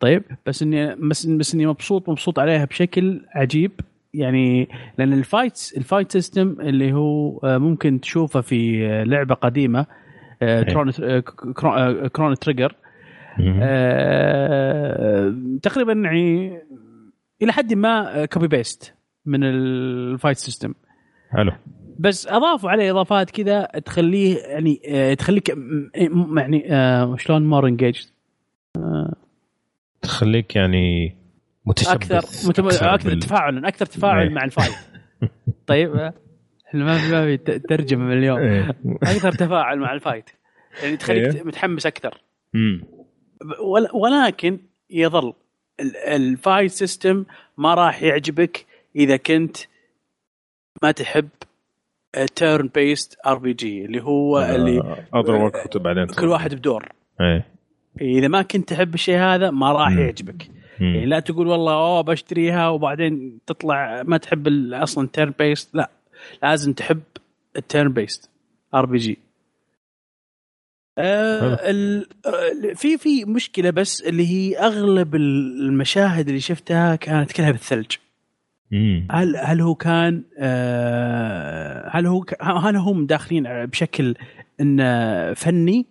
[0.01, 3.73] طيب بس اني بس, بس إني مبسوط مبسوط عليها بشكل عجيب.
[4.15, 4.69] يعني
[4.99, 9.87] لأن ال fight ال fight system اللي هو آه، ممكن تشوفه في آه، لعبة قديمة
[10.41, 10.91] كرون
[12.09, 12.75] كرونو- تريجر
[15.63, 16.59] تقريبا يعني
[17.43, 18.95] إلى حد ما copy paste
[19.27, 20.75] من ال fight system
[21.31, 21.53] حلو.
[21.99, 25.49] بس أضافوا عليه إضافات كذا تخليه يعني آه، تخليك
[26.37, 28.01] يعني آه، شلون more engaged
[30.03, 31.17] تخليك يعني
[31.67, 32.67] متشبث أكثر متم...
[32.67, 34.35] أكثر بال- تفاعلا أكثر تفاعل إيه.
[34.35, 34.75] مع ال fight
[35.67, 36.15] طيب آه،
[36.69, 38.69] إحنا ما في ما في ترجمة من اليوم إيه.
[39.03, 40.31] أكثر تفاعل مع ال fight
[40.83, 41.43] يعني تخليك إيه.
[41.43, 42.21] متحمس أكثر
[43.95, 44.59] ولكن
[44.91, 45.33] يظل
[45.81, 47.25] ال- ال fight system
[47.59, 48.67] ما راح يعجبك
[48.97, 49.57] إذا كنت
[50.83, 51.29] ما تحب
[52.35, 56.07] turn-based RPG اللي هو اللي آه، اضرب وقت بعدين.
[56.07, 56.89] كل واحد بدور.
[57.21, 57.47] إيه.
[58.01, 59.93] إذا ما كنت تحب الشيء هذا ما راح.
[59.93, 60.51] يعجبك.
[60.81, 65.91] يعني لا تقول والله أوه بشتريها وبعدين تطلع ما تحب أصلا turn-based لا
[66.43, 67.03] لازم تحب
[67.57, 68.31] ال turn-based
[68.75, 69.19] RPG.
[70.99, 71.57] آه،
[72.75, 77.93] في في مشكلة بس اللي هي أغلب المشاهد اللي شفتها كانت كلها بالثلج.
[78.73, 79.09] مم.
[79.11, 84.15] هل هل هو كان آه، هل هو هل هم داخلين بشكل
[84.61, 85.87] انه فني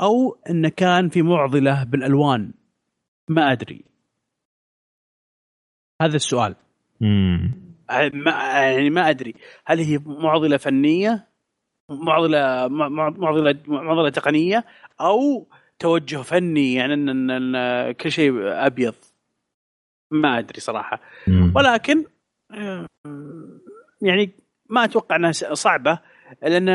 [0.00, 2.52] أو انه كان في معضلة بالألوان؟
[3.28, 3.84] ما أدري.
[6.02, 6.54] هذا السؤال.
[7.00, 7.52] مم.
[8.14, 9.34] ما يعني ما أدري.
[9.66, 11.28] هل هي معضلة فنية
[11.90, 14.64] معضلة مع- مع- معضلة معضلة تقنية
[15.00, 15.46] أو
[15.78, 18.94] توجه فني يعني إن كل شيء أبيض؟
[20.10, 21.00] ما أدري صراحة.
[21.26, 21.52] مم.
[21.56, 22.04] ولكن
[22.54, 22.86] آه،
[24.02, 24.30] يعني
[24.70, 25.98] ما أتوقع أنها صعبة
[26.42, 26.68] لأن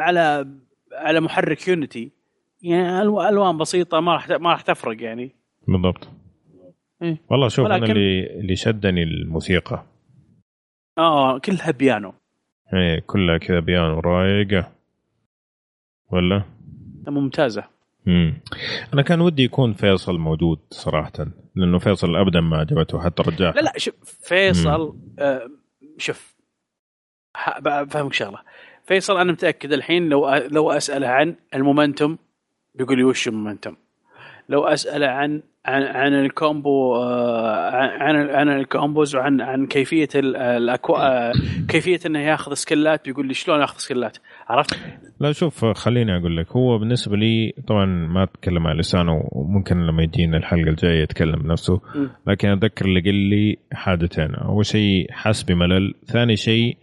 [0.00, 0.46] على
[0.92, 2.12] على محرك يونيتي
[2.62, 5.34] يعني ألوان بسيطة ما راح ما راح تفرق يعني.
[5.68, 6.08] بالضبط.
[7.02, 7.18] إيه.
[7.30, 9.84] والله شوف أنا ولكن- اللي اللي شدني الموسيقى.
[10.98, 12.14] آه كلها بيانو.
[12.74, 14.72] إيه كلها كذا بيانو رايقه
[16.12, 16.42] ولا؟
[17.06, 17.64] ممتازة.
[18.06, 18.40] مم.
[18.94, 21.12] أنا كان ودي يكون فيصل موجود صراحة
[21.54, 25.50] لأنه فيصل ابدا ما عجبته حتى رجع لا لا شوف فيصل آه
[25.98, 26.34] شوف
[27.60, 28.38] بفهمك شغلة.
[28.84, 32.18] فيصل أنا متأكد الحين لو لو أسأله عن ال momentum
[32.74, 33.76] بيقول لي وش ال momentum؟
[34.50, 40.08] لو اساله عن عن عن ال combo آه، عن عن- ال combos وعن عن كيفية
[40.14, 40.98] ال- الأكوا
[41.28, 41.32] آه،
[41.68, 44.16] كيفية إنه ياخذ skillات بيقول لي شلون ياخذ سكلات
[44.48, 44.78] عرفت؟
[45.20, 50.02] لا شوف خليني أقول لك هو بالنسبة لي طبعا ما أتكلم على لسانه وممكن لما
[50.02, 52.10] يجينا الحلقة الجاية يتكلم بنفسه مم.
[52.26, 56.76] لكن اتذكر اللي قال لي حاجتين أول شيء حس بملل ثاني شيء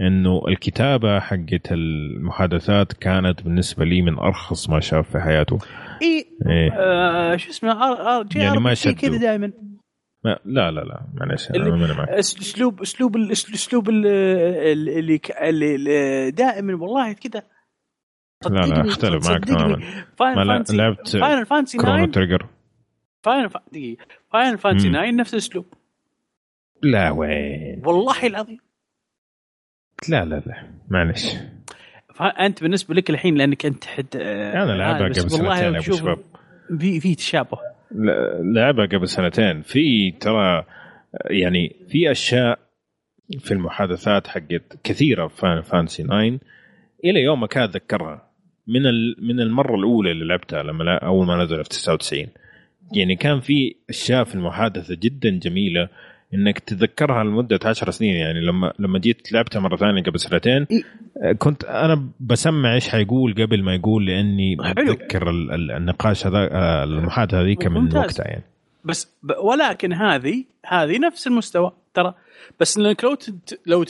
[0.00, 5.58] إنه الكتابة حقت المحادثات كانت بالنسبة لي من أرخص ما شاف في حياته
[6.02, 6.26] إي.
[6.50, 6.72] إيه.
[6.72, 9.18] آه شو اسمه ار ار جي يعني ما جي كذا شدوا.
[9.18, 9.52] دائما
[10.24, 11.06] ما لا لا لا
[11.94, 13.16] معك اسلوب أسلوب
[13.54, 15.20] أسلوب ال- ال- اللي
[15.74, 17.42] اللي دائما والله كذا.
[18.50, 21.46] لا لا أختلف معك تماما ما فاينل لعبت فاينل
[21.76, 22.46] كرونو 9 تريجر
[23.22, 24.04] فاينل فا- دقيقة.
[24.32, 24.94] فاينل فانتسي مم.
[24.94, 25.66] 9 نفس الأسلوب.
[26.82, 28.58] لا وين؟ والله العظيم.
[30.08, 31.34] لا لا لا معلش
[32.18, 36.18] فانت بالنسبة لك الحين لأنك أنت حد أنا لعبها قبل سنتين يا ابو شباب.
[36.78, 37.58] في في تشابه.
[38.54, 39.62] لعبها قبل سنتين.
[39.62, 40.64] في ترى
[41.30, 42.58] يعني في أشياء
[43.38, 46.38] في المحادثات حقت كثيرة في فانسي 9
[47.04, 48.28] إلى يومك هذا أتذكرها.
[48.66, 48.82] من
[49.18, 52.26] من المرة الأولى اللي لعبتها لما أول ما نزل في 99
[52.92, 55.88] يعني كان في أشياء في المحادثة جدا جميلة.
[56.34, 61.32] إنك تتذكرها لمدة 10 سنين يعني لما لما جيت لعبتها مرة ثانية قبل سنتين إيه.
[61.32, 64.92] كنت أنا بسمع إيش حيقول قبل ما يقول لأني حلو.
[64.92, 67.96] اتذكر ال- ال- النقاش هذا آه، المحادثة هذيك من.
[67.96, 68.44] وقتها يعني
[68.84, 69.32] بس ب...
[69.42, 72.14] ولكن هذه هذه نفس المستوى ترى
[72.60, 73.16] بس إنك لو.
[73.66, 73.84] لو.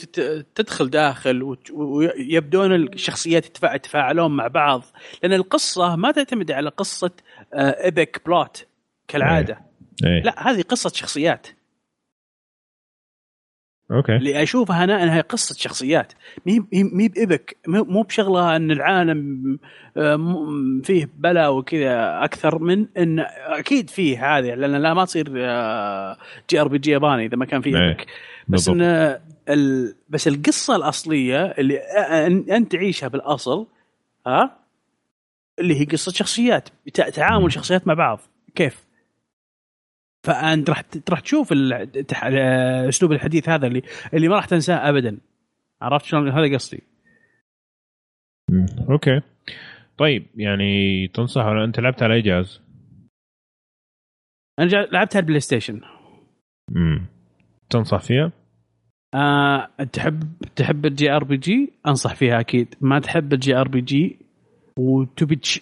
[0.55, 1.55] تدخل داخل.
[1.73, 3.75] ويبدون الشخصيات يتفا...
[3.75, 4.83] يتفاعلون مع بعض
[5.23, 7.11] لأن القصة ما تعتمد على قصة
[7.53, 8.65] epic plot
[9.07, 9.61] كالعادة
[10.05, 11.47] إيه لا هذه قصة شخصيات
[13.91, 14.15] أوكي.
[14.15, 16.13] اللي أشوفها أنا أنها قصة شخصيات.
[16.45, 19.59] مي مي ب epic مو بشغله أن العالم
[19.97, 20.35] آه،
[20.83, 26.17] فيه بلا وكذا أكثر من أن أكيد فيه هذه لأن لا ما تصير آه،
[26.49, 28.05] JRPG ياباني إذا ما كان فيه إيه، epic
[28.47, 28.69] بس.
[28.69, 28.81] إن
[29.49, 29.95] ال...
[30.09, 33.67] بس القصة الأصلية اللي أ- انت تعيشها بالأصل
[34.27, 34.59] ها
[35.59, 38.19] اللي هي قصة شخصيات تع- تعامل شخصيات مع بعض.
[38.55, 38.88] كيف؟
[40.29, 41.53] فأنت راح راح تشوف
[42.87, 43.81] اسلوب الحديث هذا اللي
[44.13, 45.17] اللي ما راح تنساه ابدا.
[45.81, 46.83] عرفت شلون؟ هذا قصدي.
[48.89, 49.21] okay.
[49.97, 52.61] طيب يعني تنصح ولا أنت لعبت على أي جهاز؟
[54.59, 55.81] أنا لعبتها على ال PlayStation.
[56.75, 57.05] امم
[57.69, 58.31] تنصح فيها؟
[59.15, 60.23] آه تحب
[60.55, 62.75] تحب ال JRPG؟ أنصح فيها أكيد.
[62.81, 64.19] ما تحب ال JRPG
[64.79, 65.61] وتبي تش...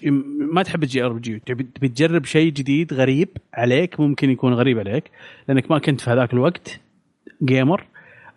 [0.54, 5.12] ما تحب ال JRPG تبي تجرب شيء جديد غريب عليك ممكن يكون غريب عليك
[5.48, 6.80] لأنك ما كنت في هذاك الوقت
[7.44, 7.84] gamer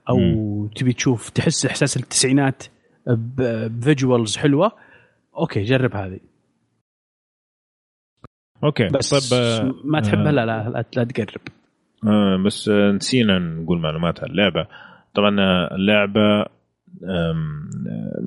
[0.09, 0.69] أو مم.
[0.69, 2.62] تبي تشوف تحس إحساس التسعينات
[3.06, 4.73] ب visuals حلوة.
[5.36, 6.20] okay جرب هذه.
[8.64, 11.40] okay بس طيب آه، ما تحبها آه، لا لا لا, لا تقرب
[12.07, 14.66] آه بس نسينا نقول معلومات عن اللعبة.
[15.15, 16.47] طبعا آه، اللعبة
[17.04, 17.70] آم،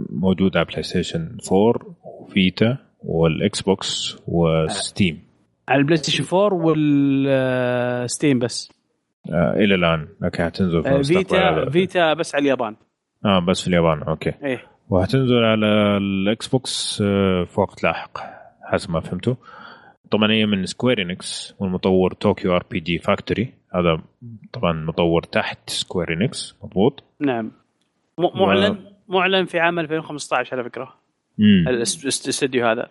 [0.09, 5.19] موجوده على PlayStation 4 و Vita وال Xbox و Steam.
[5.67, 8.71] على ال PlayStation 4 وال Steam بس.
[9.33, 10.07] آه إلى الآن.
[10.21, 12.75] لكن حتنزل في آه، فيتا فيتا بس على اليابان.
[13.25, 14.03] آه بس في اليابان.
[14.03, 14.33] okay.
[14.43, 14.61] إيه.
[14.89, 18.17] وهتنزل على ال Xbox آه، في وقت لاحق
[18.63, 19.37] حسب ما فهمته
[20.11, 24.01] طبعا هي من Square Enix والمطور Tokyo RPG Factory هذا
[24.53, 27.51] طبعا مطور تحت Square Enix مضبوط؟ نعم.
[28.17, 28.77] معلن
[29.07, 30.93] معلن في عام 2015 على فكرة
[31.67, 32.89] الاس- الاستوديو هذا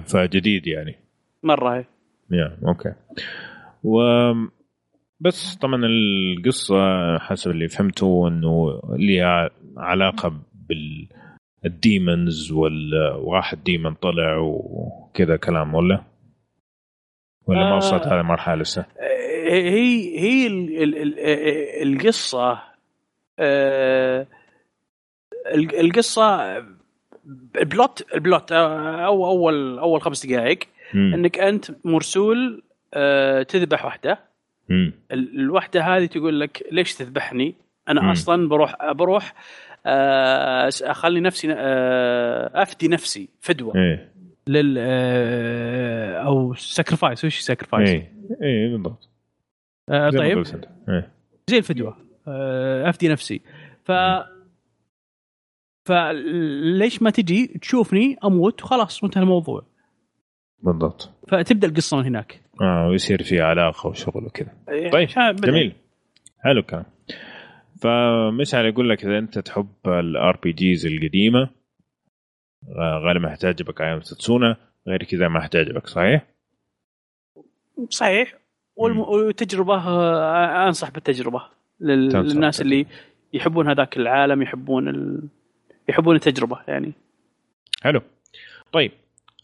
[0.00, 0.96] فجديد يعني
[1.42, 1.84] مرة هي
[2.30, 2.92] يا أوكي
[3.84, 4.00] و
[5.20, 6.76] بس طبعا القصة
[7.18, 11.08] حسب اللي فهمته إنه لها علاقة بال
[11.64, 16.02] الديمونز والواحد ديمون طلع وكذا كلام ولا؟
[17.46, 17.76] ولا ما آه.
[17.76, 18.86] وصلت هذه المرحلة لسه؟
[19.48, 21.18] هي هي ال- ال- ال-
[21.82, 22.65] القصة آه، ال-
[25.80, 26.56] القصة
[27.56, 30.58] ال plot ال plot أو اول أول خمس دقائق.
[30.94, 32.62] إنك أنت مرسول
[32.94, 34.18] آه، تذبح واحدة.
[34.70, 37.54] ال- الوحدة هذه تقول لك ليش تذبحني؟
[37.88, 38.10] أنا مم.
[38.10, 39.34] أصلا بروح بروح
[39.86, 44.12] آه، أخلي نفسي آه، أفدي نفسي فدوة إيه
[44.46, 49.08] لل آه، أو sacrifice وش sacrifice؟ إيه إيه بالضبط
[49.88, 50.20] آه طيب
[50.88, 51.10] إيه
[51.50, 51.96] زي الفدوة آه،
[52.88, 53.40] افدي نفسي.
[53.84, 53.92] ف
[55.84, 59.66] فليش ما تجي تشوفني أموت؟ وخلاص وانتهى الموضوع.
[60.58, 61.10] بالضبط.
[61.28, 62.42] فتبدأ القصة من هناك.
[62.60, 64.52] آه ويصير في علاقة وشغل وكذا.
[64.92, 65.72] طيب عشان بدأ- جميل.
[66.44, 66.84] حلو الكلام.
[67.80, 71.50] فمشعل يقول لك إذا أنت تحب ال RPGs القديمة
[72.68, 74.56] آه، غالبا حتعجبك أيام ستسونا
[74.88, 76.26] غير كذا ما حتعجبك صحيح؟
[77.90, 78.34] صحيح.
[78.76, 81.42] والتجربة آه، أنصح بالتجربة.
[81.80, 82.08] لل...
[82.08, 82.60] للناس.
[82.60, 82.86] اللي
[83.32, 85.28] يحبون هذاك العالم يحبون ال...
[85.88, 86.92] يحبون التجربة يعني.
[87.82, 88.00] حلو.
[88.72, 88.92] طيب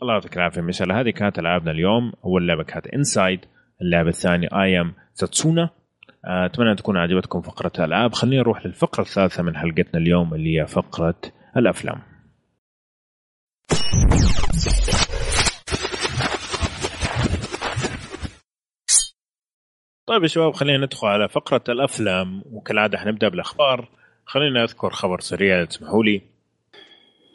[0.02, 2.12] الله يعطيك العافية مشعل هذه كانت ألعابنا اليوم.
[2.24, 3.40] أول لعبة كانت انسايد
[3.82, 5.70] اللعبة الثانية اي ام ساتسونا
[6.24, 8.14] أتمنى أن تكون عجبتكم فقرة الألعاب.
[8.14, 11.20] خلينا نروح للفقرة الثالثة من حلقتنا اليوم اللي هي فقرة
[11.56, 12.02] الأفلام.
[20.06, 22.42] طيب يا شباب خلينا ندخل على فقرة الأفلام.
[22.46, 23.88] وكالعادة حنبدأ بالأخبار.
[24.26, 26.22] خلينا أذكر خبر سريع تسمحوا لي.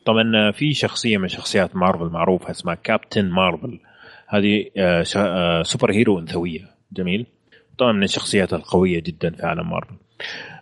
[0.05, 3.79] طبعا في شخصية من شخصيات مارفل معروفة اسمها Captain Marvel.
[4.27, 6.69] هذه آه، آه، superhero أنثوية.
[6.91, 7.25] جميل.
[7.77, 9.95] طبعا من الشخصيات القوية جدا في عالم مارفل.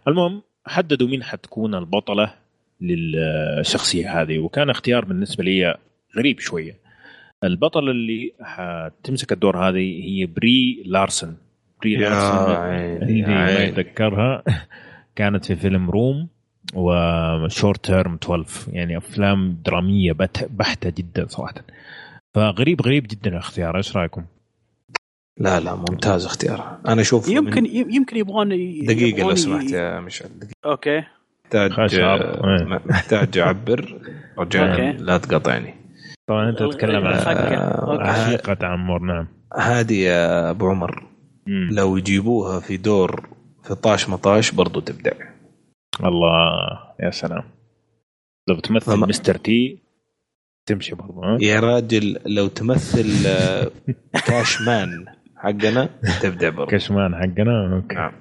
[0.07, 2.33] المهم حددوا مين حتكون البطلة
[2.81, 4.39] للشخصية هذه.
[4.39, 5.77] وكان اختيار بالنسبة لي
[6.17, 6.79] غريب شوية.
[7.43, 11.44] البطلة اللي حتمسك الدور هذه هي Brie Larson.
[11.87, 12.59] ما
[13.45, 14.43] عيني يتذكرها
[15.15, 16.27] كانت في فيلم Room
[16.75, 21.53] و Short Term 12 يعني أفلام درامية بت- بحتة جدا صراحة
[22.35, 24.25] فغريب غريب جدا الاختيار إيش رأيكم؟
[25.39, 28.49] لا لا ممتاز اختيار أنا أشوف يمكن يمكن يبغون
[28.85, 30.29] دقيقة لو سمحت يا مشعل.
[30.65, 31.03] okay
[31.45, 31.71] محتاج.
[32.03, 33.99] آه، محتاج أعبر
[34.39, 34.91] رجاء.
[34.91, 35.73] لا تقاطعني
[36.27, 37.13] طبعا أنت تتكلم عن.
[38.13, 39.27] حقيقة عمر نعم
[39.59, 41.03] هذه يا أبو عمر.
[41.47, 43.29] لو يجيبوها في دور
[43.63, 45.11] في طاش ما طاش برضو تبدع
[46.03, 46.39] الله
[46.99, 47.43] يا سلام.
[48.49, 49.37] لو بتمثل فما- Mr.
[49.37, 49.79] T
[50.65, 53.71] تمشي برضه ها؟ يا راجل لو تمثل آه،
[54.27, 55.05] Cash Man
[55.37, 55.89] حقنا
[56.21, 56.71] تبدع برضو.
[56.71, 57.95] Cash Man حقنا okay.
[57.95, 58.11] نعم.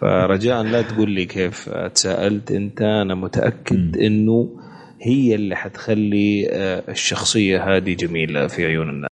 [0.00, 2.82] فرجاء لا تقول لي كيف تساءلت انت.
[2.82, 4.60] أنا متأكد انه
[5.02, 9.10] هي اللي حتخلي آه، الشخصية هذه جميلة في عيون الناس.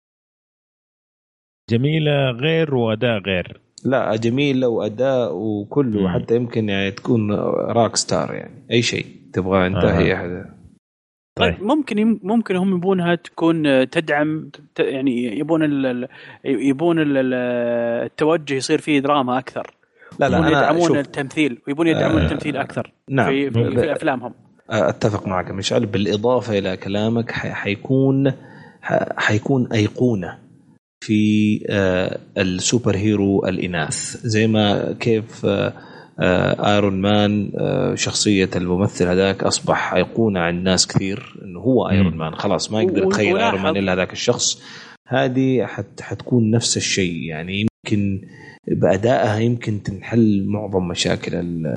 [1.70, 3.60] جميلة غير وأداء غير.
[3.84, 6.08] لا جميلة وأداء وكله مم.
[6.08, 7.30] حتى يمكن يعني تكون
[7.78, 8.54] راك ستار يعني.
[8.70, 9.98] أي شيء تبغى انت آه.
[9.98, 10.54] هي هذا.
[11.38, 11.54] طيب.
[11.54, 16.08] طيب ممكن يم- ممكن هم يبونها تكون آه، تدعم ت- يعني يبون ال-
[16.44, 17.34] يبون ال- ال-
[18.06, 19.74] التوجه يصير فيه دراما أكثر.
[20.18, 23.26] لا لا يبون يدعمون التمثيل ويبون يدعمون آه، التمثيل أكثر نعم.
[23.26, 24.34] في, في, في أفلامهم.
[24.70, 25.86] أتفق معك مشعل.
[25.86, 28.32] بالإضافة إلى كلامك حيكون
[29.16, 30.38] حيكون أيقونة.
[31.10, 35.72] في آه، ال superhero الإناث زي ما كيف آه،
[36.20, 37.50] آه، Iron Man
[37.94, 42.34] شخصية الممثل هذاك أصبح ايقونه عند ناس كثير إنه هو Iron Man.
[42.34, 44.62] خلاص ما يقدر يتخيل Iron Man إلا هذاك الشخص.
[45.08, 48.20] هذه حت حتكون نفس الشيء يعني يمكن
[48.68, 51.74] بأدائها يمكن تنحل معظم مشاكل ال-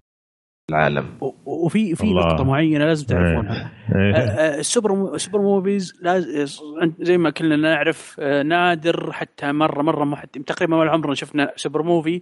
[0.70, 1.06] العالم
[1.46, 2.28] وفي في الله.
[2.28, 4.16] نقطة معينة لازم تعرفونها إيه.
[4.16, 9.52] آه، آه، ال super ال super movies لازم زي ما كلنا نعرف آه، نادر حتى
[9.52, 12.22] مرة مرة ما حد تقريبا ولا عمرنا شفنا super movie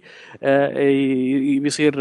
[1.60, 1.94] بيصير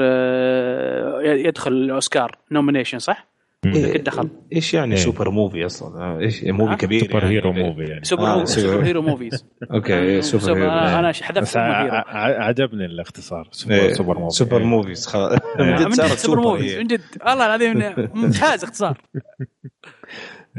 [1.23, 3.31] يدخل الأوسكار nomination صح؟
[3.65, 5.01] إيه، قد دخل إيش يعني إيه.
[5.02, 7.29] super movie أصلا؟ آه، إيش movie؟ كبير سوبر يعني.
[7.35, 11.63] hero movie يعني سوبر آه، movie super- superhero movies okay superhero أنا حذفت سوبر
[12.41, 14.65] عجبني الاختصار سوبر, إيه، سوبر موفي سوبر إيه.
[14.65, 15.75] موفيز خلاص من إيه.
[15.75, 16.76] جد من صارت جد super super movies.
[16.77, 17.77] من جد والله العظيم
[18.21, 18.97] ممتاز اختصار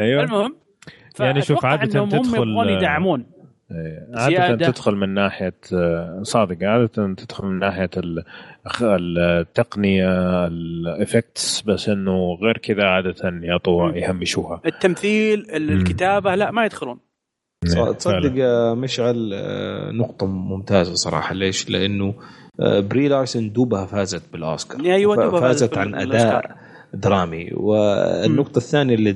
[0.00, 0.56] أيوه المهم
[1.20, 3.31] يعني شوف فأتوقع عادة إنهم هم تدخل- يبغون يدعمون إيه.
[4.14, 4.70] عادة زيادة.
[4.70, 7.90] تدخل من ناحية آه، صادق عادة تدخل من ناحية
[8.82, 16.98] التقنية ال effects بس إنه غير كذا عادة يعطوها يهمشوها التمثيل الكتابة لا ما يدخلون
[17.74, 17.92] فعلا.
[17.92, 22.14] تصدق يا مشعل آه، نقطة ممتازة صراحة ليش؟ لأنه
[22.60, 25.94] آه، بري لارسن دوبها فازت بالأوسكار أيوة، دوبها فازت عن.
[25.94, 26.56] أداء
[26.94, 29.12] درامي والنقطة الثانية اللي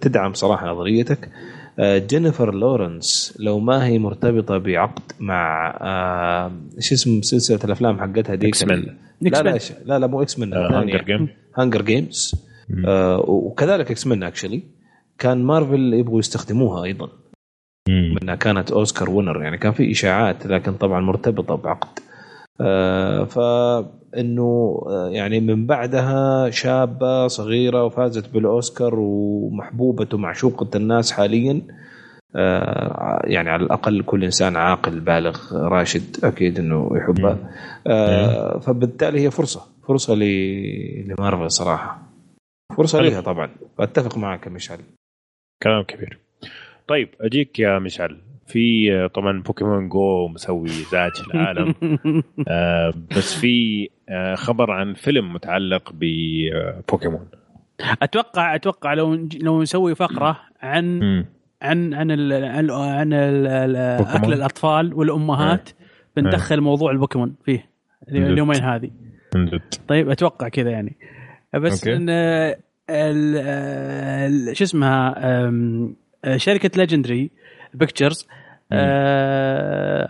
[0.00, 7.22] تدعم صراحة نظريتك آه، جينيفر لورنس لو ما هي مرتبطة بعقد مع آه، إيش اسم
[7.22, 8.96] سلسلة الأفلام حقتها X-Men.
[9.20, 12.34] لا لا لا لا مو X-Men Hunger Game Hunger Games
[13.28, 14.62] وكذلك X-Men actually
[15.18, 17.08] كان مارفل يبغوا يستخدموها أيضا.
[18.22, 21.88] إنها كانت Oscar winner يعني كان في إشاعات لكن طبعا مرتبطة بعقد.
[21.98, 22.11] آه
[23.26, 31.62] فإنه آه يعني من بعدها شابة صغيرة وفازت بالأوسكار ومحبوبة ومعشوقه الناس حاليا.
[32.36, 35.38] آه يعني على الأقل كل إنسان عاقل بالغ
[35.68, 37.38] راشد أكيد إنه يحبها.
[37.86, 42.02] آه فبالتالي هي فرصة فرصة ل- لمارفل صراحة.
[42.76, 43.00] فرصة.
[43.00, 43.50] لها طبعا.
[43.78, 44.78] فاتفق معك يا مشعل.
[45.62, 46.18] كلام كبير.
[46.88, 48.18] طيب أجيك يا مشعل.
[48.46, 51.74] في آه، طبعا Pokémon Go مسوي ازعاج في العالم
[52.48, 57.28] آه بس في آه خبر عن فيلم متعلق ببوكيمون
[58.02, 61.02] أتوقع أتوقع لو لو نسوي فقرة عن.
[61.62, 64.22] عن عن ال عن, عن ال ال بوكيمون.
[64.22, 65.70] أكل الأطفال والأمهات
[66.16, 67.70] بندخل موضوع البوكيمون فيه.
[68.08, 68.90] اليومين هذه
[69.88, 70.96] طيب أتوقع كذا يعني
[71.54, 71.96] بس okay.
[71.96, 72.06] إن
[72.90, 75.14] ال- شو اسمها
[76.36, 77.30] شركة Legendary
[77.74, 78.26] Pictures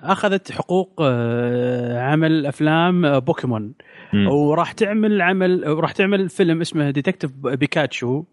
[0.03, 3.75] أخذت حقوق آه، عمل أفلام آه، بوكيمون.
[4.13, 4.29] مم.
[4.29, 8.25] وراح تعمل عمل راح تعمل فيلم اسمه Detective Pikachu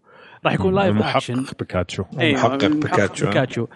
[0.44, 3.26] راح يكون لايف اكشن محقق بيكاتشو أيوة، محقق بيكاتشو.
[3.26, 3.66] بيكاتشو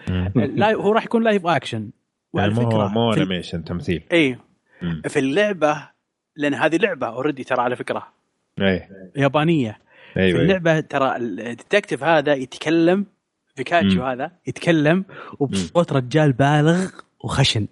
[0.59, 1.91] هو راح يكون live action يعني
[2.33, 4.03] وعلى هو فكره في ال- animation تمثيل.
[4.11, 4.37] اي.
[5.07, 5.89] في اللعبة
[6.35, 8.07] لأن هذه لعبة already ترى على فكرة.
[8.61, 8.81] اي
[9.15, 9.77] يابانية.
[10.13, 10.41] في أيوه أيوة.
[10.41, 13.05] اللعبة ترى ال detective هذا يتكلم
[13.57, 14.03] بيكاتشو.
[14.03, 15.05] هذا يتكلم
[15.39, 16.89] وبصوت رجال بالغ
[17.23, 17.67] وخشن.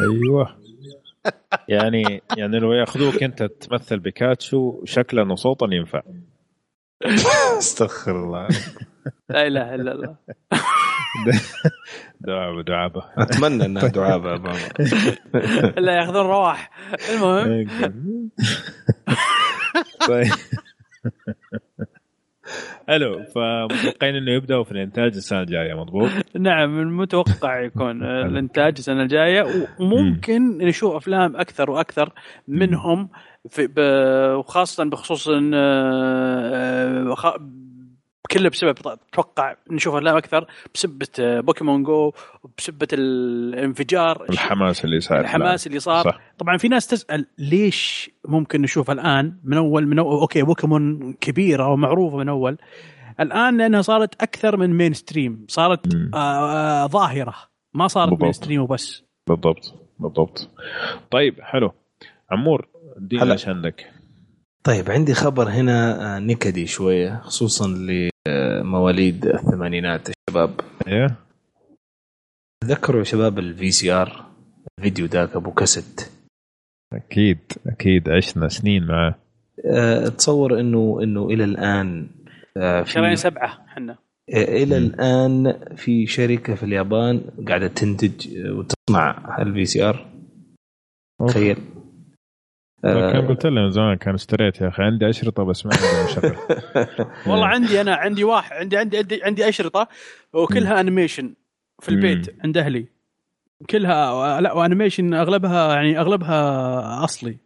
[0.00, 0.56] أيوه.
[1.68, 6.02] يعني يعني لو ياخذوك انت تمثل بيكاتشو شكلا وصوتا ينفع.
[7.58, 8.48] استغفر الله.
[9.28, 10.16] لا إله إلا الله.
[12.20, 13.02] دعابة دعابة.
[13.18, 14.58] أتمنى إنها دعابة يا بابا.
[15.78, 16.70] الا ياخذون رواح.
[17.10, 18.30] المهم.
[20.08, 20.32] طيب.
[22.88, 29.46] حلو فمتوقعين إنه يبدأوا في الإنتاج السنة الجاية مضبوط؟ نعم المتوقع يكون الإنتاج السنة الجاية
[29.80, 32.12] وممكن نشوف أفلام أكثر وأكثر
[32.48, 33.08] منهم
[34.36, 35.28] وخاصة بخصوص
[38.32, 42.12] كله بسبب أتوقع نشوف افلام أكثر بسبة Pokémon Go
[42.58, 46.04] بسبة الانفجار الحماس اللي صار الحماس اللي صار.
[46.04, 46.20] صح.
[46.38, 51.68] طبعا في ناس تسأل ليش ممكن نشوف الآن من أول من أول okay بوكيمون كبيره
[51.68, 52.58] ومعروفه من أول.
[53.20, 57.34] الآن لأنها صارت أكثر من mainstream صارت آه آه ظاهرة
[57.74, 58.24] ما صارت بالضبط.
[58.24, 59.04] mainstream وبس.
[59.26, 60.50] بالضبط بالضبط.
[61.10, 61.72] طيب حلو.
[62.30, 63.92] عمور ادينا إيش عندك
[64.64, 70.60] طيب عندي خبر هنا آه، نكدي شوية خصوصا لمواليد الثمانينات الشباب.
[70.86, 71.16] إيه؟
[72.64, 74.24] تذكروا شباب ال VC R
[74.78, 76.10] الفيديو ذاك أبو كاسيت.
[76.92, 79.14] أكيد أكيد عشنا سنين معاه
[79.66, 82.08] أه تصور إنه إنه إلى الآن
[82.56, 83.98] أه شهرين سبعة إحنا
[84.34, 84.82] إلى م.
[84.82, 90.06] الآن في شركة في اليابان قاعدة تنتج وتصنع ال VCR
[91.28, 91.56] تخيل.
[92.82, 93.28] كان آه.
[93.28, 96.36] قلت لهم زمان كان اشتريت يا أخي عندي أشرطة بس ما عندي مشغل
[97.32, 99.88] والله عندي أنا عندي واحد عندي عندي عندي, عندي أشرطة
[100.32, 101.34] وكلها animation
[101.80, 102.86] في البيت عند أهلي.
[103.70, 107.36] كلها لا و animation أغلبها يعني أغلبها أصلي.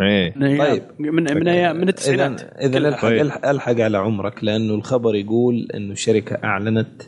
[0.00, 0.32] إيه.
[0.58, 0.82] طيب.
[0.98, 3.20] من من من التسعينات اذا الحق طيب.
[3.44, 7.02] الحق على عمرك لأنه الخبر يقول إنه الشركة أعلنت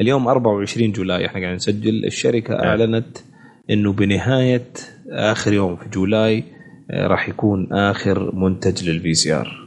[0.00, 1.26] اليوم 24 July.
[1.26, 2.04] إحنا قاعدين نسجل.
[2.04, 2.68] الشركة إيه.
[2.68, 3.18] أعلنت
[3.70, 4.72] إنه بنهاية
[5.10, 6.44] آخر يوم في July
[6.90, 9.62] راح يكون آخر منتج لل VCR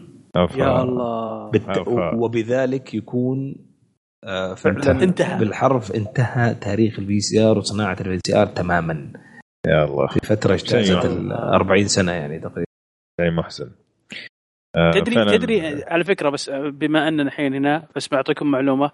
[0.57, 1.49] يا الله.
[1.51, 1.87] بالت...
[2.15, 3.55] وبذلك يكون
[4.23, 5.39] آه، فعلا انتهى.
[5.39, 9.13] بالحرف انتهى تاريخ ال VCR وصناعة ال VCR تماما.
[9.67, 10.07] يا الله.
[10.07, 12.65] في فترة اجتازت ال 40 سنة يعني تقريبا.
[13.21, 13.71] شيء محسن
[14.75, 18.91] آه تدري تدري على فكرة بس بما اننا الحين هنا بس بعطيكم معلومة.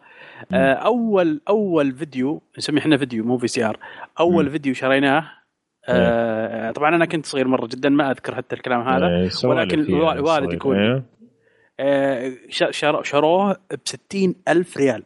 [0.53, 3.77] آه اول أول فيديو نسميه إحنا فيديو مو VCR
[4.19, 4.49] أول م.
[4.49, 5.31] فيديو شريناه
[5.91, 10.53] آه طبعا أنا كنت صغير مرة جدا ما أذكر حتى الكلام هذا إيه، ولكن الوالد
[10.53, 11.03] يكون إيه.
[11.79, 12.33] آه
[13.01, 15.03] شروه ب ألف ريال.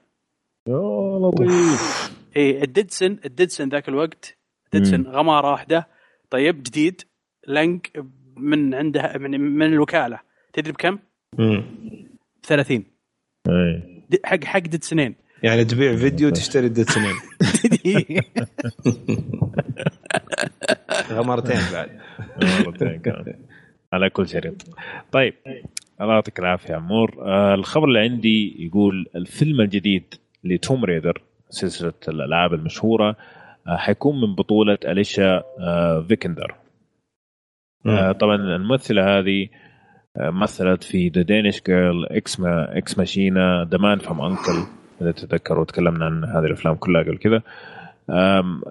[0.67, 2.11] يا لطيف.
[2.37, 4.37] اي الديدسن الديدسن ذاك الوقت
[4.73, 5.87] ديدسن غمارة واحدة
[6.29, 7.01] طيب جديد
[7.47, 8.03] لنك
[8.37, 10.19] من عندها من, من الوكالة.
[10.53, 10.99] تدري بكم؟
[11.37, 11.63] ب
[12.43, 12.83] 30
[14.25, 17.13] حق حق ديدسنين يعني تبيع فيديو تشتري ديدسنين
[21.11, 21.89] غمرتين بعد.
[22.43, 23.35] غمرتين كمان
[23.93, 24.55] على كل شريط
[25.11, 25.33] طيب
[26.01, 27.15] الله يعطيك العافية عمور.
[27.21, 33.15] آه الخبر اللي عندي يقول الفيلم الجديد ل Tomb Raider سلسلة الألعاب المشهورة
[33.67, 36.55] آه حيكون من بطولة أليشا آه فيكندر.
[37.85, 39.47] آه طبعا الممثلة هذه
[40.17, 44.67] آه مثلت في The Danish Girl Ex Ma Ex Machina The Man from U.N.C.L.E.
[45.01, 47.41] إذا تتذكروا تكلمنا عن هذه الأفلام كلها قبل كذا.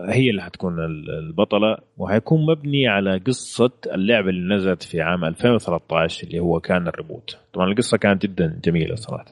[0.08, 0.84] هي اللي حتكون
[1.18, 6.95] البطلة وحيكون مبني على قصة اللعبة اللي نزلت في عام 2013 اللي هو كان ال
[6.95, 9.24] reboot طبعا القصة كانت جدا جميلة صراحة.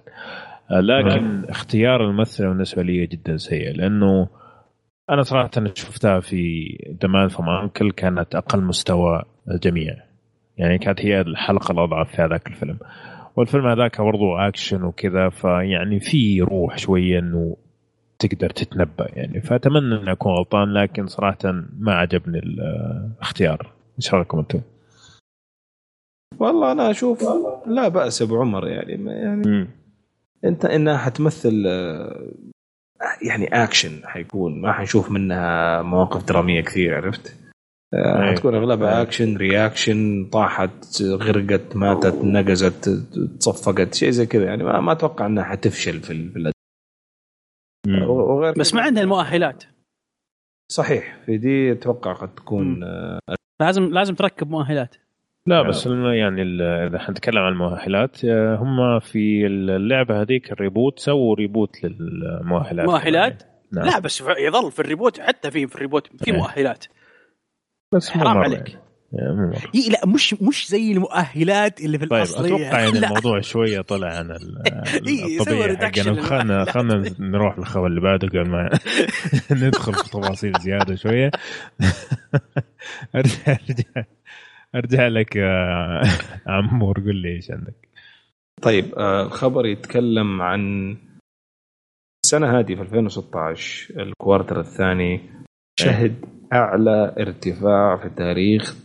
[0.70, 4.28] آه، لكن اختيار الممثلة بالنسبة لي جدا سيء لأنه
[5.10, 6.68] أنا صراحة شفتها في
[7.02, 9.94] دمان فم انكل كانت أقل مستوى الجميع
[10.58, 12.78] يعني كانت هي الحلقة الأضعف في هذاك الفيلم.
[13.36, 17.56] والفيلم هذاك برضو اكشن وكذا فيعني في روح شوية إنه
[18.26, 19.40] تقدر تتنبأ يعني.
[19.40, 21.38] فأتمنى إني أكون غلطان لكن صراحة
[21.78, 23.72] ما عجبني الاختيار.
[23.98, 24.60] إيش رأيكم أنتم؟
[26.38, 27.24] والله أنا أشوف
[27.66, 29.68] لا بأس ابو عمر يعني يعني م.
[30.44, 31.64] أنت إنها حتمثل
[33.22, 34.60] يعني اكشن حيكون.
[34.60, 37.36] ما حنشوف منها مواقف درامية كثير عرفت؟
[38.32, 42.88] حتكون أغلبها action reaction طاحت غرقت ماتت نقزت
[43.40, 44.64] تصفقت شيء زي كذا يعني.
[44.64, 46.12] ما, ما أتوقع إنها حتفشل في
[47.88, 49.64] وغير بس ما عندها المؤهلات
[50.72, 53.18] صحيح في دي أتوقع قد تكون آه
[53.60, 54.96] لازم لازم تركب مؤهلات
[55.46, 55.62] لا آه.
[55.62, 56.42] بس يعني
[56.86, 63.42] إذا حنتكلم عن المؤهلات آه، هم في اللعبة هذيك الريبوت سووا ريبوت للمؤهلات مؤهلات؟
[63.72, 63.84] نعم.
[63.84, 66.32] لا بس يظل في الريبوت حتى في في الريبوت في.
[66.32, 66.84] مؤهلات
[67.94, 68.81] بس حرام عليك يعني.
[69.74, 74.30] إيه لا مش مش زي المؤهلات اللي في طيب أتوقع يعني الموضوع شوية طلع عن
[74.36, 75.38] الطبيعي.
[75.76, 78.70] حقنا خلنا خلنا نروح للخبر اللي بعده قبل ما
[79.66, 81.30] ندخل في تفاصيل زيادة شوية.
[83.14, 84.04] ارجع ارجع
[84.74, 86.02] أرجع لك يا
[86.46, 87.88] عمور قول لي إيش عندك.
[88.62, 90.96] طيب آه، الخبر يتكلم عن
[92.24, 95.20] السنة هذه في 2016 الكوارتر الثاني
[95.80, 96.14] شهد
[96.52, 98.76] أعلى ارتفاع في تاريخ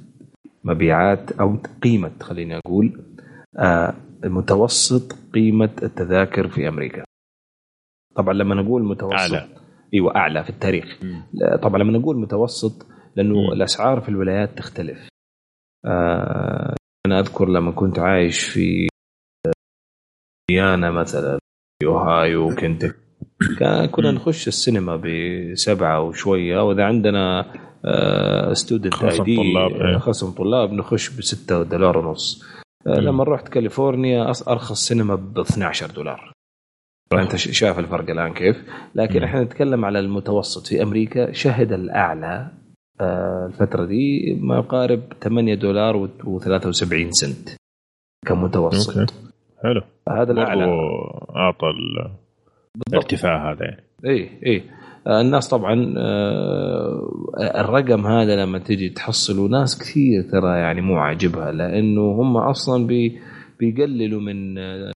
[0.68, 3.02] مبيعات أو قيمة خليني أقول
[3.60, 7.04] آه، متوسط قيمة التذاكر في أمريكا
[8.16, 9.48] طبعا لما نقول متوسط أعلى
[9.94, 11.00] أيوه أعلى في التاريخ.
[11.34, 12.86] لا، طبعا لما نقول متوسط
[13.16, 13.52] لأنه مم.
[13.54, 15.10] الأسعار في الولايات تختلف
[15.86, 16.76] آه
[17.08, 18.88] أنا أذكر لما كنت عايش في
[20.52, 21.40] إنديانا مثلا
[21.84, 22.86] في أوهايو كنت
[23.92, 24.12] كنا.
[24.12, 27.54] نخش السينما بسبعة وشوية وإذا عندنا
[28.54, 29.98] student خصم دي طلاب، إيه.
[29.98, 32.44] خصم طلاب نخش بستة دولار ونص.
[32.88, 33.00] آه،.
[33.00, 36.32] لما رحت كاليفورنيا أرخص سينما ب 12 دولار
[37.12, 38.64] فأنت ش- شايف الفرق الآن كيف؟
[38.96, 39.24] لكن.
[39.24, 40.68] إحنا نتكلم على المتوسط.
[40.68, 42.52] في أمريكا شهد الأعلى
[43.02, 47.50] آه، الفترة دي ما يقارب 8 دولار و73 سنت
[48.28, 48.98] كمتوسط.
[49.00, 49.14] أوكي.
[49.64, 49.82] حلو.
[50.10, 50.66] هذا برضو الأعلى
[51.36, 51.66] اعطى
[52.90, 53.84] الارتفاع هذا يعني.
[54.06, 54.64] اي اي
[55.08, 57.10] الناس طبعا آه،
[57.40, 63.20] الرقم هذا لما تجي تحصله ناس كثير ترى يعني مو عاجبها لأنه هم أصلا بي
[63.60, 64.92] بيقللوا من آه،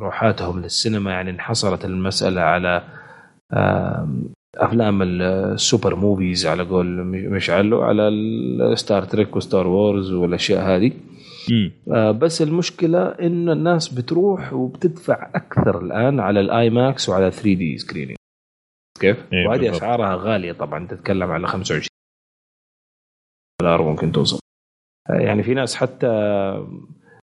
[0.00, 1.10] روحاتهم للسينما.
[1.10, 2.82] يعني انحصرت المسألة على
[4.56, 6.86] أفلام ال super movies على قول
[7.30, 10.92] مشعل على ال Star Trek و Star Wars والأشياء هذه.
[11.90, 18.16] آه، بس المشكلة إن الناس بتروح وبتدفع أكثر الآن على ال IMAX وعلى 3D screening
[19.00, 19.76] كيف؟ إيه، وهذه بالضبط.
[19.76, 21.86] أسعارها غالية طبعا تتكلم على 25
[23.62, 24.38] دولار ممكن توصل.
[25.10, 26.06] يعني في ناس حتى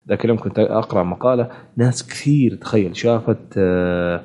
[0.09, 4.25] ذاك اليوم كنت أقرأ مقالة ناس كثير تخيل شافت آه،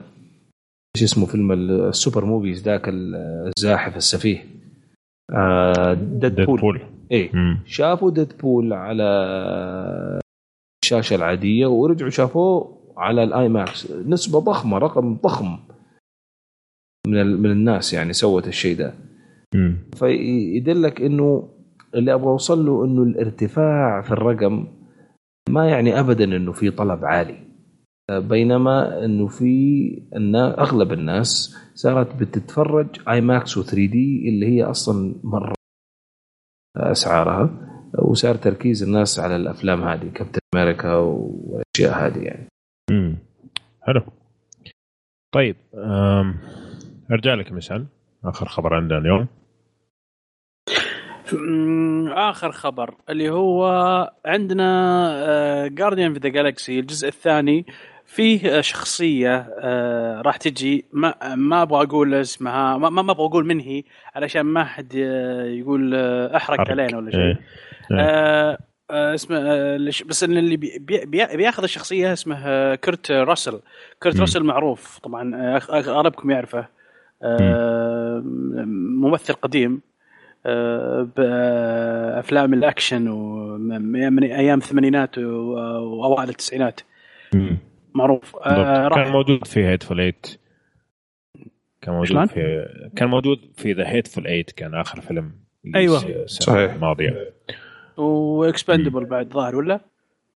[0.96, 4.46] إيش اسمه فيلم ال super movies ذاك الزاحف السفيه.
[5.34, 6.82] آه، Deadpool.
[7.12, 7.30] إيه.
[7.36, 7.60] مم.
[7.66, 9.04] شافوا Deadpool على
[10.84, 13.92] الشاشة العادية ورجعوا شافوه على ال IMAX.
[13.92, 15.60] نسبة ضخمة رقم ضخم.
[17.12, 18.94] من من الناس يعني سوت الشيء ده.
[19.96, 21.50] فيدلك إنه
[21.96, 24.68] اللي أبغى أوصل له إنه الارتفاع في الرقم
[25.50, 27.38] ما يعني ابدا إنه في طلب عالي
[28.12, 29.48] بينما إنه في
[30.16, 35.54] النا- أغلب الناس صارت بتتفرج اي ماكس و3 دي اللي هي أصلا مرة
[36.78, 37.50] أسعارها
[38.00, 42.48] وصار تركيز الناس على الأفلام هذه كابتن أمريكا والأشياء هذه يعني
[42.92, 43.16] مم.
[43.82, 44.02] حلو
[45.36, 45.56] طيب.
[47.12, 47.86] أرجع لك مشعل
[48.26, 49.28] آخر خبر عندنا اليوم
[52.14, 53.66] آخر خبر اللي هو
[54.26, 57.66] عندنا جارديان في ذا جالكسي الجزء الثاني
[58.06, 63.46] فيه آه، شخصية آه، راح تجي ما ما أبغى أقول اسمها ما, ما أبغى أقول
[63.46, 63.84] من هي
[64.16, 65.96] علشان ما حد آه، يقول
[66.36, 66.72] أحرق حرق.
[66.72, 67.40] علينا ولا شيء إيه.
[67.92, 68.58] إيه.
[68.92, 69.40] اسمه
[70.08, 73.60] بس إن اللي بي- بي- بي- بياخذ الشخصية اسمه كرت راسل
[74.04, 74.20] كرت.
[74.20, 76.68] راسل معروف طبعا أغلبكم يعرفه
[79.02, 79.82] ممثل قديم
[80.46, 83.82] آه، بأفلام الأكشن ومن
[84.14, 86.82] من أيام الثمانينات وأوائل التسعينات.
[87.94, 88.90] معروف آه،.
[88.90, 90.40] كان موجود في Hateful Eight
[91.82, 92.66] كان موجود؟ في
[92.96, 95.32] كان موجود في The Hateful Eight كان آخر فيلم.
[95.76, 96.74] السنة صحيح.
[96.74, 97.34] الماضيه
[97.98, 99.80] وإكسبندبل بعد ظاهر ولا؟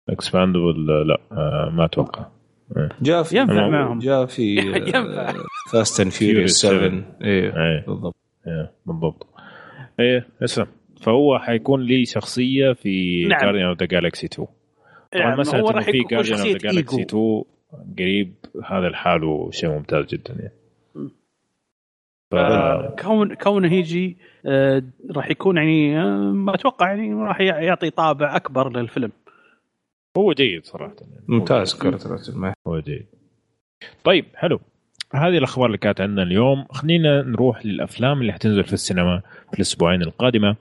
[0.08, 2.26] اكسباندبل لا آه، ما أتوقع
[3.02, 3.98] جاء في ينفع معهم.
[3.98, 4.56] جاء في
[4.94, 5.32] ينفع.
[5.72, 7.04] فاست اند فيوريوس Furious 7 7.
[7.22, 7.84] إيه إيه.
[7.86, 8.16] بالضبط.
[8.46, 9.26] إيه، بالضبط.
[10.00, 10.66] إيه اسلم.
[11.00, 13.40] فهو حيكون لي شخصية في نعم.
[13.40, 14.48] جارديان اوف ذا جالكسي 2
[15.12, 17.44] طبعا يعني مساله راح في يكون جارديان اوف ذا جالكسي ايجو
[17.78, 18.34] 2 قريب.
[18.64, 20.52] هذا لحاله شيء ممتاز جدا يعني.
[22.30, 22.34] ف...
[23.02, 24.16] كون كونه يجي
[24.46, 24.82] آه،
[25.16, 29.12] راح يكون يعني آه، ما أتوقع يعني راح يعطي طابع أكبر للفيلم.
[30.18, 30.94] هو جيد صراحة.
[31.00, 31.24] يعني.
[31.28, 31.78] ممتاز
[32.34, 33.06] ما هو جيد.
[34.04, 34.60] طيب حلو.
[35.14, 36.64] هذه الأخبار اللي كانت عندنا اليوم.
[36.70, 40.56] خلينا نروح للأفلام اللي حتنزل في السينما في الأسبوعين القادمة.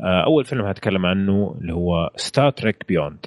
[0.00, 3.26] آه، أول فيلم هتكلم عنه اللي هو Star Trek Beyond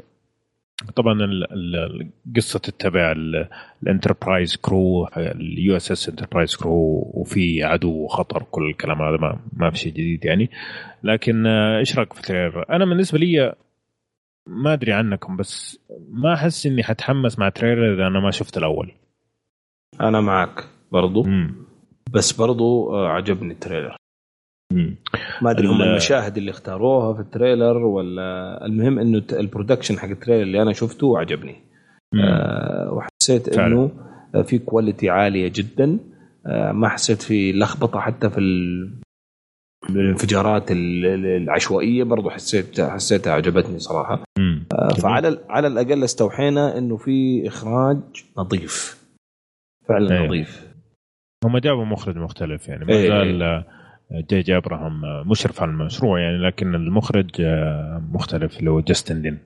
[0.95, 3.47] طبعا ال- ال- القصة تتبع ال-
[3.83, 9.69] ال Enterprise crew ال USS Enterprise crew وفي عدو وخطر كل الكلام هذا ما, ما
[9.69, 10.49] في شيء جديد يعني.
[11.03, 13.55] لكن آه، إيش رأيك في ال trailer؟ أنا بالنسبة لي
[14.47, 15.79] ما أدري عنكم بس
[16.09, 18.91] ما أحس إني حتحمس مع trailer إذا أنا ما شفت الأول
[20.01, 21.55] أنا معك برضو مم.
[22.11, 23.95] بس برضو آه، عجبني ال trailer
[24.73, 24.95] مم.
[25.41, 29.99] ما أدري هم ال- المشاهد اللي اختاروها في ال trailer ولا المهم إنه ال production
[29.99, 31.55] حق ال trailer اللي أنا شفته عجبني.
[32.15, 33.67] آه وحسيت فعلا.
[34.35, 35.99] إنه في quality عالية جدا
[36.47, 38.39] آه ما حسيت في لخبطة حتى في
[39.89, 44.23] الانفجارات ال- ال- العشوائية برضو حسيت حسيتها عجبتني صراحة.
[44.39, 44.63] مم.
[44.73, 44.87] آه،.
[44.93, 47.97] فعلى على الأقل استوحينا إنه في إخراج
[48.37, 49.03] نظيف.
[49.89, 50.25] فعلا أيوه.
[50.27, 50.73] نظيف.
[51.45, 52.85] هم جابوا مخرج مختلف يعني.
[52.85, 53.07] ما إيه.
[53.07, 53.65] زال آه،
[54.29, 57.41] جي جي أبراهام آه، مشرف على المشروع يعني لكن المخرج
[58.13, 59.37] مختلف اللي هو جاستن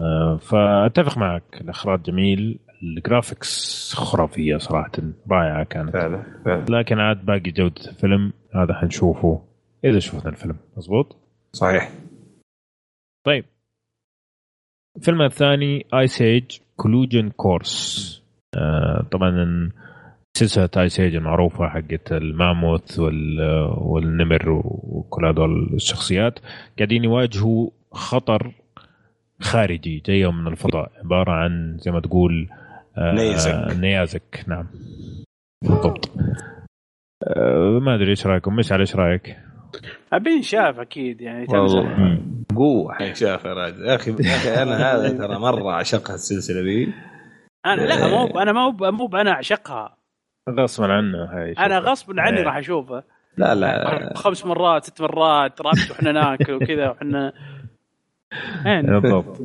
[0.00, 1.42] آه، فأتفق معك.
[1.60, 2.58] الإخراج جميل.
[2.82, 4.90] ال graphics خرافية صراحة
[5.30, 5.92] رائعة كانت.
[5.92, 6.64] فعلا فعلا.
[6.68, 8.32] لكن عاد باقي جودة الفيلم.
[8.54, 9.42] هذا حنشوفه
[9.84, 10.56] إذا شفنا الفيلم.
[10.76, 11.16] مزبوط
[11.52, 11.90] صحيح.
[13.24, 13.44] طيب.
[14.96, 18.22] الفيلم الثاني Ice Age Collision Course
[19.10, 19.70] طبعا
[20.36, 23.40] سلسلة Ice Age المعروفة حقت الماموث وال
[23.78, 26.38] والنمر وكل هذول الشخصيات
[26.78, 28.52] قاعدين يواجهوا خطر
[29.40, 30.92] خارجي جايهم من الفضاء.
[31.04, 32.48] عبارة عن زي ما تقول
[32.98, 33.76] آه، نيزك.
[33.76, 34.44] نيازك.
[34.46, 34.66] نعم.
[35.62, 36.10] بالضبط.
[37.80, 39.36] ما أدري إيش رأيكم؟ مش على إيش رأيك؟
[40.12, 42.20] ابين شاف أكيد يعني والله.
[42.56, 42.94] قوة.
[42.94, 44.10] حيشاف يا راجل يا أخي
[44.62, 46.92] أنا هذا ترى مرة عشقها السلسلة ذي.
[47.66, 49.96] أنا لا مو أنا مو مو أنا اعشقها
[50.50, 52.44] غصبا عنه هاي أنا غصب عني إيه.
[52.44, 53.02] راح أشوفه.
[53.36, 54.12] لا لا.
[54.16, 57.32] خمس مرات ست مرات رابط وإحنا ناكل وكذا وإحنا
[58.64, 58.86] يعني.
[59.00, 59.40] بالضبط.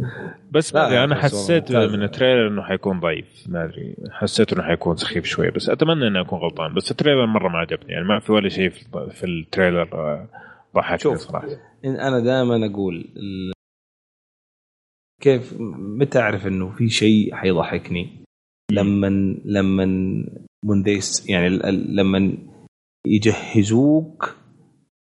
[0.51, 1.71] بس ما ادري أنا حسيت.
[1.71, 3.43] من ال trailer إنه حيكون ضعيف.
[3.47, 3.95] ما أدري.
[4.11, 6.73] حسيت إنه حيكون سخيف شوي بس أتمنى إني أكون غلطان.
[6.73, 7.93] بس ال trailer مرة ما عجبني.
[7.93, 10.27] يعني ما في ولا شيء في في ال trailer آه،
[10.75, 11.47] ضحكني شوف صراحة.
[11.85, 13.13] إن أنا دائما أقول
[15.21, 18.09] كيف متى اعرف إنه في شيء حيضحكني؟
[18.71, 19.07] لما
[19.45, 19.85] لما
[20.65, 22.37] من ذيس يعني لما
[23.07, 24.35] يجهزوك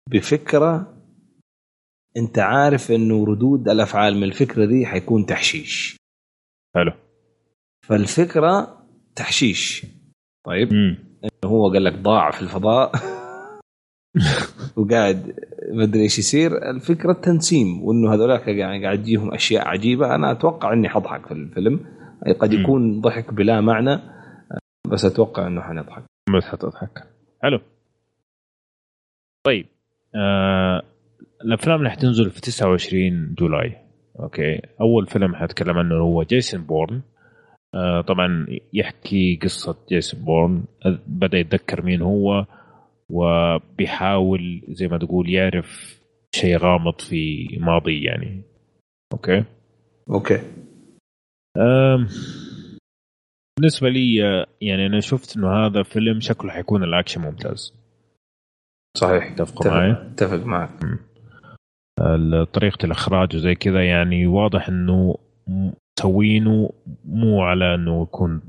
[0.10, 0.91] بفكرة
[2.18, 5.98] انت عارف انه ردود الافعال من الفكرة دي حيكون تحشيش.
[6.76, 6.92] حلو.
[7.88, 8.78] فالفكرة
[9.16, 9.86] تحشيش.
[10.46, 10.74] طيب.
[10.74, 10.98] مم.
[11.46, 12.92] هو قال لك ضاع في الفضاء.
[14.78, 15.36] وقاعد
[15.74, 16.70] ما أدري إيش يصير.
[16.70, 17.84] الفكرة تنسيم.
[17.84, 20.16] وإنه هذولاك يعني قاعد تجيهم أشياء عجيبة.
[20.16, 21.80] أنا أتوقع إني حضحك في الفيلم.
[22.40, 22.62] قد مم.
[22.62, 24.00] يكون ضحك بلا معنى.
[24.88, 26.04] بس أتوقع إنه حنضحك.
[26.38, 27.08] بس حتضحك.
[27.44, 27.60] حلو.
[29.46, 29.66] طيب.
[30.16, 30.82] آه
[31.46, 33.78] الأفلام اللي حتنزل في 29 July
[34.20, 37.02] okay؟ أول فيلم حتكلم عنه هو جيسون بورن.
[37.76, 40.64] آه طبعا يحكي قصة جيسون بورن.
[41.08, 42.46] بدأ يتذكر مين هو
[43.10, 46.00] وبيحاول زي ما تقول يعرف
[46.36, 48.42] شيء غامض في ماضي يعني.
[49.14, 49.44] okay؟
[50.10, 50.40] okay.
[51.58, 52.08] أم،
[53.60, 57.74] بالنسبة لي آه، يعني أنا شفت إنه هذا فيلم شكله حيكون الأكشن ممتاز.
[58.98, 59.34] صحيح.
[59.34, 60.70] تتفقوا معي؟ اتفق معك.
[62.54, 65.16] طريقة الإخراج وزي كذا يعني واضح إنه
[65.48, 66.70] مسوينه
[67.06, 68.42] مو على إنه يكون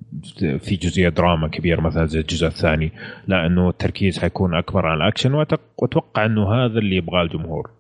[0.59, 2.93] في جزئية دراما كبيرة مثلا زي الجزء الثاني
[3.27, 7.71] لا إنه التركيز حيكون أكبر على الأكشن وأتق- وأتوقع إنه هذا اللي يبغاه الجمهور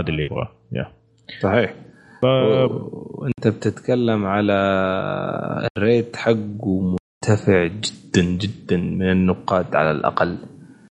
[0.00, 0.86] هذا اللي يبغاه yeah.
[1.42, 1.74] صحيح
[2.22, 2.24] ف...
[2.24, 4.52] وأنت بتتكلم على
[5.76, 10.38] ال rate حقه مرتفع جدا جدا من النقاد على الأقل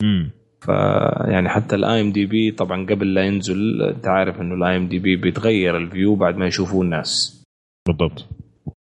[0.03, 0.31] مم.
[0.61, 5.85] فيعني حتى ال IMDb طبعا قبل لا ينزل أنت عارف إنه ال IMDb بيتغير ال
[5.85, 7.43] view بعد ما يشوفوه الناس.
[7.89, 8.27] بالضبط.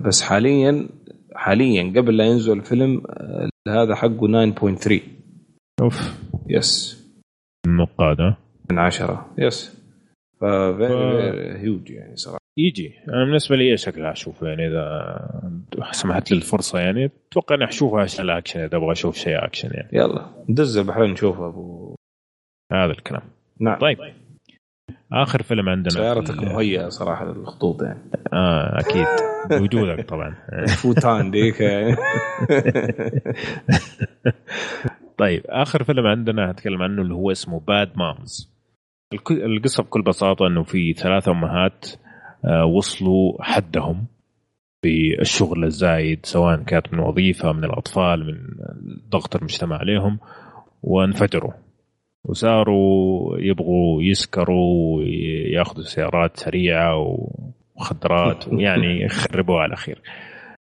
[0.00, 0.88] بس حاليا
[1.34, 5.00] حاليا قبل لا ينزل الفيلم آه، هذا حقه 9.3
[5.80, 6.24] أوف.
[6.48, 7.04] يس
[7.66, 8.36] النقاد ها؟
[8.70, 9.34] من عشرة.
[9.38, 9.84] يس
[10.40, 12.43] ف هيوج يعني صراحة.
[12.58, 12.94] يجي.
[13.08, 18.24] أنا بالنسبة لي شكلها اشوفه يعني إذا سمحت لي الفرصة يعني أتوقع إني أشوفها عشان
[18.24, 19.88] الاكشن إذا أبغى أشوف شيء اكشن يعني.
[19.92, 21.94] يلا ندز البحرين نشوفه أبو.
[22.72, 23.22] هذا الكلام.
[23.60, 23.78] نعم.
[23.78, 23.98] طيب.
[25.12, 27.98] آخر فيلم عندنا سيارتك في- مهيئة صراحة للخطوط يعني.
[28.32, 29.06] آه أكيد.
[29.58, 30.34] بوجودك طبعا.
[30.66, 31.96] فوتان ديك يعني.
[35.18, 38.54] طيب آخر فيلم عندنا هتكلم عنه اللي هو اسمه باد مامز
[39.30, 41.86] القصة بكل بساطة إنه في ثلاث أمهات
[42.76, 44.06] وصلوا حدهم
[44.82, 48.38] بالشغل الزايد سواء كانت من وظيفة من الأطفال من
[49.10, 50.18] ضغط المجتمع عليهم
[50.82, 51.52] وانفجروا.
[52.24, 56.96] وصاروا يبغوا يسكروا وياخذوا سيارات سريعة
[57.76, 60.02] ومخدرات ويعني يخربوا على خير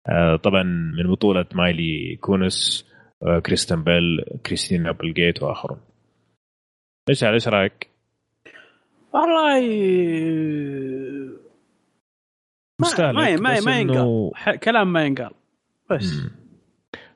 [0.09, 0.63] آه، طبعا
[0.97, 2.87] من بطولة ميلا كونس
[3.23, 5.79] آه، كريستن بيل كريستينا ابلجيت وآخرون.
[7.09, 7.89] إيش إيش رأيك؟
[9.13, 9.59] والله
[12.81, 15.31] مستهلك، ما ما, ما ينقال ح- كلام ما ينقال
[15.91, 16.29] بس مم.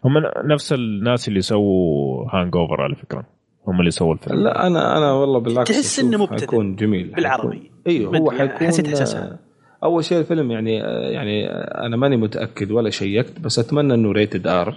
[0.05, 0.13] هم
[0.51, 3.23] نفس الناس اللي سووا Hangover على فكرة
[3.67, 6.39] هم اللي سووا الفيلم لا أنا أنا والله بالعكس تحس إنه مبتذل.
[6.39, 7.53] حيكون جميل بالعربي.
[7.57, 9.39] حيكون- أيوه هو حيكون حسيت إحساسها.
[9.83, 10.75] أول شيء الفيلم يعني
[11.13, 14.75] يعني أنا ماني متأكد ولا شيكت بس أتمنى إنه rated R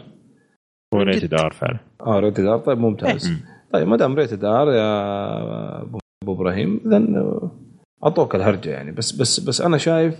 [0.94, 3.40] هو rated R فعلا آه rated R طيب ممتاز مم.
[3.72, 7.04] طيب ما دام rated R يا أبو أبو إبراهيم اذا
[8.04, 10.14] اعطوك الهرجة يعني بس بس بس أنا شايف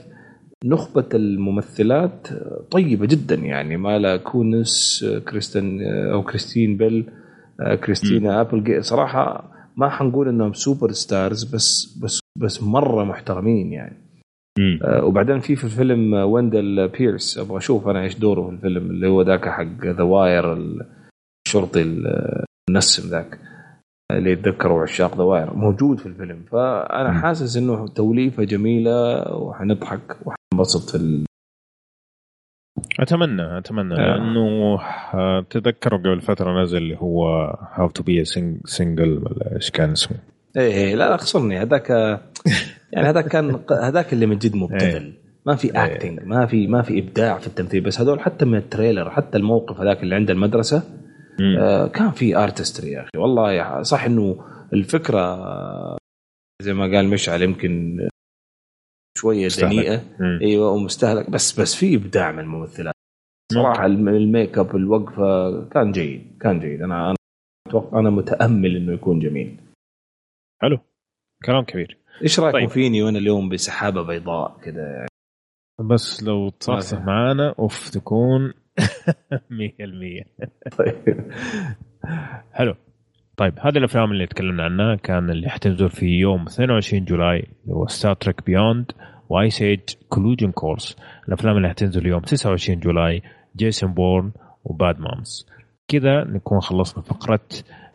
[0.64, 2.28] نخبة الممثلات
[2.70, 5.82] طيبة جدا يعني ميلا كونس كريستن
[6.12, 7.10] أو كريستين بيل
[7.84, 14.04] كريستينا أبل صراحة ما حنقول إنهم superstars بس بس بس مرة محترمين يعني.
[14.84, 18.90] آه، وبعدين في في الفيلم آه، ويندل بيرس أبغى أشوف أنا إيش دوره في الفيلم
[18.90, 20.56] اللي هو ذاك حق The Wire
[21.46, 21.82] الشرطي
[22.68, 23.38] المنسم ذاك
[24.12, 27.18] اللي يتذكروا عشاق ذا واير موجود في الفيلم فأنا مم.
[27.18, 30.16] حاسس إنه توليفة جميلة وحنضحك
[30.54, 31.24] وحنبسط في ال...
[33.00, 33.94] أتمنى أتمنى.
[33.94, 34.16] آه.
[34.16, 34.78] لأنه
[35.40, 37.26] تذكروا قبل فترة نزل اللي هو
[37.72, 38.24] How to Be
[38.64, 40.16] Single ولا إيش كان اسمه؟
[40.56, 41.58] إيه إيه، لا لا خسرني.
[41.58, 41.90] هذاك
[42.92, 45.14] يعني هذاك كان هذاك اللي من جد مبتذل.
[45.46, 45.84] ما في إيه.
[45.84, 47.80] acting ما في ما في إبداع في التمثيل.
[47.80, 50.82] بس هذول حتى من ال trailer حتى الموقف هذاك اللي عند المدرسة
[51.40, 51.56] مم.
[51.58, 53.10] آه، كان في artistry يا أخي.
[53.18, 54.36] والله صح إنه
[54.72, 55.38] الفكرة
[56.62, 57.98] زي ما قال مشعل يمكن
[59.16, 59.72] شوية مستهلك.
[59.74, 60.38] دنيئه مم.
[60.42, 61.30] أيوه ومستهلك.
[61.30, 62.94] بس بس في إبداع من الممثلات.
[63.52, 66.82] صراحة الم- الميك أب الوقفة كان جيد كان جيد.
[66.82, 67.16] أنا أنا
[67.68, 69.60] أتوقع أنا متأمل إنه يكون جميل.
[70.62, 70.78] حلو.
[71.44, 71.98] كلام كبير.
[72.22, 72.68] إيش رايكم طيب.
[72.68, 75.08] فيني وأنا اليوم بسحابة بيضاء كذا يعني
[75.90, 77.00] بس لو تصحصح مثلا.
[77.06, 78.52] معانا أوف تكون
[79.50, 80.24] 100%
[80.78, 81.30] طيب.
[82.52, 82.74] حلو.
[83.36, 87.86] طيب هذه الأفلام اللي تكلمنا عنها كان اللي حتنزل في يوم 22 جولاي اللي هو
[87.86, 88.92] ستار تريك بيوند
[89.28, 90.96] وايس ايج كولوجن كورس
[91.28, 93.22] الأفلام اللي حتنزل يوم 29 جولاي
[93.56, 94.32] Jason Bourne
[94.64, 95.46] و Bad Moms
[95.88, 97.40] كذا نكون خلصنا فقرة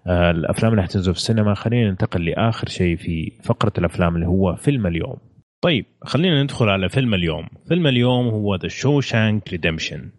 [0.07, 1.53] آه، الأفلام اللي حتنزل في السينما.
[1.53, 5.17] خلينا ننتقل لآخر شيء في فقرة الأفلام اللي هو فيلم اليوم.
[5.61, 7.47] طيب خلينا ندخل على فيلم اليوم.
[7.67, 10.09] فيلم اليوم هو The Shawshank Redemption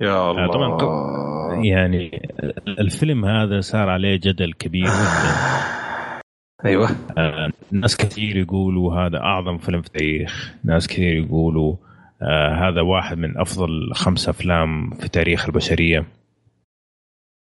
[0.00, 0.48] يا الله.
[0.76, 2.28] طبعاً يعني
[2.68, 5.34] الفيلم هذا صار عليه جدل كبير جدا.
[6.64, 6.90] أيوه.
[7.18, 11.76] آه، ناس كثير يقولوا هذا أعظم فيلم في التاريخ ناس كثير يقولوا
[12.22, 16.06] آه هذا واحد من أفضل خمس أفلام في تاريخ البشرية.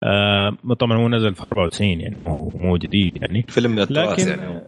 [0.03, 2.17] آه طبعا هو نزل في 94 يعني
[2.55, 3.45] مو جديد يعني.
[3.47, 4.61] فيلم من التراث لكن يعني.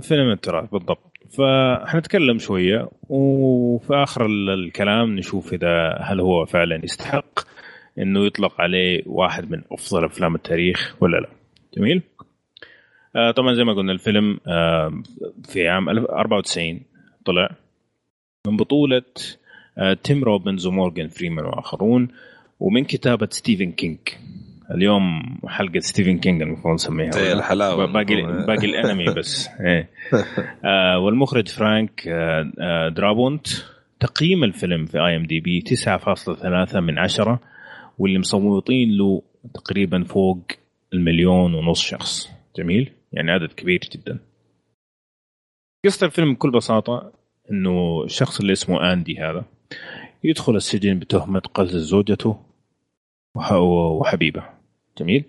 [0.00, 1.13] فيلم التراث بالضبط.
[1.32, 7.38] فحنتكلم شوية وفي آخر ال- الكلام نشوف إذا هل هو فعلا يستحق
[7.98, 11.28] إنه يطلق عليه واحد من أفضل أفلام التاريخ ولا لا.
[11.76, 12.02] جميل؟
[13.16, 15.02] آه طبعا زي ما قلنا الفيلم آه
[15.44, 16.80] في عام 94
[17.24, 17.48] طلع
[18.46, 19.02] من بطولة
[19.78, 22.08] آه تيم روبنز ومورغان فريمان وآخرون
[22.60, 23.98] ومن كتابة ستيفن كينج.
[24.70, 25.02] اليوم
[25.46, 27.10] حلقة ستيفن كينج المفروض نسميها.
[27.10, 27.86] زي الحلاوة.
[27.86, 29.48] باقي باقي الانمي بس.
[29.60, 29.90] إيه.
[30.64, 33.46] آه والمخرج فرانك آه آه درابونت.
[34.00, 37.40] تقييم الفيلم في IMDb 9.3 من عشرة
[37.98, 39.22] واللي مصوتين له
[39.54, 40.38] تقريبا فوق
[40.92, 42.30] المليون ونص شخص.
[42.56, 44.18] جميل؟ يعني عدد كبير جدا.
[45.84, 47.12] قصة الفيلم بكل بساطة
[47.50, 49.44] إنه الشخص اللي اسمه اندي هذا
[50.24, 52.43] يدخل السجن بتهمة قتل زوجته.
[53.34, 54.42] وحبيبة.
[54.98, 55.24] جميل.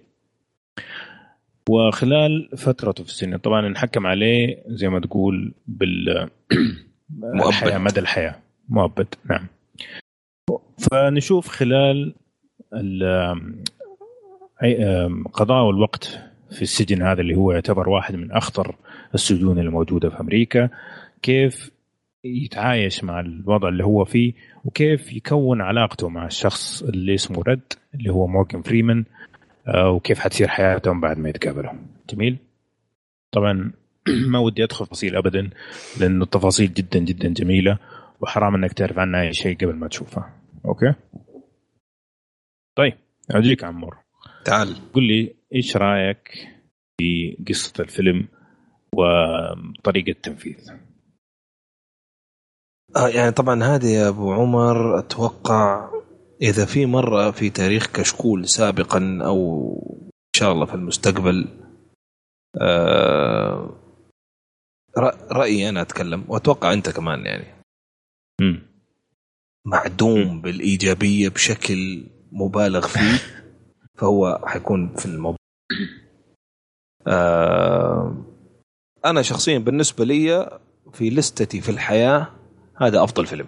[1.69, 6.29] وخلال فترته في السجن طبعا انحكم عليه زي ما تقول بال
[7.47, 8.35] الحياة مدى الحياة.
[8.69, 9.47] مؤبد نعم.
[10.77, 12.13] فنشوف خلال
[15.33, 16.19] قضاء الوقت
[16.51, 18.75] في السجن هذا اللي هو يعتبر واحد من أخطر
[19.13, 20.69] السجون الموجودة في أمريكا
[21.21, 21.71] كيف
[22.25, 24.33] يتعايش مع الوضع اللي هو فيه
[24.65, 29.05] وكيف يكون علاقته مع الشخص اللي اسمه رد اللي هو مورغان فريمان
[29.67, 31.73] آه، وكيف حتصير حياتهم بعد ما يتقابلوا.
[32.09, 32.37] جميل؟
[33.31, 33.71] طبعا
[34.31, 35.49] ما ودي أدخل تفاصيل ابدا
[35.99, 37.79] لأنه التفاصيل جدا جدا جميلة
[38.21, 40.33] وحرام إنك تعرف عنها أي شيء قبل ما تشوفها.
[40.65, 40.93] أوكي؟
[42.75, 42.93] طيب
[43.31, 43.97] أجيك عمور.
[44.45, 44.91] تعال.
[44.93, 46.47] قل لي إيش رأيك
[46.97, 48.27] في قصة الفيلم
[48.93, 50.71] وطريقة التنفيذ؟
[52.95, 55.89] آه يعني طبعا هذه يا أبو عمر أتوقع
[56.41, 59.71] إذا في مرة في تاريخ كشكول سابقا أو
[60.03, 61.47] إن شاء الله في المستقبل
[62.61, 63.69] آه
[65.31, 67.45] رأيي أنا أتكلم وأتوقع أنت كمان يعني.
[68.41, 68.61] مم.
[69.65, 73.19] معدوم بالإيجابية بشكل مبالغ فيه
[73.97, 75.37] فهو حيكون في الموضوع.
[77.07, 78.25] آه
[79.05, 80.59] أنا شخصيا بالنسبة لي
[80.93, 82.44] في لستتي في الحياة
[82.75, 83.47] هذا أفضل فيلم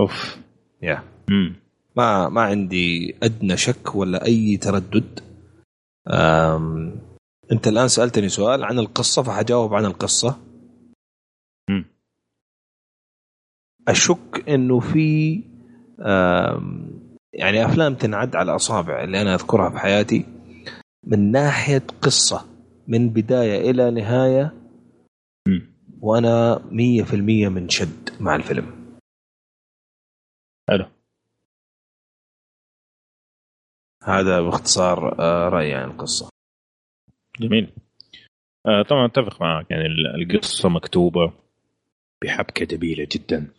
[0.00, 0.38] أوف
[0.82, 1.54] يا مم.
[1.96, 5.20] ما ما عندي أدنى شك ولا أي تردد
[6.08, 7.00] أم
[7.52, 10.38] أنت الآن سألتني سؤال عن القصة فحجاوب عن القصة
[11.70, 11.84] مم.
[13.88, 15.40] أشك إنه في
[16.00, 16.90] أم،
[17.32, 20.24] يعني أفلام تنعد على الاصابع اللي أنا أذكرها في حياتي
[21.04, 22.44] من ناحية قصة
[22.88, 24.54] من بداية إلى نهاية.
[26.02, 28.96] وأنا 100% منشد مع الفيلم.
[30.70, 30.86] حلو.
[34.04, 36.28] هذا باختصار آه، رأيي عن القصة.
[37.40, 37.72] جميل.
[38.66, 41.32] آه طبعا أتفق معك يعني ال- القصة مكتوبة
[42.24, 43.52] بحبكة جميله جدا.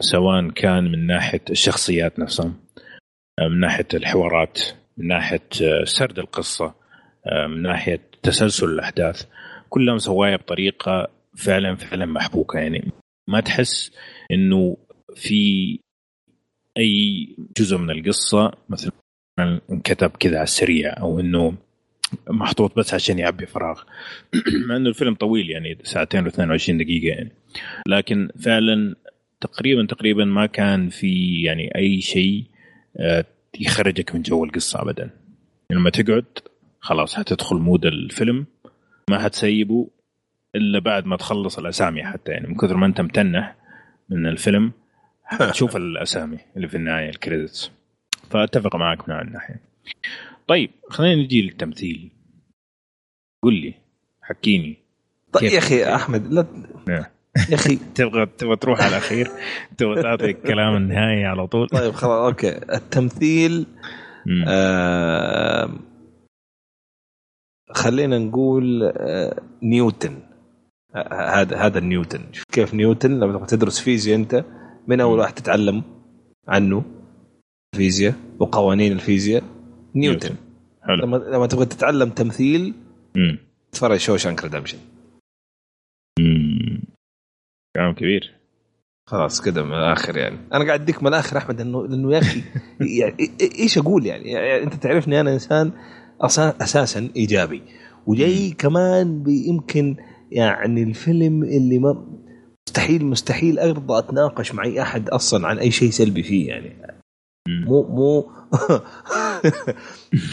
[0.00, 2.60] سواء كان من ناحية الشخصيات نفسهم
[3.40, 4.60] من ناحية الحوارات
[4.96, 6.74] من ناحية آه، سرد القصة
[7.48, 9.26] من ناحية تسلسل الأحداث.
[9.74, 12.92] كلها مسوايه بطريقة فعلا فعلا محبوكة يعني.
[13.28, 13.92] ما تحس
[14.30, 14.76] إنه
[15.14, 15.78] في
[16.78, 17.28] أي
[17.58, 18.92] جزء من القصة مثلا
[19.70, 21.54] انكتب كذا على السريع أو إنه
[22.30, 23.82] محطوط بس عشان يعبي فراغ؟
[24.68, 27.32] مع إنه الفيلم طويل يعني ساعتين و22 دقيقة يعني.
[27.88, 28.94] لكن فعلا
[29.40, 32.44] تقريبا تقريبا ما كان في يعني أي شيء
[32.96, 33.24] آه،
[33.60, 35.02] يخرجك من جو القصة ابدا.
[35.70, 36.24] يعني لما تقعد
[36.80, 38.46] خلاص حتدخل مود الفيلم.
[39.10, 39.88] ما حتسيبه
[40.54, 43.56] إلا بعد ما تخلص الأسامي حتى يعني من كثر ما أنت متنح
[44.08, 44.72] من الفيلم
[45.24, 47.70] حتشوف الأسامي اللي في النهاية ال credits.
[48.30, 49.60] فأتفق معك من الناحية.
[50.48, 52.10] طيب خلينا نجي للتمثيل.
[53.42, 53.74] قل لي
[54.22, 54.76] حكيني.
[55.32, 56.46] طيب يا أخي أحمد لا
[56.88, 57.04] نعم.
[57.50, 59.30] يا أخي تبغى تبغى تروح على الأخير؟
[59.78, 62.56] تبغى تعطي الكلام النهائي على طول؟ طيب خلاص okay.
[62.74, 63.66] التمثيل
[64.48, 65.70] آه
[67.74, 70.18] خلينا نقول آه نيوتن.
[70.94, 72.20] آه هذا هذا نيوتن.
[72.32, 74.44] شوف كيف نيوتن لما تبغى تدرس فيزياء أنت
[74.86, 75.82] من أول واحد تتعلم
[76.48, 76.84] عنه؟
[77.74, 79.42] الفيزياء وقوانين الفيزياء
[79.94, 80.34] نيوتن.
[80.82, 80.96] حلو.
[80.96, 82.74] لما لما تبغى تتعلم تمثيل
[83.72, 84.78] تفرج Shawshank Redemption
[87.76, 88.34] كلام كبير.
[89.06, 90.38] خلاص كذا من الآخر يعني.
[90.52, 92.42] أنا قاعد أديك من الآخر أحمد إنه لأنه يا أخي
[93.00, 93.14] يعني
[93.58, 95.72] إيش أقول يعني, يعني أنت تعرفني أنا إنسان
[96.20, 97.62] أساسا إيجابي.
[98.06, 99.96] وجاي كمان يمكن
[100.30, 102.06] يعني الفيلم اللي ما
[102.68, 106.76] مستحيل مستحيل أرضى أتناقش مع أي أحد أصلا عن أي شيء سلبي فيه يعني.
[107.48, 107.82] مو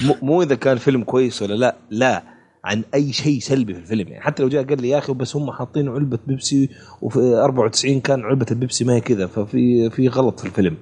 [0.06, 2.24] مو مو إذا كان فيلم كويس ولا لا لا
[2.64, 4.24] عن أي شيء سلبي في الفيلم يعني.
[4.24, 6.70] حتى لو جاء قال لي يا أخي بس هم حاطين علبة بيبسي
[7.02, 10.78] وفي 94 كان علبة البيبسي ما هي كذا ففي في غلط في الفيلم.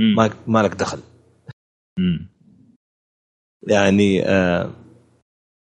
[0.00, 0.98] ما ما لك دخل.
[3.66, 4.70] يعني آه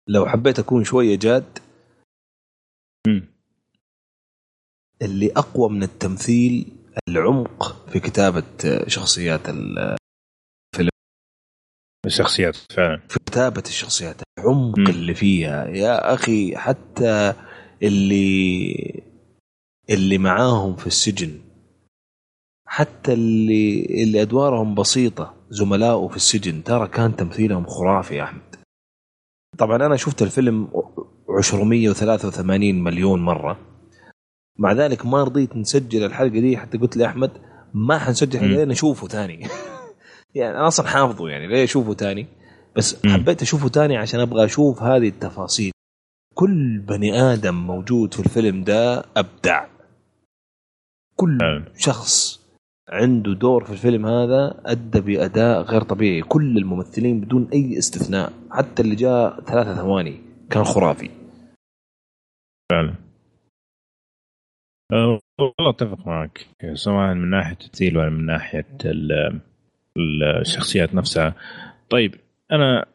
[0.09, 1.59] لو حبيت أكون شوية جاد
[5.03, 6.73] اللي أقوى من التمثيل
[7.09, 8.45] العمق في كتابة
[8.87, 9.41] شخصيات
[12.07, 13.01] الشخصيات فعلا.
[13.09, 14.87] في كتابة الشخصيات العمق م.
[14.89, 15.69] اللي فيها.
[15.69, 17.33] يا أخي حتى
[17.83, 19.03] اللي
[19.91, 21.41] اللي معاهم في السجن
[22.67, 25.35] حتى اللي اللي أدوارهم بسيطة.
[25.55, 26.65] زملائه في السجن.
[26.65, 28.57] ترى كان تمثيلهم خرافي يا أحمد.
[29.59, 30.69] طبعا أنا شفت الفيلم
[31.29, 33.59] 283 مليون مرة.
[34.59, 37.31] مع ذلك ما رضيت نسجل الحلقة دي حتى قلت لي أحمد
[37.75, 39.47] ما حنسجل حلقة نشوفه ثاني.
[40.35, 42.27] يعني أنا أصلا حافظه يعني ليه أشوفه تاني
[42.77, 43.07] بس.
[43.07, 45.73] حبيت أشوفه تاني عشان أبغى أشوف هذه التفاصيل.
[46.35, 49.67] كل بني آدم موجود في الفيلم ده أبدع.
[51.17, 51.39] كل
[51.77, 52.44] شخص
[52.89, 56.23] عنده دور في الفيلم هذا أدى بأداء غير طبيعي.
[56.23, 60.21] كل الممثلين بدون أي استثناء حتى اللي جاء ثلاثة ثواني
[60.51, 61.11] كان خرافي.
[62.73, 62.95] فعلا.
[64.93, 66.47] أه، والله أتفق معك.
[66.75, 68.67] سواء من ناحية التمثيل ولا من ناحية
[70.41, 71.35] الشخصيات نفسها.
[71.91, 72.15] طيب
[72.53, 72.87] أنا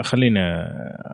[0.00, 0.66] خلينا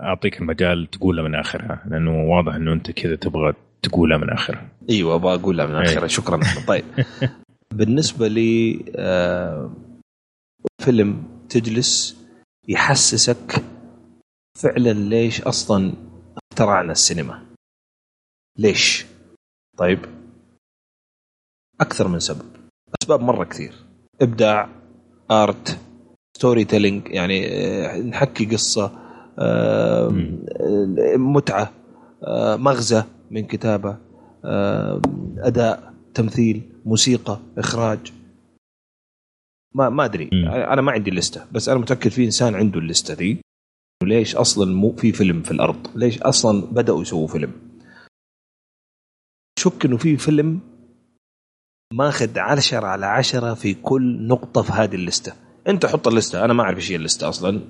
[0.03, 3.53] أعطيك المجال تقولها من آخرها لأنه واضح إنه أنت كذا تبغى
[3.83, 4.69] تقولها من آخرها.
[4.91, 6.07] أيوه أبغى أقولها من آخرها.
[6.07, 6.41] شكرا.
[6.69, 6.85] طيب.
[7.75, 9.71] بالنسبة لي آه
[10.81, 12.17] فيلم تجلس
[12.69, 13.65] يحسسك
[14.59, 15.93] فعلا ليش أصلا
[16.53, 17.47] اخترعنا السينما.
[18.59, 19.07] ليش؟
[19.79, 19.99] طيب
[21.81, 22.47] أكثر من سبب.
[23.03, 23.75] أسباب مرة كثير.
[24.21, 24.69] إبداع
[25.31, 25.79] art
[26.37, 28.93] storytelling يعني آه، نحكي قصة
[29.39, 30.09] آه،
[31.17, 31.73] متعة
[32.57, 33.99] مغزى من كتابة
[35.39, 36.74] أداء تمثيل.
[36.85, 38.13] موسيقى إخراج.
[39.75, 40.31] ما ما أدري.
[40.73, 43.41] أنا ما عندي ال list بس أنا متأكد في إنسان عنده ال list دي
[44.03, 47.53] ليش أصلا مو في فيلم في الأرض؟ ليش أصلا بدأوا يسووا فيلم؟
[49.59, 50.61] شك إنه في فيلم
[51.93, 55.33] ماخذ 10 على 10 في كل نقطة في هذه ال list
[55.69, 57.61] أنت حط ال list أنا ما أعرف إيش هي ال list أصلا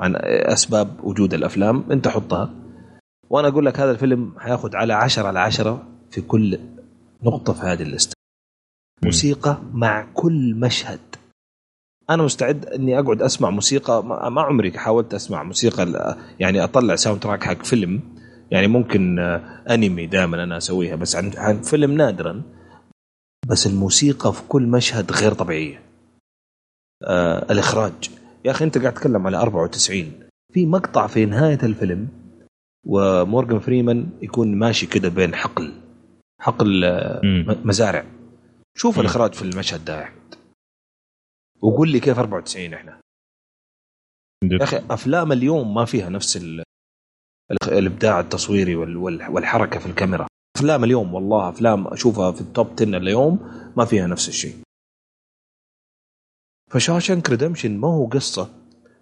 [0.00, 1.84] عن أسباب وجود الأفلام.
[1.92, 2.54] أنت حطها.
[3.30, 6.58] وأنا أقول لك هذا الفيلم حياخذ على 10 على 10 في كل
[7.22, 8.13] نقطة في هذه ال list
[9.02, 11.00] موسيقى مع كل مشهد.
[12.10, 17.62] أنا مستعد إني أقعد أسمع موسيقى ما عمري حاولت أسمع موسيقى يعني أطلع soundtrack حق
[17.64, 18.00] فيلم.
[18.50, 19.18] يعني ممكن
[19.70, 22.42] انمي دائما أنا أسويها بس عن فيلم نادرا.
[23.48, 25.80] بس الموسيقى في كل مشهد غير طبيعية.
[27.06, 28.10] آه الإخراج.
[28.44, 30.12] يا أخي أنت قاعد تتكلم على 94
[30.52, 32.08] في مقطع في نهاية الفيلم
[32.86, 35.72] ومورغان فريمان يكون ماشي كده بين حقل
[36.40, 36.84] حقل.
[37.24, 38.04] م- مزارع.
[38.76, 39.00] شوف مم.
[39.00, 39.98] الإخراج في المشهد ده.
[39.98, 40.34] يا احمد
[41.62, 43.00] وقول لي كيف 94 إحنا.
[44.44, 46.60] يا أخي أفلام اليوم ما فيها نفس ال...
[47.50, 48.96] ال- الإبداع التصويري وال...
[48.96, 49.28] وال...
[49.30, 50.26] والحركة في الكاميرا.
[50.56, 53.38] أفلام اليوم والله أفلام أشوفها في ال top 10 اليوم
[53.76, 54.56] ما فيها نفس الشيء.
[56.70, 58.50] ف Shawshank Redemption ما هو قصة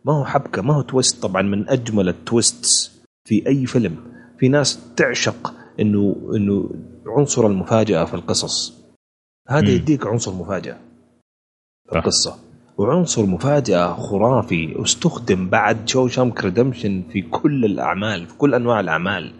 [0.04, 4.12] ما هو حبكة ما هو twist طبعا من أجمل ال twists في أي فيلم.
[4.38, 6.70] في ناس تعشق إنه إنه
[7.06, 8.81] عنصر المفاجأة في القصص.
[9.48, 9.74] هذا مم.
[9.74, 10.78] يديك عنصر مفاجأة.
[11.90, 11.98] في.
[11.98, 12.38] القصة.
[12.78, 19.32] وعنصر مفاجأة خرافي واستخدم بعد Shawshank Redemption في كل الأعمال في كل أنواع الأعمال.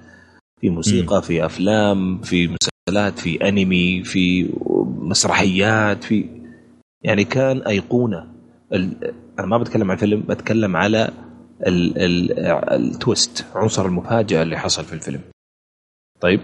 [0.60, 4.50] في موسيقى في أفلام في مسلسلات في أنمي في
[5.00, 6.42] مسرحيات في
[7.02, 8.32] يعني كان أيقونة.
[8.72, 9.14] ال...
[9.38, 11.10] أنا ما بتكلم عن فيلم بتكلم على
[11.66, 11.98] ال...
[11.98, 12.38] ال...
[12.72, 15.20] ال twist عنصر المفاجأة اللي حصل في الفيلم.
[16.20, 16.40] طيب.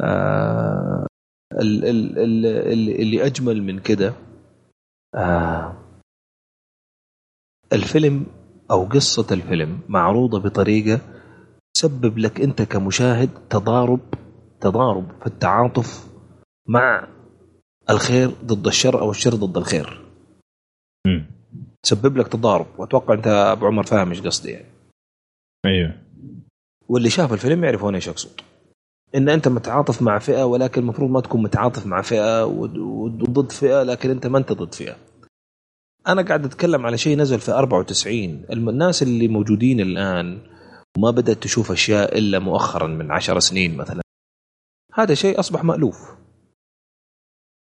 [0.00, 1.06] آه...
[1.58, 1.84] ال...
[1.84, 2.18] ال...
[2.18, 2.46] ال...
[2.46, 4.14] ال- اللي أجمل من كده
[5.14, 5.76] آه...
[7.72, 8.26] الفيلم
[8.70, 11.00] أو قصة الفيلم معروضة بطريقة
[11.74, 14.00] تسبب لك أنت كمشاهد تضارب
[14.60, 16.08] تضارب في التعاطف
[16.68, 17.08] مع
[17.90, 20.04] الخير ضد الشر أو الشر ضد الخير.
[21.06, 21.26] مم.
[21.82, 22.66] تسبب لك تضارب.
[22.78, 24.66] وأتوقع أنت أبو عمر فاهم إيش قصدي يعني.
[25.66, 25.94] أيوه.
[26.88, 28.40] واللي شاف الفيلم يعرفون إيش أقصد.
[29.14, 34.10] إن أنت متعاطف مع فئة ولكن المفروض ما تكون متعاطف مع فئة وضد فئة لكن
[34.10, 34.96] أنت ما أنت ضد فئة.
[36.08, 40.38] أنا قاعد أتكلم على شيء نزل في 94 الم- الناس اللي موجودين الآن
[40.98, 44.02] وما بدأت تشوف أشياء إلا مؤخرا من عشر سنين مثلا.
[44.94, 46.14] هذا شيء أصبح مألوف.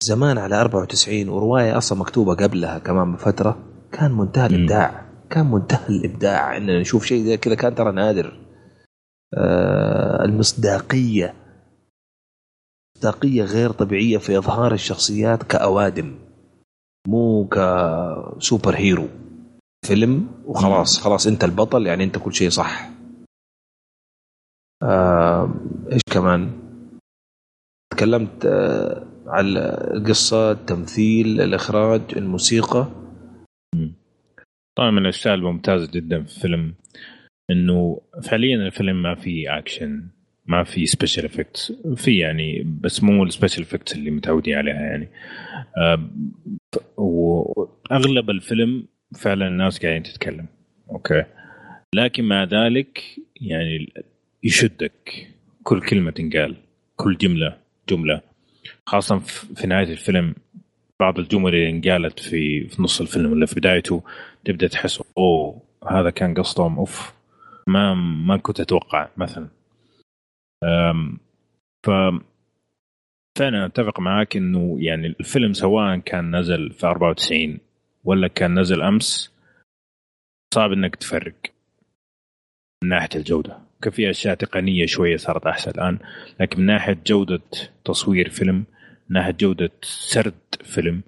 [0.03, 3.59] زمان على 94 ورواية أصلا مكتوبة قبلها كمان بفترة
[3.93, 4.47] كان منتهى.
[4.47, 5.07] الإبداع.
[5.31, 8.39] كان منتهى الإبداع إننا نشوف شيء زي كذا كان ترى نادر.
[10.25, 11.35] المصداقية.
[12.97, 16.19] مصداقية غير طبيعية في إظهار الشخصيات كأوادم
[17.09, 19.09] مو كسوبر هيرو.
[19.87, 22.91] فيلم وخلاص خلاص انت البطل يعني انت كل شيء صح.
[24.83, 25.55] آه،
[25.93, 26.51] إيش كمان؟
[27.93, 29.59] تكلمت آه، على
[29.95, 32.87] القصة التمثيل الإخراج الموسيقى.
[34.79, 36.75] طبعا من الأشياء الممتازة جدا في الفيلم.
[37.51, 40.03] إنه فعليا الفيلم ما فيه اكشن
[40.47, 45.09] ما في special effects في يعني بس مو ال special effects اللي متعودين عليها يعني.
[46.73, 48.87] ف- واغلب الفيلم
[49.19, 50.47] فعلا الناس قاعدين تتكلم.
[50.91, 51.25] okay.
[51.95, 53.01] لكن مع ذلك
[53.41, 53.93] يعني
[54.43, 55.27] يشدك
[55.63, 56.57] كل كلمة تنقال
[56.97, 57.57] كل جملة
[57.89, 58.21] جملة.
[58.87, 60.35] خاصه في في نهاية الفيلم
[61.01, 64.03] بعض الجمل اللي انقالت في في نص الفيلم ولا في بدايته
[64.45, 67.13] تبدأ تحس أوه هذا كان قصدهم أوف.
[67.67, 69.49] ما ما كنت أتوقع مثلا.
[71.87, 71.91] ف
[73.39, 77.59] فأنا أتفق معاك إنه يعني الفيلم سواء كان نزل في 94
[78.05, 79.33] ولا كان نزل أمس
[80.55, 81.35] صعب إنك تفرق
[82.85, 83.59] من ناحية الجودة.
[83.83, 85.99] كان في أشياء تقنية شوية صارت أحسن الآن
[86.41, 87.43] لكن من ناحية جودة
[87.85, 88.65] تصوير فيلم من
[89.09, 90.35] ناحية جودة سرد
[90.65, 91.03] فيلم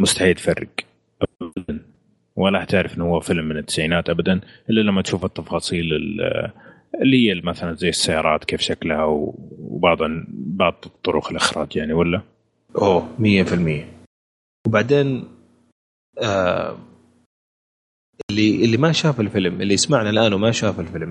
[0.00, 0.68] مستحيل تفرق.
[2.36, 4.40] ولا حتعرف إنه هو فيلم من التسعينات ابدا
[4.70, 6.50] إلا لما تشوف التفاصيل ال-
[7.02, 9.98] اللي هي مثلا زي السيارات كيف شكلها وبعض
[10.28, 12.22] بعض طرق الإخراج يعني ولا؟
[12.78, 13.84] أوه 100%
[14.66, 15.24] وبعدين
[16.22, 16.76] آه
[18.30, 21.08] اللي اللي ما شاف الفيلم اللي يسمعنا الآن وما شاف الفيلم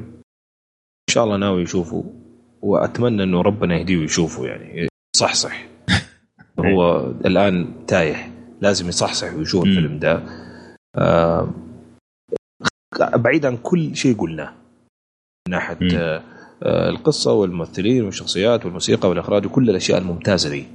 [1.10, 2.14] إن شاء الله ناوي يشوفه
[2.62, 5.66] وأتمنى إنه ربنا يهديه ويشوفه يعني صحصح
[6.60, 8.32] هو الآن تايه
[8.62, 9.64] لازم يصحصح ويشوف.
[9.66, 10.45] الفيلم ده.
[13.16, 14.54] بعيد عن كل شيء قلناه.
[15.48, 15.78] من ناحية.
[16.00, 16.24] آه
[16.64, 20.68] آه، القصة والممثلين والشخصيات والموسيقى والإخراج وكل الأشياء الممتازة دي.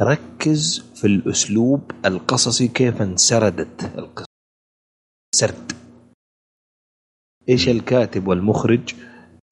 [0.00, 4.26] ركز في الأسلوب القصصي كيف انسردت القصة.
[5.34, 5.72] سرد.
[7.48, 8.94] إيش الكاتب والمخرج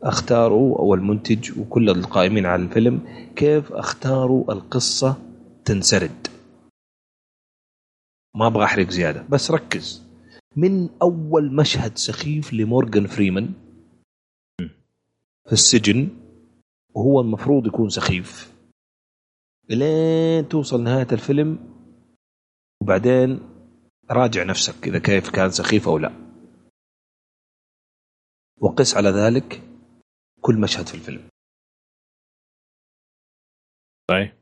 [0.02, 3.00] اختاروا أو المنتج وكل القائمين على الفيلم
[3.36, 5.16] كيف اختاروا القصة
[5.64, 6.26] تنسرد؟
[8.34, 9.22] ما أبغى أحرق زيادة.
[9.22, 10.02] بس ركز.
[10.56, 13.54] من أول مشهد سخيف لمورغان فريمان
[15.46, 16.08] في السجن
[16.94, 18.52] وهو المفروض يكون سخيف.
[19.68, 21.72] لين توصل نهاية الفيلم
[22.82, 23.40] وبعدين
[24.10, 26.12] راجع نفسك إذا كيف كان سخيف أو لا.
[28.60, 29.62] وقس على ذلك
[30.40, 31.28] كل مشهد في الفيلم.
[34.10, 34.41] طيب.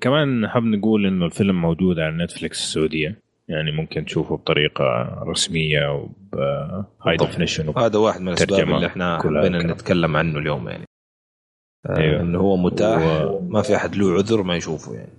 [0.00, 3.18] كمان نحب نقول إنه الفيلم موجود على نتفليكس السعودية
[3.48, 4.84] يعني ممكن تشوفه بطريقة
[5.26, 7.26] رسمية وبهاي بالضبط.
[7.28, 9.72] ديفينيشن هذا واحد من الأسباب اللي إحنا حبينا.
[9.72, 10.84] نتكلم عنه اليوم يعني
[11.86, 12.20] آه، أيوة.
[12.20, 13.40] إنه هو متاح و...
[13.40, 15.12] ما في أحد له عذر ما يشوفه يعني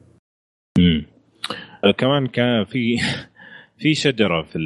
[0.79, 1.05] امم
[1.97, 2.97] كمان كان في
[3.81, 4.59] في شجرة في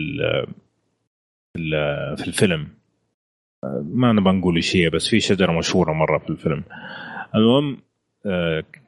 [2.18, 2.68] في الفيلم
[3.84, 6.64] ما نبغى نقول إيش هي بس في شجرة مشهورة مرة في الفيلم
[7.36, 7.85] المهم آه،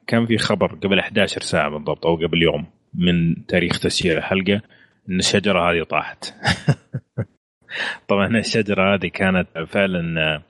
[0.06, 4.60] كان في خبر قبل 11 ساعة بالضبط أو قبل يوم من تاريخ تسجيل الحلقة
[5.10, 6.34] إن الشجرة هذه طاحت.
[8.08, 10.42] طبعا الشجرة هذه كانت فعلا آه،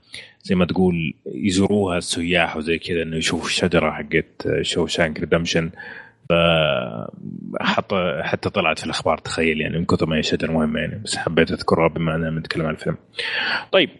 [0.43, 5.71] زي ما تقول يزوروها السياح وزي كذا إنه يشوفوا الشجرة حقت شو شانك ريدمشن.
[7.61, 11.03] حتى حتى طلعت في الأخبار تخيل يعني من كثر ما هي شجرة مهمة يعني.
[11.05, 12.97] بس حبيت أذكرها بما أننا بنتكلم عن الفيلم.
[13.73, 13.91] طيب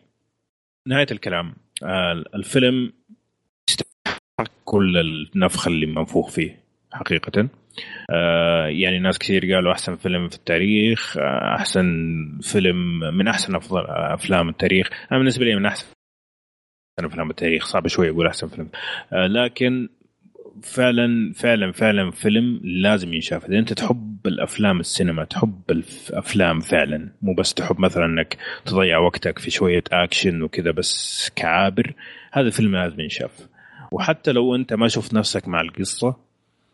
[0.87, 1.55] نهاية الكلام.
[1.83, 2.93] آه، الفيلم
[4.41, 6.59] يستحق كل النفخ اللي منفوخ فيه
[6.93, 7.49] حقيقة.
[8.11, 11.87] آه، يعني ناس كثير قالوا أحسن فيلم في التاريخ آه، أحسن
[12.43, 14.91] فيلم من أحسن أفضل أفلام التاريخ.
[15.13, 15.87] أنا بالنسبة لي من أحسن
[17.01, 18.69] أفلام التاريخ صعب شوي أقول أحسن فيلم.
[19.13, 19.89] لكن
[20.63, 23.45] فعلا فعلا فعلا فيلم لازم ينشاف.
[23.45, 28.37] إذا أنت تحب الأفلام السينما تحب الأفلام فعلا مو بس تحب مثلا إنك
[28.67, 31.93] تضيع وقتك في شوية أكشن وكذا بس كعابر
[32.33, 33.49] هذا الفيلم لازم ينشاف.
[33.93, 36.17] وحتى لو أنت ما شفت نفسك مع القصة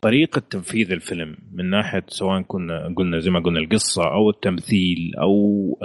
[0.01, 5.77] طريقة تنفيذ الفيلم من ناحية سواء كنا قلنا زي ما قلنا القصة أو التمثيل أو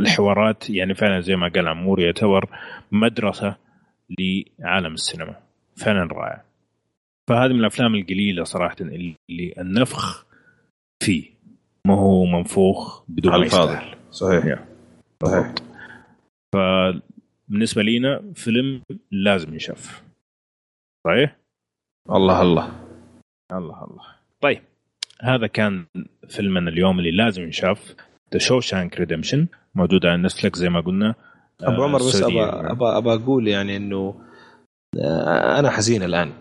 [0.00, 2.48] الحوارات يعني فعلا زي ما قال عمور يعتبر
[2.92, 3.56] مدرسة
[4.18, 5.36] لعالم السينما.
[5.76, 6.42] فعلا رائع.
[7.28, 10.26] فهذه من الأفلام القليلة صراحة اللي النفخ
[11.02, 11.24] فيه.
[11.86, 14.64] ما هو منفوخ بدون ما يستاهل صحيح.
[15.24, 15.54] صحيح.
[16.54, 20.02] فبالنسبة لينا فيلم لازم ينشاف.
[21.06, 21.36] صحيح؟
[22.10, 22.66] الله الله.
[23.52, 24.04] الله الله.
[24.40, 24.62] طيب.
[25.22, 25.86] هذا كان
[26.28, 27.94] فيلمنا اليوم اللي لازم ينشاف
[28.32, 31.14] ذا Shawshank Redemption موجود على نتفلكس زي ما قلنا.
[31.62, 34.14] أبو عمر بس ابى ابى ابى أقول يعني إنه
[34.98, 36.32] آه، أنا حزين الآن.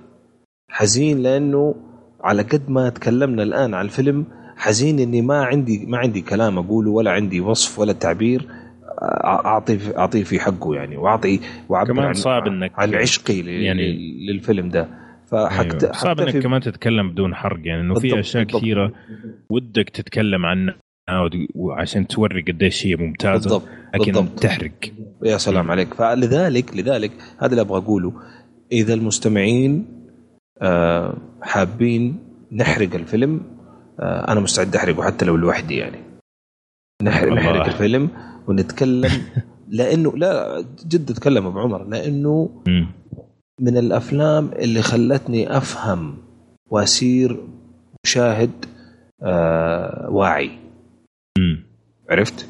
[0.69, 1.75] حزين لأنه
[2.23, 4.25] على قد ما تكلمنا الآن عن الفيلم
[4.57, 8.60] حزين إني ما عندي ما عندي كلام أقوله ولا عندي وصف ولا تعبير.
[9.03, 13.97] أعطي اعطيه في حقه يعني واعطي وأعبر كمان صعب إنك عن عشقي يعني
[14.27, 14.87] للفيلم ده.
[15.31, 15.95] فحكت أيوه.
[15.95, 18.91] صعب إنك كمان تتكلم بدون حرق يعني إنه في أشياء كثيرة
[19.49, 20.75] ودك تتكلم عنها
[21.55, 24.39] وعشان توري قديش هي ممتازة بالضبط لكن بالضبط.
[24.39, 24.71] تحرق.
[25.23, 25.93] يا سلام عليك.
[25.93, 28.13] فلذلك لذلك هذا اللي أبغى أقوله.
[28.71, 29.85] إذا المستمعين
[30.61, 32.19] آه، حابين
[32.51, 33.41] نحرق الفيلم
[33.99, 36.10] آه، أنا مستعد أحرقه حتى لو لوحدي يعني.
[37.03, 38.09] نحرق نحرق الفيلم
[38.47, 39.11] ونتكلم.
[39.71, 42.49] لأنه لا جد أتكلم أبو عمر لأنه
[43.59, 46.17] من الأفلام اللي خلتني أفهم
[46.69, 47.39] وأسير
[48.05, 48.51] مشاهد
[49.23, 50.51] آه واعي.
[52.09, 52.47] عرفت؟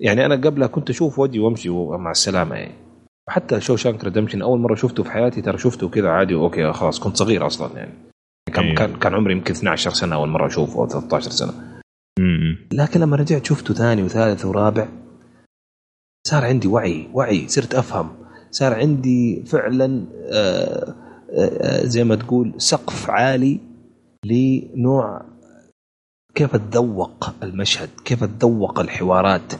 [0.00, 2.74] يعني أنا قبلها كنت أشوف وجهي وأمشي مع السلامة يعني.
[3.28, 7.16] حتى Shawshank ريدمشن أول مرة شفته في حياتي ترى شفته كذا عادي okay خلاص كنت
[7.16, 7.92] صغير أصلا يعني.
[8.54, 8.76] كان أيوه.
[8.76, 11.77] كان كان عمري يمكن 12 سنة أول مرة أشوفه أو 13 سنة.
[12.72, 14.88] لكن لما رجعت شفته ثاني وثالث ورابع
[16.26, 18.10] صار عندي وعي وعي صرت أفهم.
[18.50, 20.94] صار عندي فعلا آآ
[21.32, 23.60] آآ زي ما تقول سقف عالي
[24.26, 25.22] لنوع
[26.34, 29.52] كيف اتذوق المشهد كيف اتذوق الحوارات.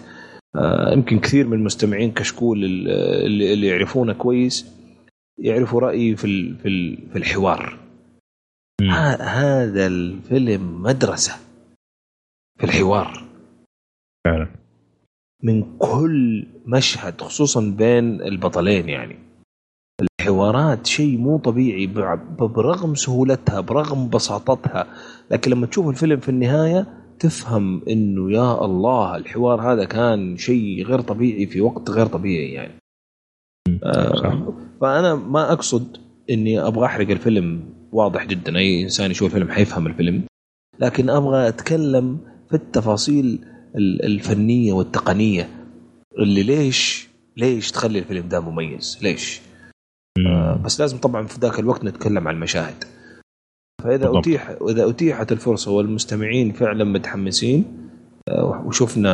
[0.56, 4.66] آه، يمكن كثير من المستمعين كشكول اللي, اللي يعرفونا كويس
[5.39, 6.55] يعرفوا رأيي في
[7.12, 7.78] في الحوار.
[9.20, 11.48] هذا الفيلم مدرسة.
[12.59, 13.24] في الحوار.
[14.26, 14.48] فعلا.
[15.43, 19.18] من كل مشهد خصوصا بين البطلين يعني
[20.20, 21.86] الحوارات شيء مو طبيعي
[22.40, 24.86] برغم سهولتها برغم بساطتها.
[25.30, 26.86] لكن لما تشوف الفيلم في النهاية
[27.18, 32.78] تفهم إنه يا الله الحوار هذا كان شيء غير طبيعي في وقت غير طبيعي يعني.
[33.85, 35.97] آه فأنا ما أقصد
[36.30, 38.56] إني أبغى أحرق الفيلم واضح جدا.
[38.56, 40.22] أي إنسان يشوف الفيلم حيفهم الفيلم.
[40.80, 42.18] لكن أبغى أتكلم
[42.49, 43.45] في التفاصيل
[44.05, 45.49] الفنية والتقنية.
[46.19, 49.41] اللي ليش ليش تخلي الفيلم ده مميز؟ ليش؟
[50.27, 52.85] آه بس لازم طبعا في ذاك الوقت نتكلم عن المشاهد.
[53.85, 54.16] فإذا بالضبط.
[54.16, 57.65] اتيح واذا أتيحت الفرصة والمستمعين فعلا متحمسين
[58.29, 59.12] آه، وشفنا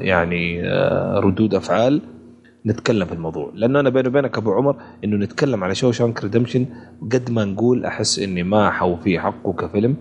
[0.00, 2.00] يعني آه، ردود أفعال
[2.66, 3.50] نتكلم في الموضوع.
[3.54, 6.66] لأنه أنا بيني وبينك أبو عمر إنه نتكلم على شو شانك ريدمشن
[7.12, 9.96] قد ما نقول أحس إني ما حوفي حقه كفيلم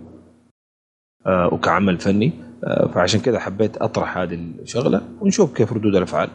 [1.26, 2.32] آه، وكعمل فني.
[2.64, 6.30] آه، فعشان كذا حبيت أطرح هذه الشغلة ونشوف كيف ردود الأفعال.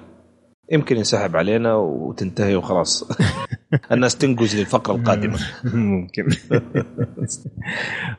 [0.73, 3.05] يمكن ينسحب علينا وتنتهي وخلاص.
[3.93, 5.39] الناس تنقز للفقرة القادمة.
[5.75, 6.29] ممكن.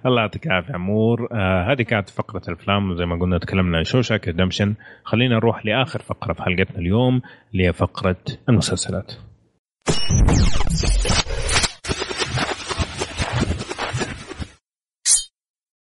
[0.06, 1.28] الله يعطيك العافية عمور.
[1.32, 2.98] آه، هذه كانت فقرة الأفلام.
[2.98, 4.76] زي ما قلنا تكلمنا عن شوشاك ريدمشن.
[5.04, 7.22] خلينا نروح لآخر فقرة في حلقتنا اليوم
[7.54, 8.18] اللي هي فقرة
[8.50, 9.12] المسلسلات.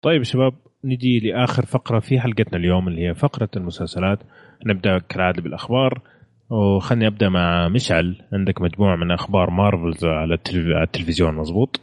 [0.01, 0.53] طيب شباب
[0.83, 4.19] نجي لآخر فقرة في حلقتنا اليوم اللي هي فقرة المسلسلات.
[4.65, 6.01] نبدأ كالعادة بالأخبار.
[6.49, 8.15] وخلني أبدأ مع مشعل.
[8.33, 11.81] عندك مجموعة من أخبار Marvel's على التلف- على التلفزيون مزبوط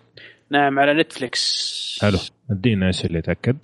[0.51, 2.19] نعم على نتفلكس حلو.
[2.51, 3.57] ادينا إيش اللي تاكد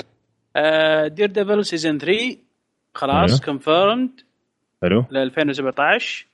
[1.14, 2.36] Daredevil season 3
[2.94, 3.44] خلاص أيوه.
[3.44, 4.10] confirmed
[4.82, 5.04] حلو.
[5.10, 6.26] ل 2017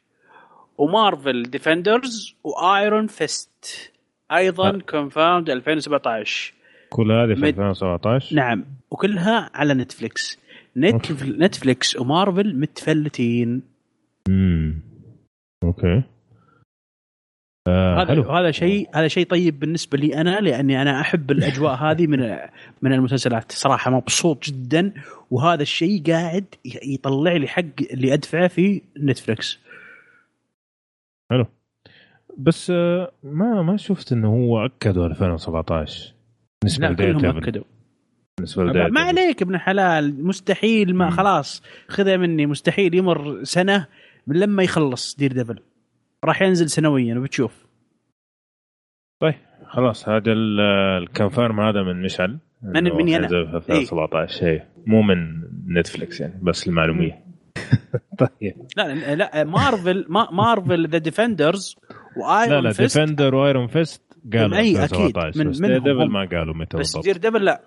[0.79, 3.93] و Marvel Defenders و Iron Fist
[4.33, 4.79] أيضا.
[4.91, 6.55] confirmed 2017
[6.91, 8.65] كل هذه في مد- 2017 نعم.
[8.91, 10.39] وكلها على نتفلكس
[10.77, 11.13] نت...
[11.23, 13.63] نتفلكس ومارفل متفلتين.
[14.29, 14.81] امم
[15.65, 16.03] okay.
[17.69, 18.23] آه هذا حلو.
[18.23, 22.39] هذا شيء هذا شيء طيب بالنسبة لي أنا لأني أنا أحب الأجواء هذه من
[22.83, 23.53] من المسلسلات.
[23.53, 24.93] صراحة مبسوط جدا
[25.31, 29.59] وهذا الشيء قاعد يطلع لي حق اللي أدفعه في نتفلكس
[31.31, 31.47] حلو.
[32.39, 36.15] بس آه ما ما شفت إنه هو أكدوا 2017
[36.63, 37.65] بالنسبة لا كلهم أكدوا.
[38.39, 41.11] بالنسبة ما عليك ابن حلال مستحيل ما.
[41.11, 43.87] خلاص خذها مني مستحيل يمر سنة
[44.27, 45.59] من لما يخلص دير ديفل
[46.25, 47.67] راح ينزل سنويا وبتشوف.
[49.21, 49.35] طيب
[49.67, 50.61] خلاص هذا ال-
[51.03, 53.15] الكونفيرم هذا من مشعل من- مني.
[53.19, 57.25] حينزل في 2017 شيء مو من نتفلكس يعني بس المعلومية.
[58.19, 58.55] طيب.
[58.77, 63.67] لا لا, لا مارفل ما مارفل ذا ديفندرز لا وايرون لا فيست Defender و Iron
[63.67, 64.03] Fist
[64.33, 64.77] قالوا أكيد.
[64.77, 66.09] 2017 من- منهم Devil.
[66.11, 67.63] ما قالوا متى بس Daredevil لا.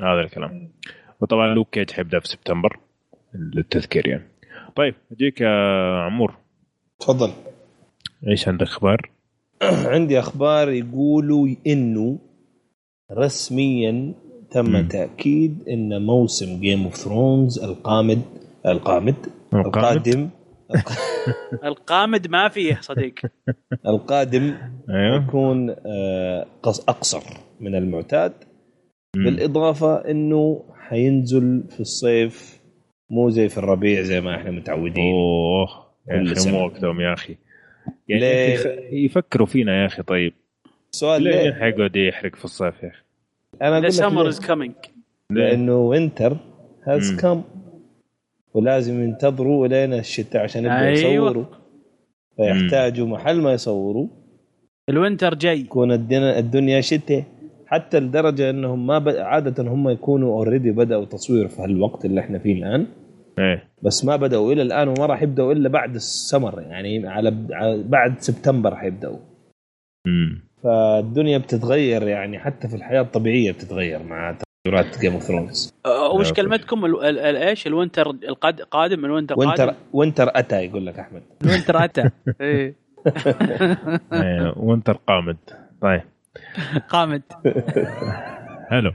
[0.00, 0.72] هذا الكلام.
[1.20, 2.78] وطبعا Luke Cage حيبدا في سبتمبر
[3.34, 4.24] للتذكير يعني.
[4.76, 5.48] طيب أجيك يا
[6.04, 6.34] عمور.
[7.00, 7.30] تفضل.
[8.28, 9.10] إيش عندك أخبار؟
[9.94, 12.18] عندي أخبار يقولوا إنه
[13.12, 14.14] رسميا
[14.50, 14.88] تم مم.
[14.88, 18.22] تأكيد إن موسم Game of Thrones القامد
[18.66, 19.14] القامد؟
[19.54, 20.28] القادم
[21.64, 23.14] القامد ما فيه صديق.
[23.86, 24.54] القادم
[24.90, 25.24] أيوه.
[25.24, 27.22] يكون آه، قص- أقصر
[27.60, 28.32] من المعتاد.
[29.24, 32.60] بالإضافة إنه حينزل في الصيف
[33.10, 35.12] مو زي في الربيع زي ما إحنا متعودين.
[35.12, 35.68] أوه
[36.08, 36.50] يا كل أخي.
[36.50, 37.36] مو وقتهم يا أخي.
[38.08, 38.58] يعني ليه؟
[38.92, 40.32] يفكروا فينا يا أخي طيب.
[40.90, 43.02] سؤال ليه ليه؟ حيقعد يحرق في الصيف يا أخي؟
[43.62, 44.74] أنا ذا أقول سمر؟ از كامينج
[45.30, 46.36] لأنه winter
[46.84, 47.16] has.
[47.20, 47.42] come
[48.54, 51.30] ولازم ينتظروا لين الشتاء عشان يبدأوا أيوة.
[51.30, 51.44] يصوروا.
[52.36, 54.08] فيحتاجوا محل ما يصوروا.
[54.88, 55.60] ال winter جاي.
[55.60, 57.24] يكون الدنيا, الدنيا شتاء.
[57.66, 59.08] حتى لدرجة إنهم ما ب...
[59.08, 62.86] عادة هم يكونوا already بدأوا تصوير في هالوقت اللي إحنا فيه الآن.
[63.38, 63.68] إيه.
[63.82, 67.30] بس ما بدأوا إلى الآن وما راح يبدأوا إلا بعد السمر يعني على
[67.88, 69.18] بعد سبتمبر حيبداوا
[70.06, 74.36] امم فالدنيا بتتغير يعني حتى في الحياة الطبيعية بتتغير مع
[74.66, 75.72] تغيرات Game of Thrones
[76.14, 76.32] وش.
[76.32, 80.64] كلمتكم؟ ال- ال- ال- إيش؟ ال winter القاد- قادم ال winter winter قادم؟ winter أتى
[80.64, 81.22] يقول لك أحمد.
[81.44, 82.10] ال winter أتى.
[82.40, 82.74] إيه.
[84.12, 85.36] إيه winter قامد
[85.82, 86.02] طيب.
[86.88, 87.22] قامد
[88.70, 88.92] حلو.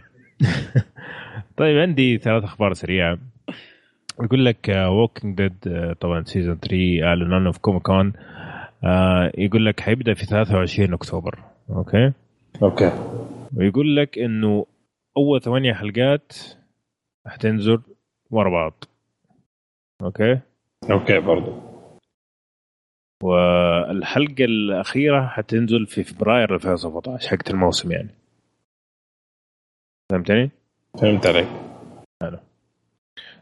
[1.58, 3.18] طيب عندي ثلاث أخبار سريعة.
[4.24, 8.14] يقول لك Walking Dead طبعا season 3 اعلنوا عنه في Comic Con
[8.84, 11.40] آه، يقول لك حيبدأ في 23 أكتوبر.
[11.70, 12.12] okay؟
[12.64, 12.92] okay.
[13.58, 14.66] ويقول لك إنه
[15.18, 16.34] أول ثمانية حلقات
[17.28, 17.82] حتنزل
[18.32, 18.84] ورا بعض.
[20.02, 20.40] okay؟
[20.92, 21.71] okay برضو.
[23.24, 28.10] والحلقة الأخيرة حتنزل في فبراير 2017 حقت الموسم يعني.
[30.12, 30.52] فهمتني؟
[31.02, 31.48] فهمت عليك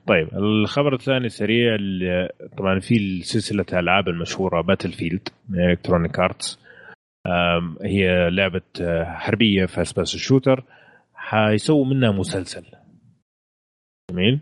[0.07, 6.59] طيب الخبر الثاني سريع اللي- طبعا في سلسلة الالعاب المشهورة Battlefield من Electronic Arts
[7.81, 8.61] هي لعبة
[9.03, 10.63] حربية first person shooter
[11.13, 12.65] حيسووا منها مسلسل.
[14.11, 14.39] جميل؟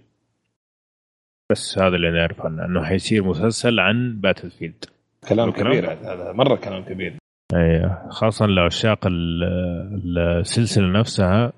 [1.51, 4.85] بس هذا اللي نعرف عنه إنه حيصير مسلسل عن Battlefield
[5.29, 7.17] كلام؟ كبير هذا مرة كلام كبير
[7.53, 11.53] أيوه خاصة لعشاق ال- السلسلة نفسها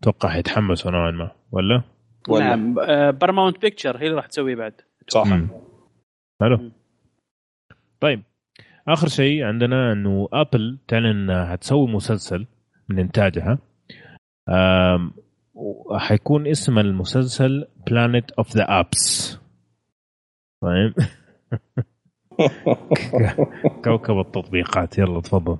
[0.00, 1.82] أتوقع حيتحمسوا نوعا ما ولا؟
[2.28, 2.74] ولا نعم
[3.10, 4.72] Paramount Picture هي اللي راح تسويه بعد
[5.08, 5.24] صح.
[6.40, 6.70] حلو.
[8.00, 8.22] طيب
[8.88, 12.46] آخر شيء عندنا إنه Apple تعلن انها حتسوي مسلسل
[12.88, 13.58] من إنتاجها
[14.48, 15.12] آم،
[15.54, 19.38] وحيكون اسم المسلسل Planet of the Apps
[20.62, 20.94] طيب
[23.84, 24.98] كوكب التطبيقات.
[24.98, 25.56] يلا تفضل.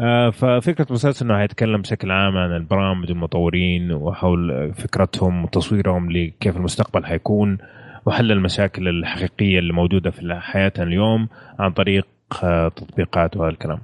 [0.00, 7.04] آه، ففكرة المسلسل إنه حيتكلم بشكل عام عن البرامج المطورين وحول فكرتهم وتصويرهم لكيف المستقبل
[7.06, 7.58] حيكون
[8.06, 11.28] وحل المشاكل الحقيقية اللي موجودة في حياتنا اليوم
[11.58, 12.06] عن طريق
[12.44, 13.80] آه، تطبيقات وهذا الكلام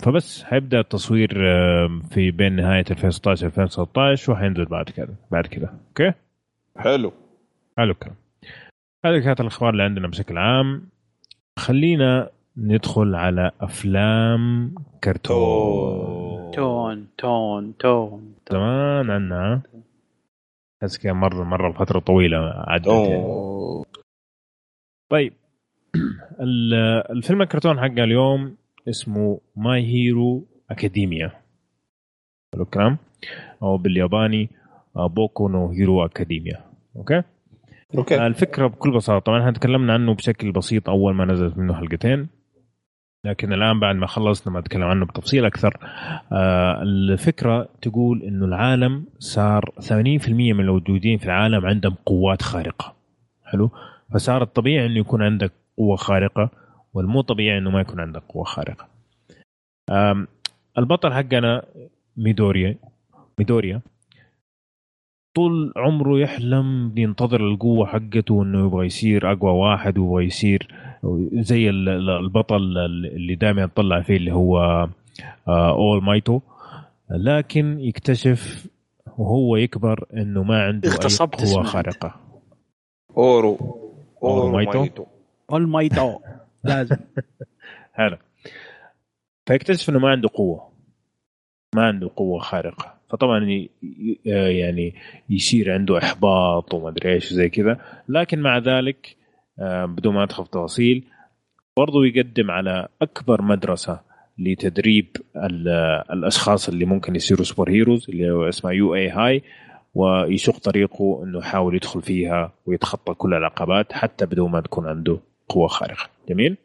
[0.00, 1.28] فبس حيبدا التصوير
[2.10, 5.14] في بين نهاية 2016 2016 وحينزل بعد كذا.
[5.30, 5.74] بعد كذا.
[5.88, 6.12] أوكي؟
[6.76, 7.12] حلو.
[7.78, 8.14] حلو الكلام.
[9.04, 10.88] هذه كانت الأخبار اللي عندنا بشكل عام.
[11.58, 16.50] خلينا ندخل على أفلام كرتون.
[16.50, 18.34] تون تون تون.
[18.50, 19.62] زمان عنا؟
[20.82, 23.24] بس كان مرة مرة فترة طويلة عدت يعني.
[25.10, 25.32] طيب.
[26.40, 26.74] ال-
[27.10, 28.56] الفيلم الكرتون حق اليوم
[28.88, 31.28] اسمه My Hero Academia
[32.54, 32.98] حلو الكلام.
[33.62, 34.48] أو بالياباني
[34.96, 36.64] آه، Boku no Hero Academia.
[36.96, 37.22] okay؟
[37.96, 38.26] okay.
[38.26, 42.28] الفكرة بكل بساطة طبعا إحنا تكلمنا عنه بشكل بسيط أول ما نزلت منه حلقتين
[43.24, 45.78] لكن الآن بعد ما خلصنا ما اتكلم عنه بتفصيل أكثر.
[46.32, 52.94] آه الفكرة تقول إنه العالم صار 80% من الموجودين في العالم عندهم قوات خارقة.
[53.44, 53.70] حلو؟
[54.14, 56.50] فصار الطبيعي إنه يكون عندك قوة خارقة
[56.94, 58.88] والمو طبيعي إنه ما يكون عندك قوة خارقة.
[60.78, 61.62] البطل حقنا
[62.16, 62.76] ميدوريا.
[63.38, 63.80] ميدوريا.
[65.38, 70.68] طول عمره يحلم ينتظر القوة حقته إنه يبغى يصير أقوى واحد ويبغى يصير
[71.32, 72.56] زي ال- ال- البطل
[73.16, 74.88] اللي دائما يطلع فيه اللي هو
[75.48, 76.40] All Mighto
[77.10, 78.66] لكن يكتشف
[79.18, 82.14] وهو يكبر إنه ما عنده أي اسمه خارقة.
[83.16, 83.58] All
[84.22, 85.06] All Mighto؟ Mighto.
[85.52, 86.18] All Mighto
[86.64, 86.96] لازم.
[87.92, 88.18] هذا.
[89.46, 90.68] فيكتشف إنه ما عنده قوة.
[91.74, 92.97] ما عنده قوة خارقة.
[93.10, 93.70] فطبعا ي-
[94.58, 94.94] يعني
[95.30, 97.80] يصير عنده إحباط وما أدري إيش زي كذا.
[98.08, 99.16] لكن مع ذلك
[99.58, 101.04] آه، بدون ما أدخل في تفاصيل
[101.76, 104.00] برضو يقدم على أكبر مدرسة
[104.38, 105.06] لتدريب
[105.36, 105.68] ال-
[106.12, 108.94] الأشخاص اللي ممكن يصيروا super heroes اللي هو اسمها U.A.
[108.94, 109.42] High
[109.94, 115.18] ويشق طريقه إنه يحاول يدخل فيها ويتخطى كل العقبات حتى بدون ما تكون عنده
[115.48, 116.10] قوة خارقة.
[116.28, 116.56] جميل؟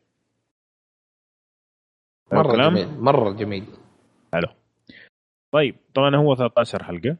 [2.31, 3.63] مرة؟ جميل مرة جميل.
[5.53, 7.15] طيب طبعا هو 13 حلقة.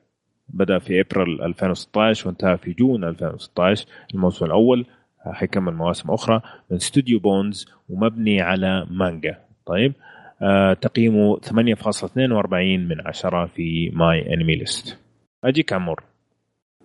[0.49, 4.85] بدأ في أبريل 2016 وانتهى في June 2016 الموسم الأول.
[5.19, 9.39] حيكمل مواسم أخرى من استوديو Bones ومبني على مانجا.
[9.65, 9.93] طيب
[10.41, 14.99] آه تقييمه 8.42 من 10 في MyAnimeList
[15.43, 16.03] اجيك عمور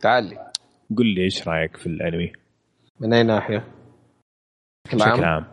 [0.01, 0.37] تعال لي.
[0.97, 2.33] قل لي إيش رأيك في الأنمي؟
[3.01, 3.65] من أي ناحية؟
[4.87, 5.25] بشكل عام.
[5.25, 5.45] عام.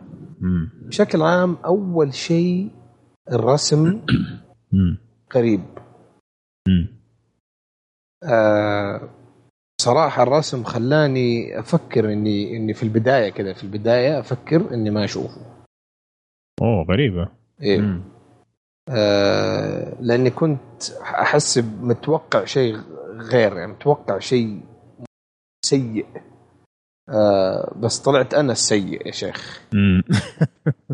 [0.82, 2.70] بشكل عام أول شيء
[3.32, 4.00] الرسم.
[5.30, 5.60] قريب.
[8.24, 9.08] آه
[9.80, 15.40] صراحة الرسم خلاني أفكر إني إني في البداية كذا في البداية أفكر إني ما أشوفه
[16.62, 17.28] أوه غريبة
[17.62, 18.02] إيه مم.
[18.88, 22.76] آه لأني كنت أحس متوقع شيء
[23.16, 24.60] غير يعني متوقع شيء
[25.64, 26.06] سيء
[27.08, 29.62] آه بس طلعت أنا السيء يا شيخ.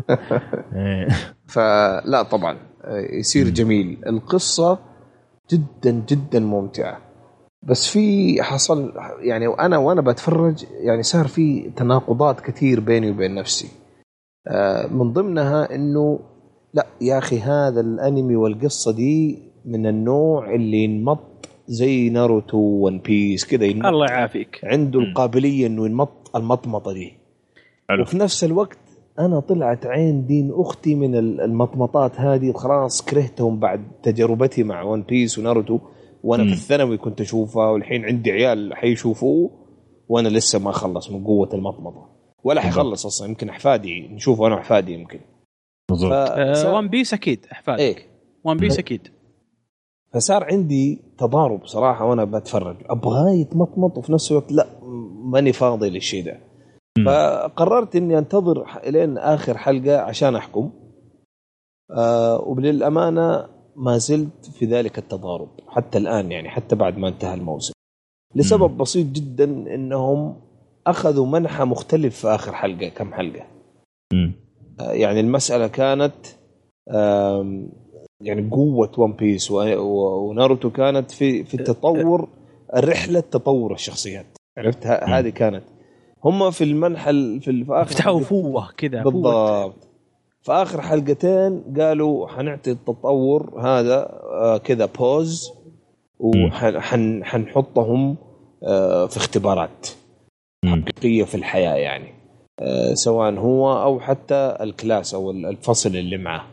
[0.75, 1.07] إيه.
[1.47, 3.49] فلا طبعا آه، يصير.
[3.49, 4.79] جميل القصة
[5.51, 7.01] جدا جدا ممتعة.
[7.63, 13.67] بس في حصل يعني وأنا وأنا بتفرج يعني صار في تناقضات كثير بيني وبين نفسي.
[14.47, 16.19] آه، من ضمنها إنه
[16.73, 21.19] لا يا أخي هذا الأنمي والقصة دي من النوع اللي ينمط
[21.67, 24.59] زي ناروتو ون بيس كذا الله يعافيك.
[24.63, 24.99] عنده.
[24.99, 27.13] القابلية إنه ينمط المطمطة دي.
[27.89, 28.01] حلو.
[28.01, 28.77] وفي نفس الوقت
[29.19, 35.01] أنا طلعت عين دين أختي من ال- المطمطات هذه خلاص كرهتهم بعد تجربتي مع One
[35.03, 35.79] Piece وناروتو.
[36.23, 36.49] وأنا مم.
[36.49, 39.51] في الثانوي كنت اشوفها والحين عندي عيال حيشوفوه
[40.09, 42.09] وأنا لسه ما خلص من قوة المطمطة.
[42.43, 45.19] ولا حيخلص أصلا يمكن أحفادي نشوفه أنا واحفادي يمكن.
[45.89, 46.11] بالضبط.
[46.13, 47.95] آه One Piece أكيد احفاد إيه.
[48.45, 49.07] One Piece أكيد.
[50.13, 52.75] فصار عندي تضارب صراحة وأنا بتفرج.
[52.89, 54.67] ابغاه يتمطمط وفي نفس الوقت لا
[55.25, 56.39] ماني فاضي للشيء ده.
[57.05, 60.71] فقررت إني أنتظر لين آخر حلقة عشان أحكم.
[61.91, 67.73] آه وللامانه ما زلت في ذلك التضارب حتى الآن يعني حتى بعد ما انتهى الموسم.
[68.35, 68.77] لسبب.
[68.77, 69.43] بسيط جدا
[69.75, 70.41] إنهم
[70.87, 73.45] أخذوا منحى مختلف في آخر حلقة كم حلقة.
[74.79, 76.15] آه يعني المسألة كانت
[76.91, 77.69] آم،
[78.21, 82.29] يعني قوة ون بيس وناروتو كانت في في التطور
[82.75, 84.25] رحلة تطور الشخصيات.
[84.57, 84.87] عرفت.
[84.87, 85.63] هذه كانت.
[86.23, 89.03] هم في المنحى ال- في آخر فتحوا قوة كذا.
[89.03, 89.87] بالضبط
[90.41, 95.51] في آخر حلقتين قالوا حنعطي التطور هذا آه، كذا boost
[96.19, 98.15] وحنحطهم
[99.07, 99.87] في اختبارات.
[100.65, 102.13] حقيقية في الحياة يعني
[102.59, 106.45] آه، سواء هو أو حتى ال class أو الفصل اللي معه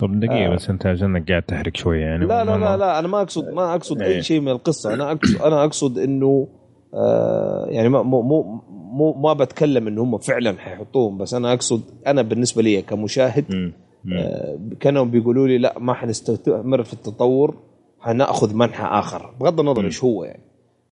[0.00, 0.54] طب دقيقة آه.
[0.54, 3.74] بس أنت عشانك قاعد تحرق شوية يعني لا لا لا لا أنا ما اقصد ما
[3.74, 4.16] أقصد إيه.
[4.16, 6.48] اي شيء من القصة أنا اقصد أنا أقصد إنه
[6.94, 8.60] آه يعني ما مو مو
[8.92, 13.72] مو ما بتكلم انه هم فعلا حيحطوهم بس أنا أقصد أنا بالنسبة لي كمشاهد مم.
[14.04, 14.16] مم.
[14.18, 17.56] آه كانوا بيقولوا لي لا ما حنستمر في التطور
[18.00, 19.84] حنأخذ منحى آخر بغض النظر.
[19.84, 20.42] إيش هو يعني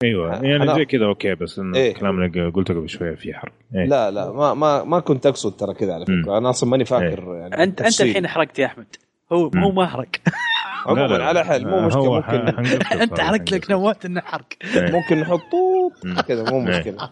[0.04, 1.90] أيوه يعني زي كذا أوكي بس إنه إيه.
[1.92, 3.86] الكلام اللي قلته قبل شوية في حرق إيه.
[3.86, 6.22] لا لا ما ما ما كنت أقصد ترى كذا على مم.
[6.24, 8.02] فكرة أنا أصلا ماني فاكر يعني أنت أنت.
[8.02, 8.96] الحين حرقت يا أحمد
[9.34, 9.64] هو مم.
[9.64, 10.08] هو ما حرق
[10.86, 12.38] عموما على حل مو مشكلة ممكن
[13.02, 14.46] أنت حركت لك نوات انه حرق
[14.76, 14.92] إيه.
[14.92, 15.42] ممكن نحط
[16.28, 16.78] كذا مو إيه.
[16.78, 17.10] مشكلة.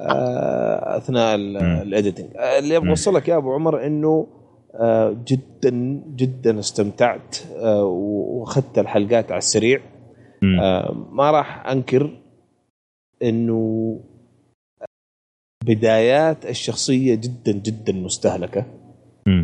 [0.00, 2.28] آه، أثناء الايديتنج
[2.58, 4.26] اللي أبغى اوصلك يا أبو عمر إنه
[4.74, 5.70] آه، جدا
[6.16, 9.80] جدا استمتعت آه، وأخذت الحلقات على السريع.
[11.12, 12.20] ما راح أنكر
[13.22, 14.00] إنه
[15.64, 18.79] بدايات الشخصية جدا جدا مستهلكة.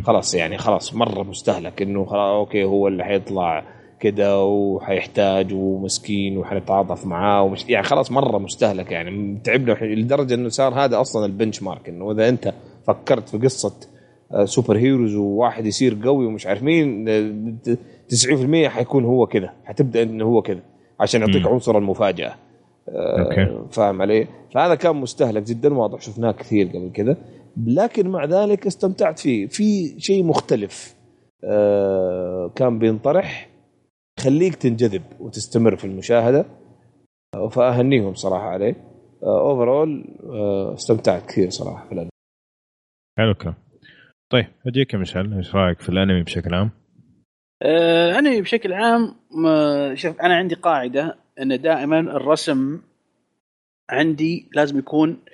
[0.04, 3.64] خلاص يعني خلاص مرة مستهلك إنه خلاص okay هو اللي حيطلع
[4.00, 9.38] كده وحيحتاج ومسكين وحنتعاطف معاه ومش يعني خلاص مرة مستهلك يعني.
[9.44, 12.54] تعبنا لدرجة إنه صار هذا أصلا ال benchmark إنه إذا أنت
[12.86, 13.74] فكرت في قصة
[14.44, 17.08] super heroes وواحد يصير قوي ومش عارف مين
[18.14, 20.60] 90% حيكون هو كذا حتبدأ إنه هو كذا
[21.00, 22.34] عشان يعطيك عنصر المفاجأة.
[22.88, 23.58] Okay.
[23.70, 27.16] فاهم علي؟ فهذا كان مستهلك جدا واضح شفناه كثير قبل كذا
[27.64, 29.46] لكن مع ذلك استمتعت فيه.
[29.46, 30.96] في شيء مختلف
[31.44, 33.50] آه، كان بينطرح
[34.18, 36.46] يخليك تنجذب وتستمر في المشاهدة
[37.50, 38.74] فأهنيهم صراحة عليه.
[39.22, 42.10] overall آه، استمتعت كثير صراحة في الأنمي.
[43.18, 43.54] حلو الكلام.
[44.30, 46.70] طيب اجيك يا مشعل إيش رأيك في الأنمي بشكل عام؟
[47.62, 49.14] آه انمي بشكل عام
[49.94, 52.80] شوف أنا عندي قاعدة إن دائما الرسم
[53.90, 55.25] عندي لازم يكون آه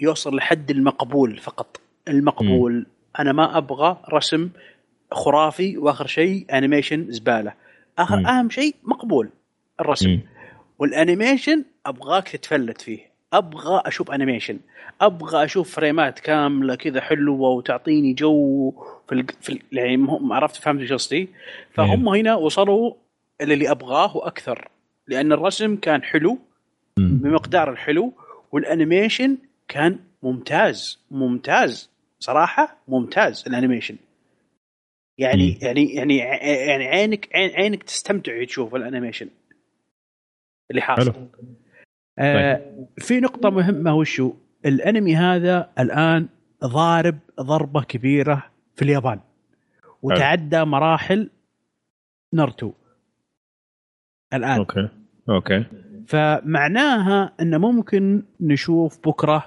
[0.00, 1.80] يوصل لحد المقبول فقط.
[2.08, 2.72] المقبول.
[2.72, 2.86] م.
[3.20, 4.50] أنا ما أبغى رسم
[5.12, 7.52] خرافي وآخر شيء animation زبالة.
[7.98, 8.26] آخر م.
[8.26, 9.28] أهم شيء مقبول
[9.80, 10.10] الرسم.
[10.10, 10.20] م.
[10.78, 13.16] وال animation أبغاك تتفلت فيه.
[13.32, 14.58] أبغى أشوف animation
[15.00, 18.70] أبغى أشوف فريمات كاملة كذا حلوة وتعطيني جو
[19.08, 19.26] في ال...
[19.40, 19.60] في ال...
[19.72, 21.28] يعني عرفت فهمت قصدي؟
[21.74, 22.92] فهم هنا وصلوا
[23.40, 24.68] اللي أبغاه وأكثر.
[25.06, 26.38] لأن الرسم كان حلو
[26.96, 28.12] بمقدار الحلو.
[28.52, 31.90] وال animation كان ممتاز ممتاز.
[32.18, 33.96] صراحة ممتاز ال animation.
[35.18, 35.64] يعني م.
[35.64, 39.28] يعني يعني يعني عينك عين عينك تستمتع تشوف ال animation.
[40.70, 41.28] اللي حاصل.
[42.18, 42.86] آه طيب.
[42.98, 44.34] في نقطة مهمة وشو؟
[44.66, 46.28] الانمي هذا الآن
[46.64, 49.20] ضارب ضربة كبيرة في اليابان.
[50.02, 51.30] وتعدى مراحل
[52.32, 52.72] نارتو
[54.34, 54.58] الآن.
[54.58, 54.88] أوكي.
[55.28, 55.64] أوكي.
[56.06, 59.44] فمعناها انه ممكن نشوف بكرة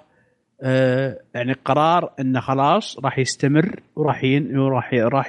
[0.62, 4.58] آه يعني قرار انه خلاص راح يستمر وراح ين...
[4.58, 5.28] وراح راح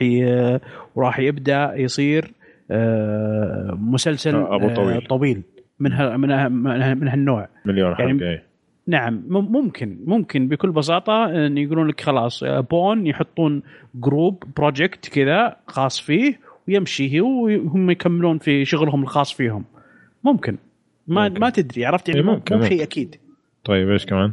[0.94, 2.32] وراح يبدأ يصير
[2.70, 5.42] آه مسلسل أبو طويل, آه طويل.
[5.80, 6.48] من ها من ها
[6.94, 7.48] من هالنوع.
[7.64, 8.42] مليون يعني حلقة يعني
[8.86, 13.62] نعم ممكن ممكن بكل بساطة إن يقولون لك خلاص بونز يحطون
[13.94, 19.64] group project كذا خاص فيه ويمشي وهم يكملون في شغلهم الخاص فيهم.
[20.24, 20.56] ممكن.
[21.10, 21.40] ما ممكن.
[21.40, 23.16] ما تدري عرفت يعني ممكن مو شيء أكيد
[23.64, 24.32] طيب إيش كمان؟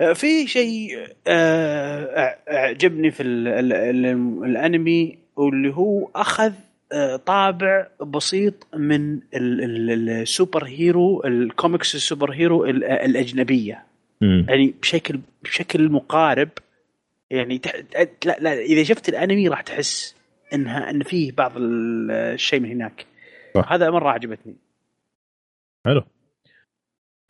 [0.00, 6.52] آه، في شيء آه، أعجبني في الأنمي واللي هو أخذ
[6.92, 13.82] آه، طابع بسيط من ال super hero ال comics ال super hero الأجنبية
[14.20, 14.44] م.
[14.48, 16.48] يعني بشكل بشكل مقارب
[17.30, 17.60] يعني
[18.24, 20.16] لا لا إذا شفت الأنمي راح تحس
[20.54, 23.06] إنها إن فيه بعض الشيء من هناك
[23.54, 23.72] صح.
[23.72, 24.56] هذا مرة عجبتني
[25.86, 26.02] حلو.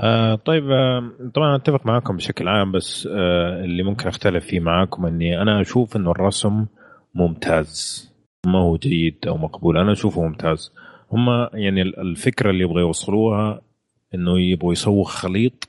[0.00, 5.06] آه طيب آه طبعا أتفق معاكم بشكل عام بس آه اللي ممكن أختلف فيه معاكم
[5.06, 6.66] إني أنا أشوف إنه الرسم
[7.14, 8.08] ممتاز
[8.46, 10.72] ما هو جيد أو مقبول أنا أشوفه ممتاز.
[11.12, 13.60] هم يعني الفكرة اللي يبغوا يوصلوها
[14.14, 15.68] إنه يبغوا يسووا خليط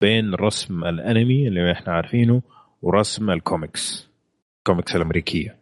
[0.00, 2.42] بين رسم الأنمي اللي إحنا عارفينه
[2.82, 4.10] ورسم ال comics
[4.58, 5.56] ال comics الأمريكية.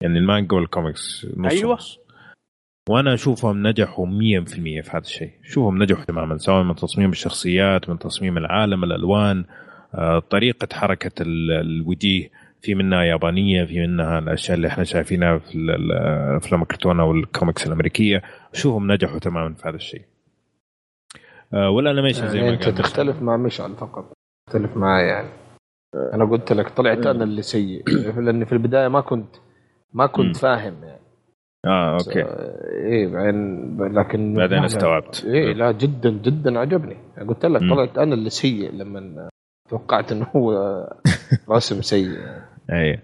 [0.00, 1.74] يعني المانجا والكوميكس نص أيوه.
[1.74, 1.98] نص.
[2.88, 4.10] وأنا أشوفهم نجحوا 100%
[4.82, 5.30] في هذا الشيء.
[5.42, 9.44] شوفهم نجحوا تماما سواء من تصميم الشخصيات من تصميم العالم الألوان
[9.94, 12.30] آه، طريقة حركة الوجيه.
[12.62, 18.22] في منها يابانية في منها الأشياء اللي إحنا شايفينها في الافلام الكرتون أو الكوميكس الأمريكية.
[18.54, 20.02] اشوفهم نجحوا تماما في هذا الشيء.
[21.54, 24.12] آه، وال animation زي يعني ما انت تختلف مع مشعل فقط.
[24.46, 25.28] تختلف معي يعني.
[26.14, 27.82] أنا قلت لك طلعت أنا اللي سيء.
[28.24, 29.36] لأني في البداية ما كنت
[29.92, 31.01] ما كنت فاهم يعني.
[31.66, 32.24] آه okay.
[32.84, 35.24] إيه بعدين لكن بعدين استوعبت.
[35.24, 36.96] إيه لا جدا جدا عجبني.
[37.28, 39.28] قلت لك طلعت أنا اللي سيء لما
[39.70, 40.52] توقعت إنه هو
[41.50, 42.18] رسم سيء.
[42.72, 43.02] إيه.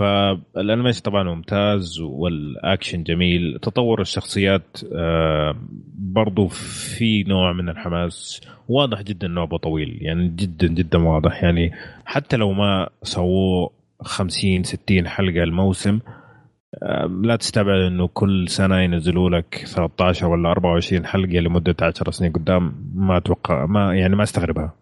[0.00, 3.58] فال animation طبعا ممتاز والأكشن جميل.
[3.62, 5.56] تطور الشخصيات آه،
[5.98, 8.40] برضو في نوع من الحماس.
[8.68, 11.42] واضح جدا إنه طويل يعني جدا جدا واضح.
[11.44, 11.72] يعني
[12.04, 13.70] حتى لو ما سووه
[14.02, 15.98] 50 60 حلقة الموسم
[17.22, 22.92] لا تستبعد إنه كل سنة ينزلوا لك 13 ولا 24 حلقة لمدة 10 سنين قدام
[22.94, 24.74] ما أتوقع ما يعني ما أستغربها.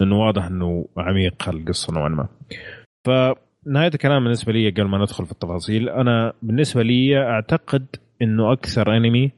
[0.00, 2.28] لأنه واضح إنه عميق القصة نوعا ما.
[3.06, 3.10] ف
[3.66, 7.86] نهايه الكلام بالنسبة لي قبل ما ندخل في التفاصيل أنا بالنسبة لي أعتقد
[8.22, 9.30] إنه أكثر أنمي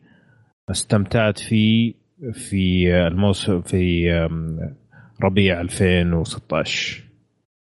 [0.71, 1.95] استمتعت فيه
[2.33, 4.11] في الموسم في
[5.23, 7.03] ربيع 2016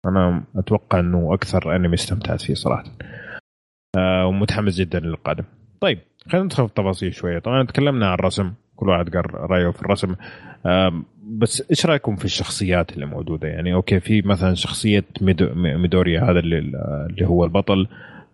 [0.07, 2.85] أنا أتوقع إنه أكثر أنمي استمتعت فيه صراحة.
[3.97, 5.45] ومتحمس جدا للقادم.
[5.81, 5.99] طيب
[6.29, 7.39] خلينا ندخل في التفاصيل شوية.
[7.39, 10.15] طبعا تكلمنا عن الرسم كل واحد قال رأيه في الرسم.
[11.23, 16.39] بس إيش رأيكم في الشخصيات اللي موجودة؟ يعني okay في مثلا شخصية ميدو ميدوريا هذا
[16.39, 16.59] اللي,
[17.11, 17.89] اللي هو البطل.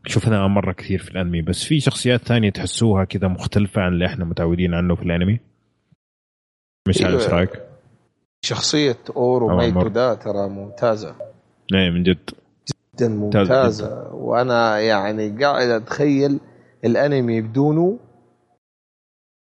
[0.06, 4.24] شفناها مرة كثير في الأنمي بس في شخصيات ثانية تحسوها كذا مختلفة عن اللي إحنا
[4.24, 5.40] متعودين عنه في الأنمي؟
[6.88, 7.50] مش عارف إيش رأيك؟
[8.44, 9.88] شخصية أورو مايت.
[9.88, 11.14] ده ترى ممتازة.
[11.74, 12.30] إيه من جد.
[13.00, 16.40] جدا ممتازة ممتازة وأنا يعني قاعد أتخيل
[16.84, 17.98] الأنمي بدونه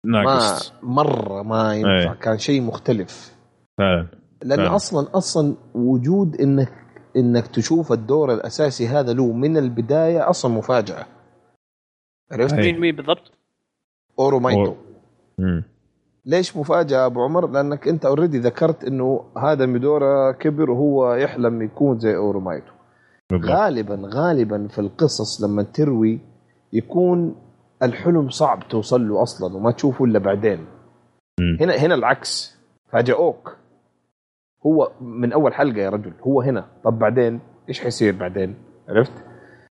[0.04, 2.18] ما ناقص مرة ما ينفع إيه.
[2.20, 3.36] كان شيء مختلف
[3.78, 4.06] فعلا
[4.42, 4.76] لأن فعلا.
[4.76, 6.72] أصلا أصلا وجود انك
[7.16, 11.06] إنك تشوف الدور الأساسي هذا له من البداية أصلا مفاجأة
[12.32, 12.72] عرفت؟ أي.
[12.72, 13.32] مين مين بالضبط؟
[14.18, 14.74] أول مايت.
[16.26, 21.98] ليش مفاجأة أبو عمر؟ لأنك أنت already ذكرت إنه هذا ميدورا كبر وهو يحلم يكون
[21.98, 22.73] زي أول مايت
[23.30, 23.50] بالضبط.
[23.50, 26.20] غالبا غالبا في القصص لما تروي
[26.72, 27.34] يكون
[27.82, 30.58] الحلم صعب توصل له أصلا وما تشوفه إلا بعدين.
[31.40, 31.58] مم.
[31.60, 32.54] هنا هنا العكس.
[32.92, 33.56] فاجئوك
[34.66, 36.64] هو من أول حلقة يا رجل هو هنا.
[36.84, 38.54] طب بعدين؟ إيش حيصير بعدين؟
[38.88, 39.12] عرفت؟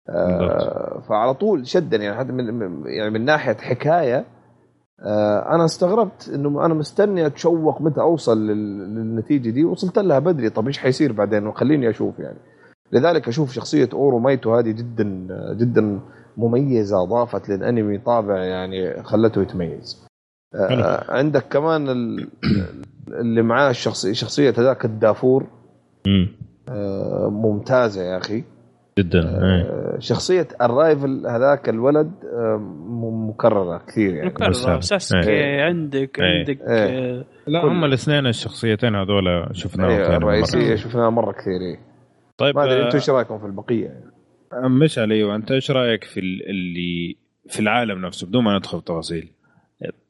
[0.08, 2.04] آه فعلى طول شدني.
[2.04, 4.24] يعني حتى من يعني من ناحية حكاية
[5.00, 9.64] آه أنا استغربت إنه أنا مستني أتشوق متى أوصل لل- للنتيجة دي.
[9.64, 10.50] وصلت لها بدري.
[10.50, 12.38] طب إيش حيصير بعدين؟ وخليني أشوف يعني.
[12.92, 15.26] لذلك أشوف شخصية أول مايت هذه جدا
[15.58, 16.00] جدا
[16.36, 20.06] مميزة اضافت للأنمي طابع يعني خلته يتميز.
[20.54, 22.28] آه عندك كمان ال-
[23.08, 25.46] اللي معاه الشخصيه شخصية هذاك الدافور.
[26.68, 28.44] آه ممتازة يا أخي
[28.98, 29.62] جدا إيه.
[29.62, 32.56] آه شخصية ال rival هذاك الولد آه
[33.30, 34.66] مكررة كثير يعني بس هذا.
[34.68, 35.62] مكرر ساسكي إيه.
[35.64, 36.38] عندك إيه.
[36.38, 37.18] عندك إيه.
[37.20, 40.74] آه، لا هم الاثنين الشخصيتين هذول شفناهم الرئيسيه.
[40.74, 41.78] شفناها مرة كثير إيه.
[42.38, 44.68] طيب ما أدري أنتم آه، إيش رأيكم في البقية يعني.
[44.68, 47.16] مش علي وأنت إيش رأيك في ال- اللي
[47.48, 49.28] في العالم نفسه بدون ما ندخل في تفاصيل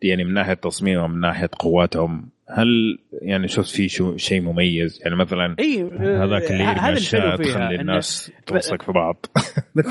[0.02, 5.16] يعني من ناحية تصميمهم من ناحية قواتهم هل يعني شفت في شو شيء مميز يعني
[5.16, 9.26] مثلا إي آه، هذاك اللي يرمي هذا اشياء تخلي الناس تلصق في بعض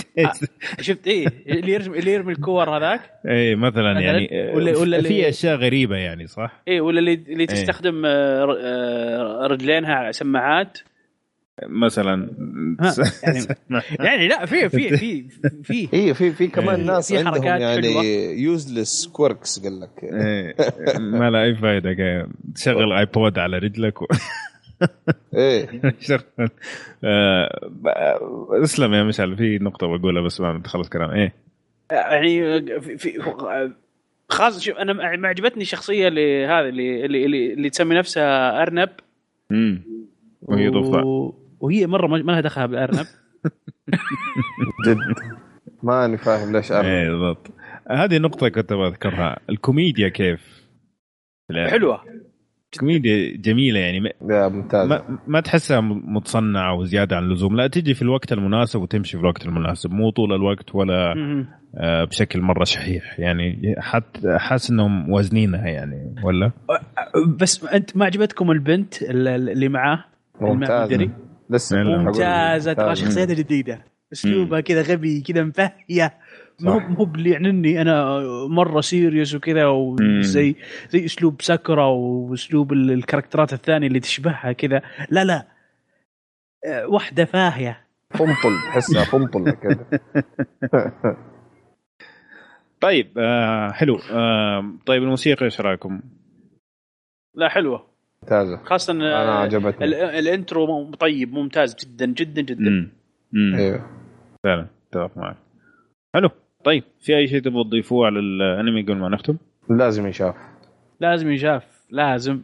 [0.81, 5.30] شفت إيه اللي يرمي اللي يرمي الكور هذاك إي مثلا مثلاً؟ يعني ولا- ولا في
[5.30, 10.77] أشياء غريبة يعني صح؟ إيه ولا اللي اللي تستخدم آه، آه، رجلينها على سماعات
[11.64, 12.30] مثلا
[13.24, 15.24] يعني- يعني لا في في في
[15.64, 16.85] في اي في في كمان.
[16.85, 17.88] ناس في عندهم حركات يعني.
[18.41, 20.56] useless quirks قال لك إيه،
[21.00, 22.27] ما له أي فائده.
[22.56, 24.06] تشغل iPod على رجلك و...
[25.35, 26.19] إيه شغل
[27.03, 27.59] آه،
[28.64, 31.34] اسلم يا مشعل في نقطة بقولها بس ما تخلص كلام إيه
[31.92, 33.22] يعني في, في
[34.30, 38.90] خاصة شوف أنا ما عجبتني الشخصيه اللي هذه اللي اللي, اللي, اللي تسمي نفسها أرنب
[39.51, 39.84] امم
[40.42, 41.03] وهي ضفدع.
[41.66, 43.06] وهي مرة ما ما لها دخل بالارنب
[44.88, 44.98] جد.
[45.84, 46.85] ماني فاهم ليش أرنب.
[46.85, 47.52] إيه بالضبط.
[47.92, 50.66] هذه نقطة كنت بذكرها الكوميديا كيف.
[51.69, 52.02] حلوة.
[52.80, 54.14] كوميديا جميلة يعني.
[54.22, 54.90] ممتاز.
[54.90, 57.56] ما, ما تحسها متصنعة وزيادة عن اللزوم.
[57.56, 59.92] لا تجي في الوقت المناسب وتمشي في الوقت المناسب.
[59.92, 61.14] مو طول الوقت ولا.
[61.77, 63.19] آه، بشكل مرة شحيح.
[63.19, 66.16] يعني حتى حاسس إنهم وازنينها يعني.
[66.24, 66.52] ولا؟
[67.40, 70.06] بس أنت ما عجبتكم البنت اللي اللي معاه؟
[70.42, 70.72] ممتاز.
[70.92, 71.11] المدري؟
[71.49, 71.83] لسه.
[71.83, 72.95] ممتازة ترى.
[72.95, 73.85] شخصيتها جديدة.
[74.14, 76.17] اسلوبها كذا غبي كذا مفهية.
[76.61, 76.80] مو.
[76.80, 80.56] مو اللي يعنني أنا مرة سيريس وكذا وزي
[80.90, 84.82] زي أسلوب ساكورا وأسلوب ال- الكاركترات الثانية اللي تشبهها كذا.
[85.09, 85.48] لا لا.
[86.65, 87.85] آه، واحدة فاهية.
[88.11, 89.85] فنطل تحسها فنطل كذا.
[92.82, 93.99] طيب آه حلو.
[94.11, 96.01] آه طيب الموسيقى إيش رأيكم؟
[97.35, 97.94] لا حلوة.
[98.25, 98.57] ممتازة.
[98.63, 99.85] خاصة أنا آه، ال- عجبتني
[100.19, 102.67] الانترو طيب ممتاز جدا جدا جدا.
[102.67, 102.89] امم
[103.35, 103.85] امم أيوه
[104.43, 105.35] فعلا أتفق معك.
[106.15, 106.29] حلو.
[106.63, 109.37] طيب في أي شيء تبغى تضيفوه على الأنمي قبل ما نختم؟
[109.69, 110.35] لازم ينشاف
[110.99, 112.41] لازم ينشاف لازم.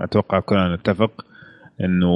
[0.00, 1.26] أتوقع كلنا نتفق
[1.80, 2.12] إنه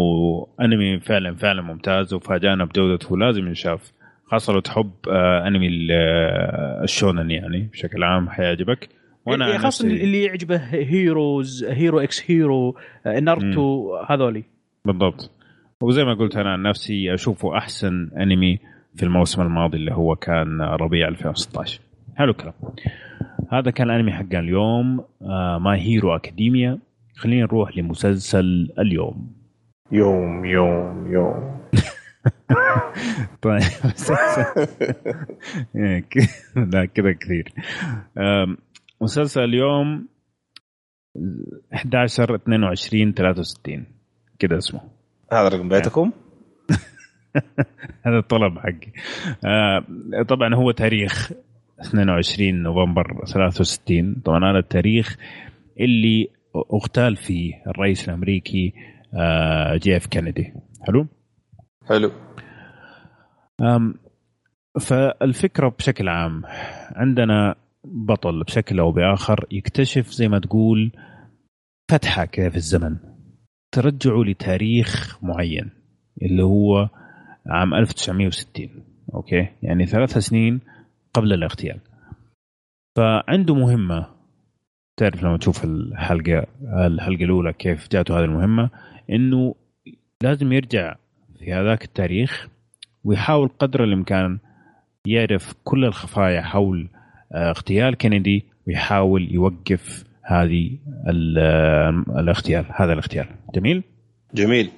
[0.60, 3.92] أنمي فعلا فعلا ممتاز وفاجأنا بجودته لازم ينشاف
[4.26, 8.88] خاصة لو تحب آه أنمي آه، الشونن يعني بشكل عام حيعجبك.
[9.26, 12.76] وأنا إيه، خاصة نفسي- اللي يعجبه هيروز هيرو إكس هيرو
[13.22, 14.44] ناروتو هذولي.
[14.84, 15.30] بالضبط.
[15.82, 18.58] وزي ما قلت أنا عن نفسي اشوفه أحسن أنمي
[18.96, 21.80] في الموسم الماضي اللي هو كان ربيع 2016
[22.16, 22.54] حلو الكلام.
[23.52, 26.78] هذا كان الأنمي حقنا اليوم آه ماي هيرو اكاديميا
[27.16, 29.32] خلينا نروح لمسلسل اليوم.
[29.92, 31.56] يوم يوم يوم.
[33.42, 33.60] طيب
[36.72, 37.52] لا كذا كثير.
[39.00, 40.08] مسلسل اليوم
[41.74, 43.86] 11 22 63
[44.38, 44.80] كذا اسمه.
[45.32, 46.12] هذا رقم بيتكم؟
[48.06, 48.92] هذا الطلب حقي.
[49.44, 49.84] آه
[50.28, 51.32] طبعا هو تاريخ
[51.80, 55.16] 22 نوفمبر 63 طبعا هذا التاريخ
[55.80, 56.28] اللي
[56.72, 58.74] اغتال فيه الرئيس الأمريكي
[59.14, 60.54] آه جي إف كينيدي.
[60.86, 61.06] حلو؟
[61.88, 62.12] حلو.
[64.80, 66.42] فالفكرة بشكل عام
[66.96, 67.54] عندنا
[67.86, 70.92] بطل بشكل أو بآخر يكتشف زي ما تقول
[71.90, 72.96] فتحة كذا في الزمن.
[73.72, 75.70] ترجعه لتاريخ معين
[76.22, 76.88] اللي هو
[77.46, 78.68] عام 1960
[79.14, 80.60] أوكي؟ يعني ثلاث سنين
[81.14, 81.80] قبل الاغتيال.
[82.96, 84.06] فعنده مهمة.
[84.96, 86.46] تعرف لما تشوف الحلقة
[86.86, 88.70] الحلقة الأولى كيف جاته هذه المهمة؟
[89.10, 89.54] إنه
[90.22, 90.96] لازم يرجع
[91.38, 92.48] في هذاك التاريخ
[93.04, 94.38] ويحاول قدر الإمكان
[95.06, 96.88] يعرف كل الخفايا حول
[97.36, 100.70] اغتيال كينيدي ويحاول يوقف هذه
[102.18, 103.26] الاغتيال هذا الاغتيال.
[103.54, 103.82] جميل؟
[104.34, 104.70] جميل.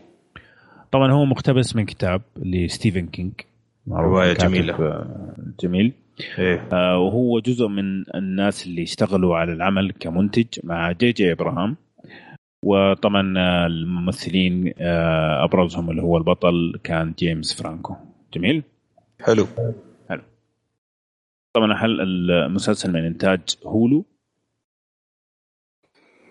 [0.93, 3.33] طبعا هو مقتبس من كتاب لستيفن كينج.
[3.89, 4.75] رواية جميلة.
[4.75, 5.93] آه، جميل.
[6.39, 6.69] إيه.
[6.73, 11.77] آه وهو جزء من الناس اللي اشتغلوا على العمل كمنتج مع جي جي إبراهام.
[12.63, 17.97] وطبعا آه، الممثلين آه أبرزهم اللي هو البطل كان جيمس فرانكو.
[18.35, 18.63] جميل؟
[19.21, 19.47] حلو.
[21.53, 24.05] طبعا هل المسلسل من إنتاج هولو؟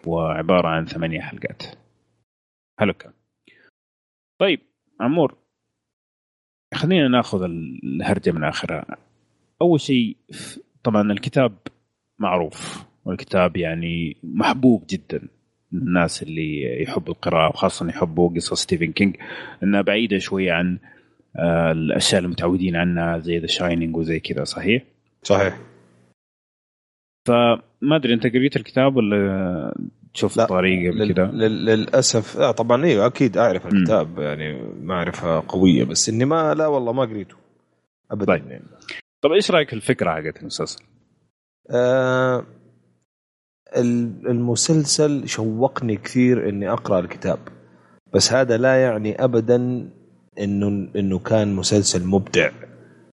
[0.08, 1.64] وعبارة عن ثمانية حلقات.
[2.80, 3.14] حلو كان
[4.40, 4.60] طيب
[5.00, 5.38] عمور
[6.74, 8.98] خلينا ناخذ الهرجة من آخرها.
[9.62, 10.18] أول شيء
[10.84, 11.58] طبعا الكتاب
[12.20, 15.28] معروف والكتاب يعني محبوب جدا
[15.74, 19.18] الناس اللي يحبوا القراءة وخاصة يحبوا قصص ستيفن كينج
[19.64, 20.80] إنها بعيدة شوية عن
[21.36, 24.84] آه، الأشياء اللي متعودين عنها زي The Shining وزي كذا صحيح؟
[25.28, 25.60] صحيح
[27.28, 29.76] فما أدري أنت قريت الكتاب ولا
[30.14, 31.14] شفت طريقة لل...
[31.14, 34.22] كذا؟ للأسف لا طبعا أيوه أكيد أعرف الكتاب م.
[34.22, 37.36] يعني معرفة قوية بس إني ما لا والله ما قريته
[38.12, 38.48] ابدا طيب.
[38.48, 38.64] يعني.
[39.22, 40.84] طب إيش رأيك في الفكرة حقت المسلسل؟
[41.72, 42.46] آه
[44.26, 47.40] المسلسل شوقني كثير إني أقرأ الكتاب
[48.14, 49.90] بس هذا لا يعني ابدا
[50.40, 52.50] إنه إنه كان مسلسل مبدع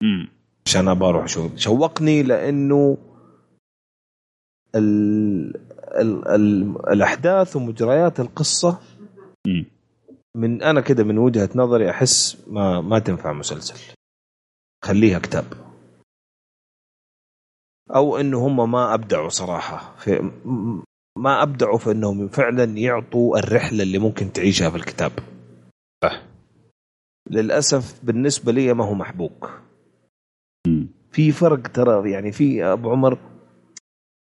[0.01, 0.34] امم
[0.67, 2.97] عشان أبغى أروح أشوف شوقني لأنه
[4.75, 5.57] ال
[6.01, 8.79] ال ال الأحداث ومجريات القصة.
[10.35, 13.93] من أنا كده من وجهة نظري أحس ما ما تنفع مسلسل.
[14.83, 15.45] خليها كتاب.
[17.95, 19.95] أو انه هم ما أبدعوا صراحة.
[19.97, 20.31] في
[21.17, 25.11] ما أبدعوا في إنهم فعلا يعطوا الرحلة اللي ممكن تعيشها في الكتاب.
[27.29, 29.61] للأسف بالنسبة لي ما هو محبوك.
[31.11, 33.17] في فرق ترى يعني في أبو عمر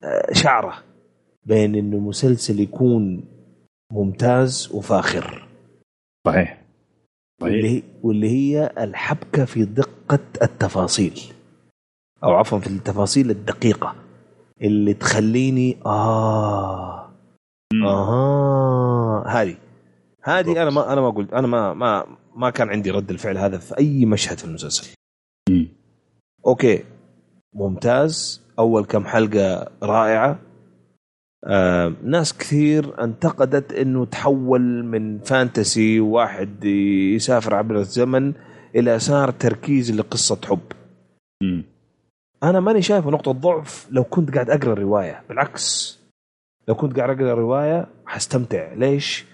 [0.03, 0.83] آه، شعره
[1.45, 3.25] بين إنه مسلسل يكون
[3.91, 5.47] ممتاز وفاخر.
[6.27, 6.63] صحيح.
[7.41, 11.21] واللي, واللي هي الحبكة في دقة التفاصيل.
[12.23, 13.95] أو عفوا في التفاصيل الدقيقة.
[14.61, 17.13] اللي تخليني آه.
[17.73, 19.23] أها.
[19.27, 19.55] هذه.
[20.23, 23.57] هذه أنا ما أنا ما قلت أنا ما ما ما كان عندي رد الفعل هذا
[23.57, 24.95] في أي مشهد في المسلسل.
[26.47, 26.83] okay.
[27.53, 28.41] ممتاز.
[28.59, 30.39] أول كم حلقة رائعة.
[31.45, 36.63] آه ناس كثير انتقدت إنه تحول من fantasy واحد
[37.15, 38.33] يسافر عبر الزمن
[38.75, 40.59] إلى صار تركيز لقصة حب.
[41.43, 41.61] م.
[42.43, 43.87] أنا ماني شايفه نقطة ضعف.
[43.91, 45.99] لو كنت قاعد أقرأ الرواية بالعكس.
[46.67, 48.73] لو كنت قاعد أقرأ الرواية حستمتع.
[48.73, 49.25] ليش؟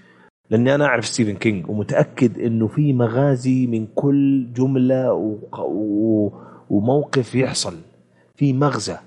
[0.49, 5.37] لأني أنا أعرف ستيفن كينج ومتأكد إنه في مغازي من كل جملة و...
[5.59, 6.48] و...
[6.69, 7.75] وموقف يحصل
[8.35, 8.97] في مغزى.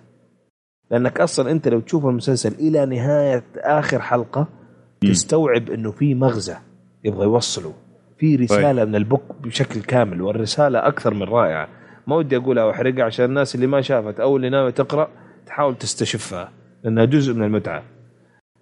[0.91, 4.49] لأنك أصلا أنت لو تشوف المسلسل إلى نهاية آخر حلقة
[5.01, 6.57] تستوعب إنه في مغزى
[7.05, 7.75] يبغى يوصله.
[8.19, 8.89] في رسالة طيب.
[8.89, 11.69] من ال book بشكل كامل والرسالة أكثر من رائعة.
[12.07, 15.11] ما ودي اقولها واحرقها عشان الناس اللي ما شافت أو اللي ناوي تقرأ
[15.47, 16.53] تحاول تستشفها
[16.85, 17.83] لأنها جزء من المتعة.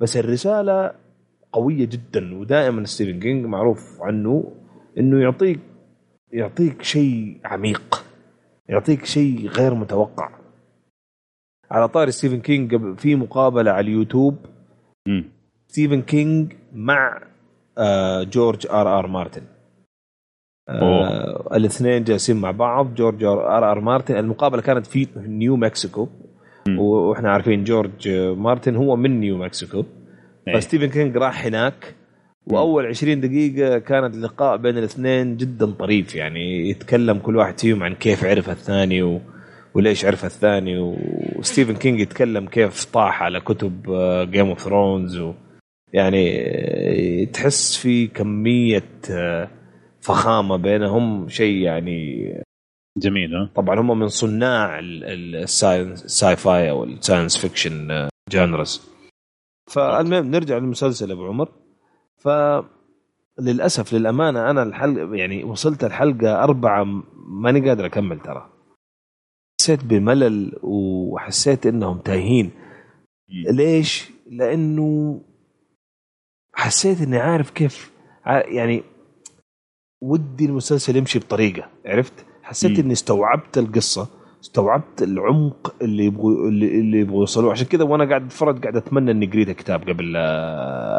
[0.01, 0.93] بس الرسالة
[1.53, 4.53] قوية جدا ودائما ستيفن كينج معروف عنه
[4.99, 5.61] إنه يعطيك
[6.33, 8.05] يعطيك شيء عميق.
[8.71, 10.31] يعطيك شيء غير متوقع.
[11.71, 14.37] على طاري ستيفن كينج في مقابلة على اليوتيوب.
[15.09, 15.23] م.
[15.69, 17.23] ستيفن كينج مع
[17.79, 19.43] آه جورج آر آر مارتن.
[20.69, 24.17] آه الاثنين جالسين مع بعض جورج آر آر مارتن.
[24.17, 26.09] المقابلة كانت في نيو مكسيكو.
[26.79, 29.85] وإحنا عارفين جورج مارتن هو من نيو مكسيكو.
[30.49, 30.57] أيه.
[30.57, 31.95] فستيفن كينج راح هناك.
[32.47, 37.94] وأول 20 دقيقة كانت لقاء بين الاثنين جدا طريف يعني يتكلم كل واحد فيهم عن
[37.94, 39.20] كيف عرف الثاني و...
[39.75, 40.78] وليش عرف الثاني
[41.39, 43.83] وستيفن كينج يتكلم كيف طاح على كتب
[44.31, 45.35] Game of Thrones و...
[45.93, 49.51] يعني آه، تحس في كمية آه،
[50.01, 52.28] فخامة بينهم شيء يعني
[52.99, 58.91] جميل ها؟ طبعا هم من صناع ال sci-fi أو ال science fiction genres
[59.70, 61.49] فالمهم نرجع للمسلسل أبو عمر
[62.21, 62.29] ف
[63.41, 66.85] للأسف للأمانة أنا الحلقة يعني وصلت الحلقة أربعة
[67.15, 68.51] ماني قادر أكمل ترى.
[69.61, 72.51] حسيت بملل وحسيت إنهم تايهين.
[73.51, 75.21] ليش؟ لأنه
[76.55, 77.93] حسيت إني عارف كيف
[78.27, 78.83] يعني
[80.03, 84.09] ودي المسلسل يمشي بطريقة عرفت؟ حسيت إني استوعبت القصة
[84.45, 87.53] استوعبت العمق اللي يبغوا اللي, يبغوا يوصلوه.
[87.53, 90.17] عشان كذا وأنا قاعد أتفرج قاعد أتمنى إني قريت الكتاب قبل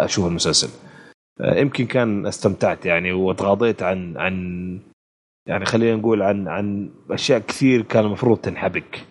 [0.04, 0.70] أشوف المسلسل.
[1.42, 4.80] يمكن كان استمتعت يعني وتغاضيت عن عن
[5.48, 9.08] يعني خلينا نقول عن عن أشياء كثير كان المفروض تنحبك.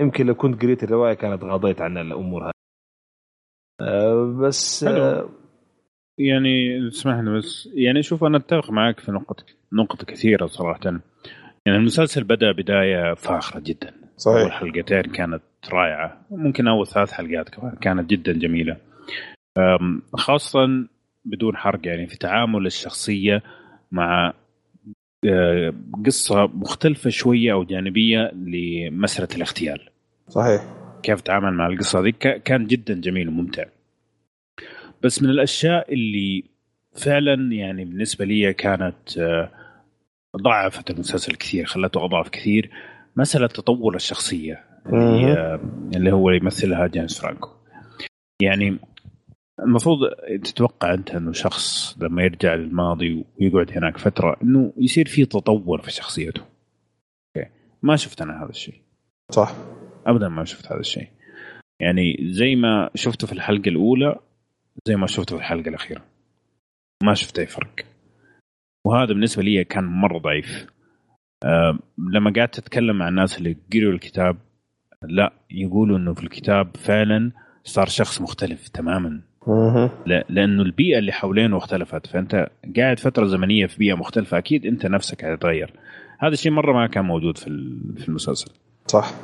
[0.00, 2.52] يمكن لو كنت قريت الرواية كانت غاضيت عن الأمور هذه.
[4.40, 5.30] بس حلو.
[6.18, 10.80] يعني اسمحني بس يعني شوف أنا أتفق معك في نقطة نقطة كثيرة صراحة.
[11.66, 13.94] يعني المسلسل بدأ بداية فاخرة جدا.
[14.16, 14.40] صحيح.
[14.40, 16.26] أول حلقتين كانت رائعة.
[16.30, 18.76] ممكن أول ثلاث حلقات كمان كانت جدا جميلة.
[20.14, 20.60] خاصة
[21.24, 23.42] بدون حرق يعني في تعامل الشخصية
[23.92, 24.34] مع
[26.06, 29.88] قصة مختلفة شوية أو جانبية لمسألة الاغتيال.
[30.28, 30.62] صحيح.
[31.02, 33.64] كيف تعامل مع القصة دي كان جدا جميل وممتع.
[35.02, 36.44] بس من الأشياء اللي
[37.04, 39.18] فعلا يعني بالنسبة لي كانت
[40.36, 42.70] ضعفت المسلسل كثير خلته أضعف كثير
[43.16, 45.60] مسألة تطور الشخصية اللي,
[45.96, 47.50] اللي هو يمثلها جيمس فرانكو.
[48.42, 48.78] يعني
[49.64, 49.98] المفروض
[50.44, 55.90] تتوقع أنت إنه شخص لما يرجع للماضي ويقعد هناك فترة إنه يصير في تطور في
[55.90, 56.42] شخصيته.
[57.36, 57.50] أوكي
[57.82, 58.82] ما شفت أنا هذا الشيء.
[59.32, 59.54] صح
[60.06, 61.08] ابدا ما شفت هذا الشيء.
[61.80, 64.16] يعني زي ما شفته في الحلقة الأولى
[64.88, 66.04] زي ما شفته في الحلقة الأخيرة.
[67.02, 67.74] ما شفت أي فرق.
[68.86, 70.66] وهذا بالنسبة لي كان مرة ضعيف.
[71.44, 74.36] أه لما قعدت أتكلم مع الناس اللي قروا الكتاب
[75.02, 77.32] لا يقولوا إنه في الكتاب فعلا
[77.64, 79.20] صار شخص مختلف تماما
[80.06, 85.24] لأنه البيئة اللي حوالينه اختلفت فأنت قاعد فترة زمنية في بيئة مختلفة أكيد أنت نفسك
[85.24, 85.72] حتتغير
[86.18, 87.44] هذا الشيء مرة ما كان موجود في
[87.96, 88.52] في المسلسل.
[88.86, 89.14] صح.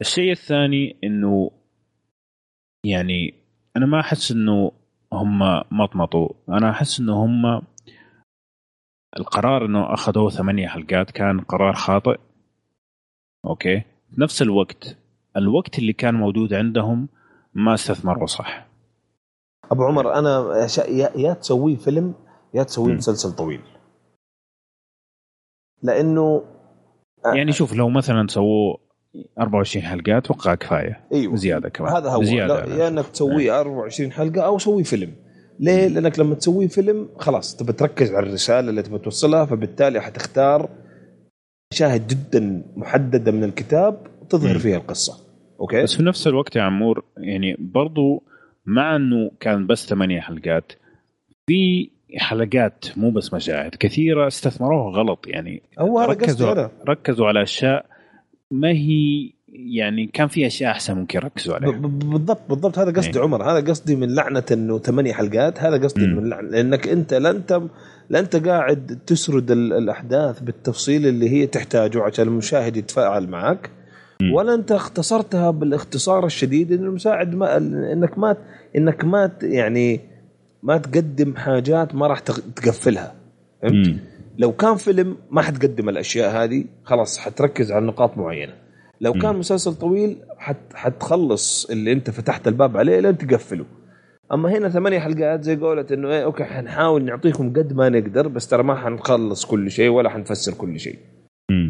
[0.00, 1.50] الشيء الثاني إنه
[2.84, 3.34] يعني
[3.76, 4.72] أنا ما أحس إنه
[5.12, 5.38] هم
[5.70, 6.28] مطمطوا.
[6.48, 7.62] أنا أحس إنه هم
[9.16, 12.18] القرار إنه اخذوا ثمانية حلقات كان قرار خاطئ.
[13.46, 13.82] أوكي؟
[14.18, 14.96] نفس الوقت
[15.36, 17.08] الوقت اللي كان موجود عندهم
[17.54, 18.71] ما استثمروا صح.
[19.72, 22.14] أبو عمر أنا يا, يا تسويه فيلم
[22.54, 23.60] يا تسويه مسلسل طويل.
[25.82, 26.44] لأنه
[27.34, 28.78] يعني شوف لو مثلا سووه
[29.40, 31.06] 24 حلقة أتوقع كفاية.
[31.12, 31.36] أيوه.
[31.36, 31.92] زيادة كمان.
[31.92, 32.22] هذا هو.
[32.22, 35.12] زيادة يا إنك تسويه 24 حلقة أو سوي فيلم.
[35.60, 40.68] ليه؟ لأنك لما تسوي فيلم خلاص تبى تركز على الرسالة اللي تبى توصلها فبالتالي حتختار
[41.72, 45.12] مشاهد جدا محددة من الكتاب تظهر فيها القصة.
[45.60, 48.22] أوكي؟ بس في نفس الوقت يا عمور يعني برضو
[48.66, 50.72] مع إنه كان بس ثمانية حلقات
[51.46, 55.62] في حلقات مو بس مشاهد كثيرة استثمروها غلط يعني.
[55.78, 57.86] هو ركزوا ركزوا على أشياء
[58.50, 61.70] ما هي يعني كان في أشياء أحسن ممكن يركزوا عليها.
[61.70, 62.78] بالضبط بالضبط.
[62.78, 63.24] هذا قصدي إيه.
[63.24, 63.42] عمر.
[63.42, 67.62] هذا قصدي من لعنة إنه ثمانية حلقات هذا قصدي من لعنه لأنك أنت لا انت
[68.10, 73.70] لا انت قاعد تسرد الأحداث بالتفصيل اللي هي تحتاجه عشان المشاهد يتفاعل معك.
[74.30, 77.56] ولا انت اختصرتها بالاختصار الشديد انه المساعد ما
[77.92, 78.36] انك ما
[78.76, 80.00] انك ما يعني
[80.62, 82.18] ما تقدم حاجات ما راح
[82.56, 83.14] تقفلها.
[83.62, 83.96] فهمت؟
[84.38, 88.52] لو كان فيلم ما حتقدم الأشياء هذه خلاص حتركز على نقاط معينة.
[89.00, 93.64] لو كان مسلسل طويل حت حتخلص اللي انت فتحت الباب عليه لين تقفله.
[94.32, 98.48] أما هنا ثمانية حلقات زي قولت إنه إيه أوكي حنحاول نعطيكم قد ما نقدر بس
[98.48, 100.98] ترى ما حنخلص كل شيء ولا حنفسر كل شيء.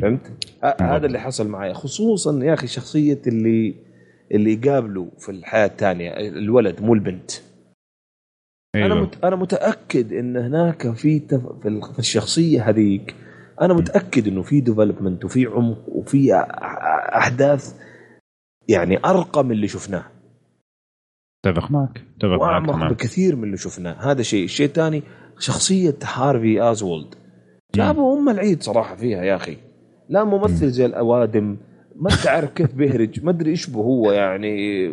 [0.02, 3.74] فهمت؟ هذا اللي حصل معي خصوصا يا أخي شخصية اللي
[4.32, 7.30] اللي يقابله في الحياة الثانية الولد مو البنت.
[8.74, 8.86] أيوة.
[8.86, 9.24] أنا مت...
[9.24, 11.46] أنا متأكد إن هناك في تف...
[11.92, 13.14] في الشخصية هذيك
[13.60, 16.34] أنا متأكد إنه في ديفلوبمنت وفي عمق وفي
[17.14, 17.74] أحداث
[18.68, 20.04] يعني ارقى من اللي شفناه.
[21.46, 24.12] اتفق معك اتفق معك بكثير من اللي شفناه.
[24.12, 25.02] هذا شيء الشيء الثاني
[25.38, 27.14] شخصية هارفي آزولد.
[27.74, 29.71] جابوا أم العيد صراحة فيها يا أخي.
[30.12, 31.56] لا ممثل زي الأوادم
[31.96, 34.84] ما انت عارف كيف بيهرج ما أدري إيش به هو يعني.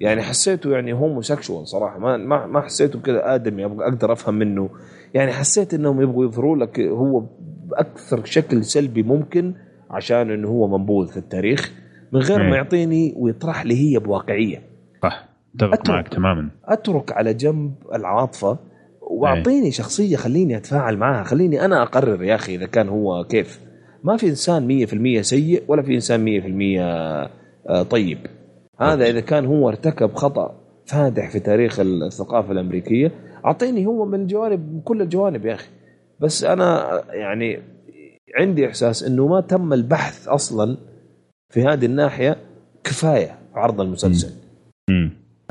[0.00, 4.70] يعني حسيته يعني هوموسيكشوال صراحة ما ما ما حسيته كذا آدمي أقدر أفهم منه.
[5.14, 7.24] يعني حسيت إنهم يبغوا يظهروا لك هو
[7.64, 9.54] بأكثر شكل سلبي ممكن
[9.90, 11.72] عشان إنه هو منبوذ في التاريخ
[12.12, 12.38] من غير.
[12.38, 14.62] ما يعطيني ويطرح لي هي بواقعية.
[15.02, 15.28] صح
[15.60, 15.90] أتفق.
[15.90, 16.48] معك تماما.
[16.64, 18.58] أترك على جنب العاطفة
[19.00, 23.67] وأعطيني شخصية خليني أتفاعل معها خليني أنا أقرر يا أخي إذا كان هو كيف.
[24.04, 24.86] ما في إنسان
[25.18, 26.80] 100% سيء ولا في إنسان 100%
[27.68, 28.18] آه، طيب.
[28.80, 30.54] هذا إذا كان هو ارتكب خطأ
[30.86, 33.12] فادح في تاريخ الثقافة الأمريكية.
[33.44, 35.68] أعطيني هو من الجوانب من كل الجوانب يا أخي.
[36.20, 37.58] بس أنا يعني
[38.36, 40.76] عندي إحساس إنه ما تم البحث أصلا
[41.50, 42.36] في هذه الناحية
[42.84, 44.30] كفاية في عرض المسلسل.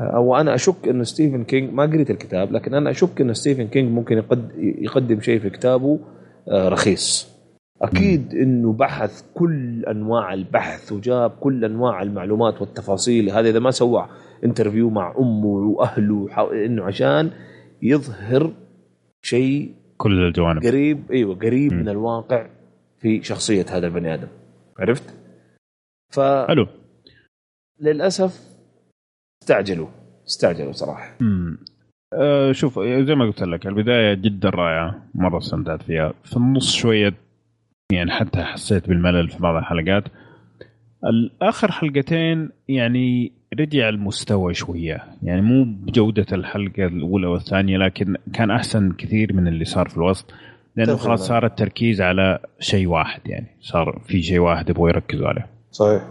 [0.00, 3.92] أو أنا أشك انه ستيفن كينج ما قريت الكتاب لكن أنا أشك انه ستيفن كينج
[3.92, 5.98] ممكن يقد يقدم شيء في كتابه
[6.48, 7.37] آه، رخيص.
[7.82, 14.08] أكيد إنه بحث كل أنواع البحث وجاب كل أنواع المعلومات والتفاصيل هذا إذا ما سوى
[14.44, 16.28] interview مع أمه وأهله
[16.64, 17.30] إنه عشان
[17.82, 18.52] يظهر
[19.22, 21.78] شيء كل الجوانب قريب إيوه قريب مم.
[21.78, 22.46] من الواقع
[22.98, 24.28] في شخصية هذا البني آدم
[24.78, 25.14] عرفت؟
[26.48, 26.66] حلو
[27.80, 28.40] فللاسف
[29.42, 29.88] استعجلوا
[30.26, 31.58] استعجلوا صراحة مم.
[32.12, 37.14] أه شوف زي ما قلت لك البداية جدا رائعة مرة استمتعت فيها في النص شوية
[37.92, 40.04] يعني حتى حسيت بالملل في بعض الحلقات.
[41.04, 45.04] الآخر حلقتين يعني رجع المستوى شوية.
[45.22, 50.30] يعني مو بجودة الحلقة الأولى والثانية لكن كان أحسن كثير من اللي صار في الوسط.
[50.76, 51.26] لأنه خلاص.
[51.28, 55.46] صار التركيز على شيء واحد يعني صار في شيء واحد يبغوا يركزوا عليه.
[55.70, 56.02] صحيح.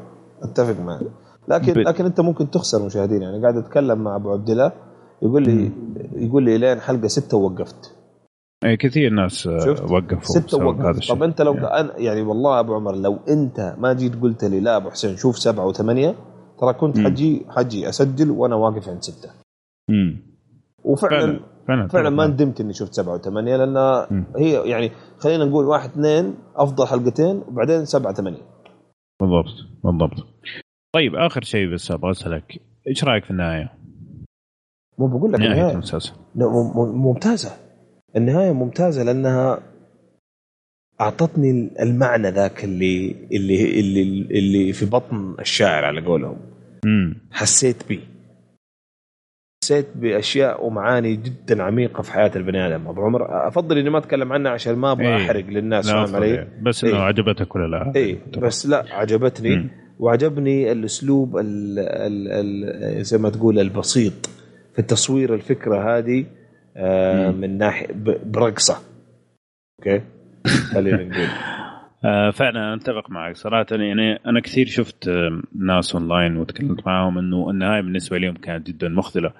[0.41, 1.01] أتفق معك.
[1.47, 3.21] لكن ب- لكن أنت ممكن تخسر مشاهدين.
[3.21, 4.71] يعني قاعد أتكلم مع أبو عبد الله
[5.21, 5.71] يقول لي
[6.15, 7.96] يقول لي لين حلقة ستة ووقفت.
[8.65, 11.89] أي كثير ناس آه،؟ وقفوا ستة الشيء طب أنت لو يعني.
[11.97, 15.65] يعني والله أبو عمر لو أنت ما جيت قلت لي لا أبو حسين شوف سبعة
[15.65, 16.15] وثمانية
[16.59, 16.99] ترى كنت.
[16.99, 19.29] حجي حجي أسجل وأنا واقف عند ستة
[19.89, 20.17] مم.
[20.83, 22.27] وفعلا فعلا فعلا فعلا ما.
[22.27, 23.77] ندمت إني شفت سبعة وثمانية لأن.
[24.37, 28.41] هي يعني خلينا نقول واحد اثنين أفضل حلقتين وبعدين سبعة ثمانية
[29.21, 30.27] بالضبط بالضبط
[30.95, 33.73] طيب آخر شيء بس أبغى أسألك إيش رأيك في النهاية؟
[34.97, 36.45] مو بقول لك نهاية المسلسل لا،
[38.19, 39.59] مم- مم- ممتازة النهاية ممتازة لأنها
[41.01, 44.01] أعطتني المعنى ذاك اللي اللي اللي
[44.39, 46.37] اللي في بطن الشاعر على قولهم
[46.85, 47.99] امم حسيت به
[49.63, 54.33] حسيت بأشياء ومعاني جدا عميقة في حياة البني آدم أبو عمر أفضل إني ما أتكلم
[54.33, 55.15] عنها عشان ما أبغى إيه.
[55.15, 57.01] أحرق للناس فاهم علي؟ بس انه إيه.
[57.01, 59.69] عجبتك ولا لا؟ إيه بس لا عجبتني مم.
[59.99, 62.27] وعجبني الأسلوب ال ال
[62.97, 64.29] ال زي ما تقول البسيط
[64.75, 66.25] في تصوير الفكرة هذه
[66.77, 67.31] آه.
[67.31, 68.77] من ناحية ب- برقصة.
[69.79, 70.01] أوكي؟
[70.73, 71.27] خلينا نقول.
[72.05, 73.35] آه فعلا أتفق معك.
[73.35, 78.67] صراحة يعني أنا كثير شفت آه، ناس اونلاين وتكلمت معاهم إنه النهاية بالنسبة لهم كانت
[78.67, 79.31] جدا مخذلة.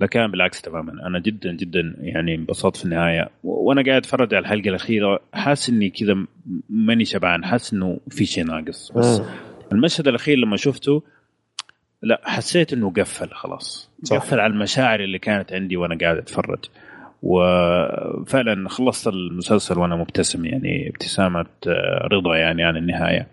[0.00, 1.06] لكن بالعكس تماما.
[1.06, 3.28] أنا جدا جدا يعني انبسطت في النهاية.
[3.44, 6.16] وأنا قاعد أتفرج على الحلقة الأخيرة حاسس إني كذا
[6.70, 7.44] ماني شبعان.
[7.44, 8.92] حاسس إنه في شيء ناقص.
[8.92, 9.22] بس.
[9.72, 11.02] المشهد الأخير لما شفته
[12.02, 13.90] لا حسيت إنه قفل خلاص.
[14.04, 14.16] صح.
[14.16, 16.58] قفل على المشاعر اللي كانت عندي وأنا قاعد أتفرج.
[17.22, 23.26] وفعلا خلصت المسلسل وأنا مبتسم يعني ابتسامة آه، رضا يعني عن النهاية.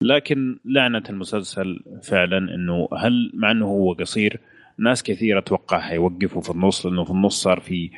[0.00, 4.40] لكن لعنة المسلسل فعلا إنه هل مع إنه هو قصير
[4.78, 7.90] ناس كثير أتوقع حيوقفوا في النص لأنه في النص صار في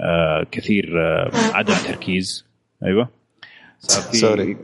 [0.00, 2.46] آه كثير آه عدم تركيز.
[2.84, 3.08] أيوه.
[3.78, 4.56] صار في سوري.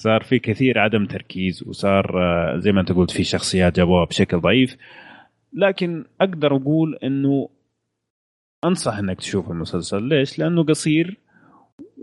[0.00, 4.40] صار في كثير عدم تركيز وصار آه، زي ما انت قلت في شخصيات جابوها بشكل
[4.40, 4.76] ضعيف.
[5.52, 7.48] لكن أقدر أقول إنه
[8.64, 10.02] أنصح إنك تشوف المسلسل.
[10.02, 11.16] ليش؟ لأنه قصير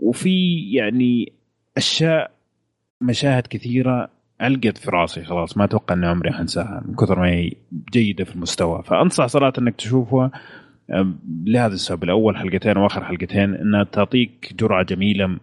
[0.02, 1.32] وفي يعني
[1.76, 2.30] أشياء
[3.00, 4.10] مشاهد كثيرة
[4.40, 7.52] علقت في راسي خلاص ما أتوقع إني عمري حنساها من كثر ما هي
[7.92, 8.82] جيدة في المستوى.
[8.82, 10.30] فأنصح صراحة إنك تشوفها
[10.90, 12.04] أم، لهذا السبب.
[12.04, 15.38] الأول حلقتين وآخر حلقتين إنها تعطيك جرعة جميلة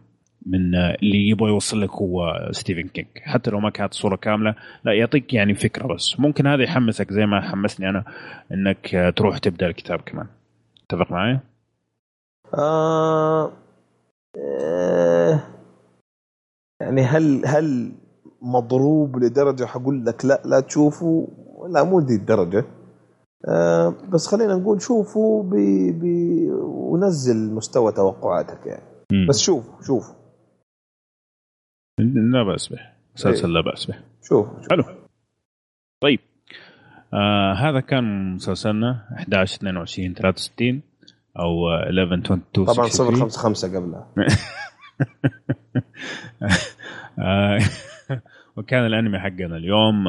[0.46, 3.08] من آه، اللي يبغى يوصل لك هو ستيفن كينج.
[3.24, 6.20] حتى لو ما كانت صورة كاملة لا يعطيك يعني فكرة بس.
[6.20, 8.04] ممكن هذا يحمسك زي ما حمسني أنا
[8.52, 10.28] إنك آه، تروح تبدأ الكتاب كمان.
[10.84, 11.40] اتفق معي؟
[12.58, 13.52] آه
[14.38, 15.40] آه،
[16.82, 17.92] يعني هل هل
[18.42, 21.28] مضروب لدرجة حقول لك لا لا تشوفوا
[21.70, 22.66] لا مو ذي الدرجة.
[23.48, 25.56] آه بس خلينا نقول شوفوا ب
[26.00, 26.04] ب
[26.64, 28.84] ونزل مستوى توقعاتك يعني.
[29.12, 29.28] مم.
[29.30, 30.25] بس شوف شوف.
[32.00, 32.80] لا بأس به.
[33.16, 33.96] مسلسل لا بأس به.
[34.30, 34.72] شوف, شوف.
[34.72, 34.84] حلو.
[36.04, 36.20] طيب.
[37.14, 40.82] آه هذا كان مسلسلنا 11 22 63
[41.40, 43.30] أو آه، 11 22 طبعا 63.
[43.30, 44.08] 055 قبلها.
[47.20, 47.60] آه،
[48.58, 50.04] وكان الأنمي حقنا اليوم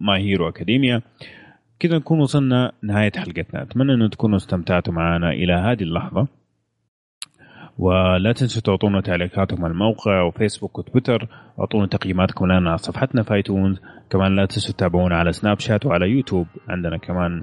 [0.00, 1.02] My Hero Academia
[1.78, 3.62] كذا نكون وصلنا نهاية حلقتنا.
[3.62, 6.26] أتمنى أنه تكونوا استمتعتوا معنا إلى هذه اللحظة.
[7.82, 11.28] ولا تنسوا تعطونا تعليقاتكم على الموقع وفيسبوك وتويتر.
[11.56, 13.80] واعطونا تقييماتكم لنا على صفحتنا في آيتونز.
[14.10, 16.46] كمان لا تنسوا تتابعونا على سناب شات وعلى يوتيوب.
[16.68, 17.42] عندنا كمان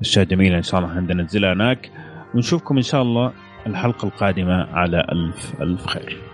[0.00, 1.90] اشياء جميله إن شاء الله هننزلها هناك
[2.34, 3.32] ونشوفكم إن شاء الله
[3.66, 6.31] الحلقة القادمة على ألف ألف خير.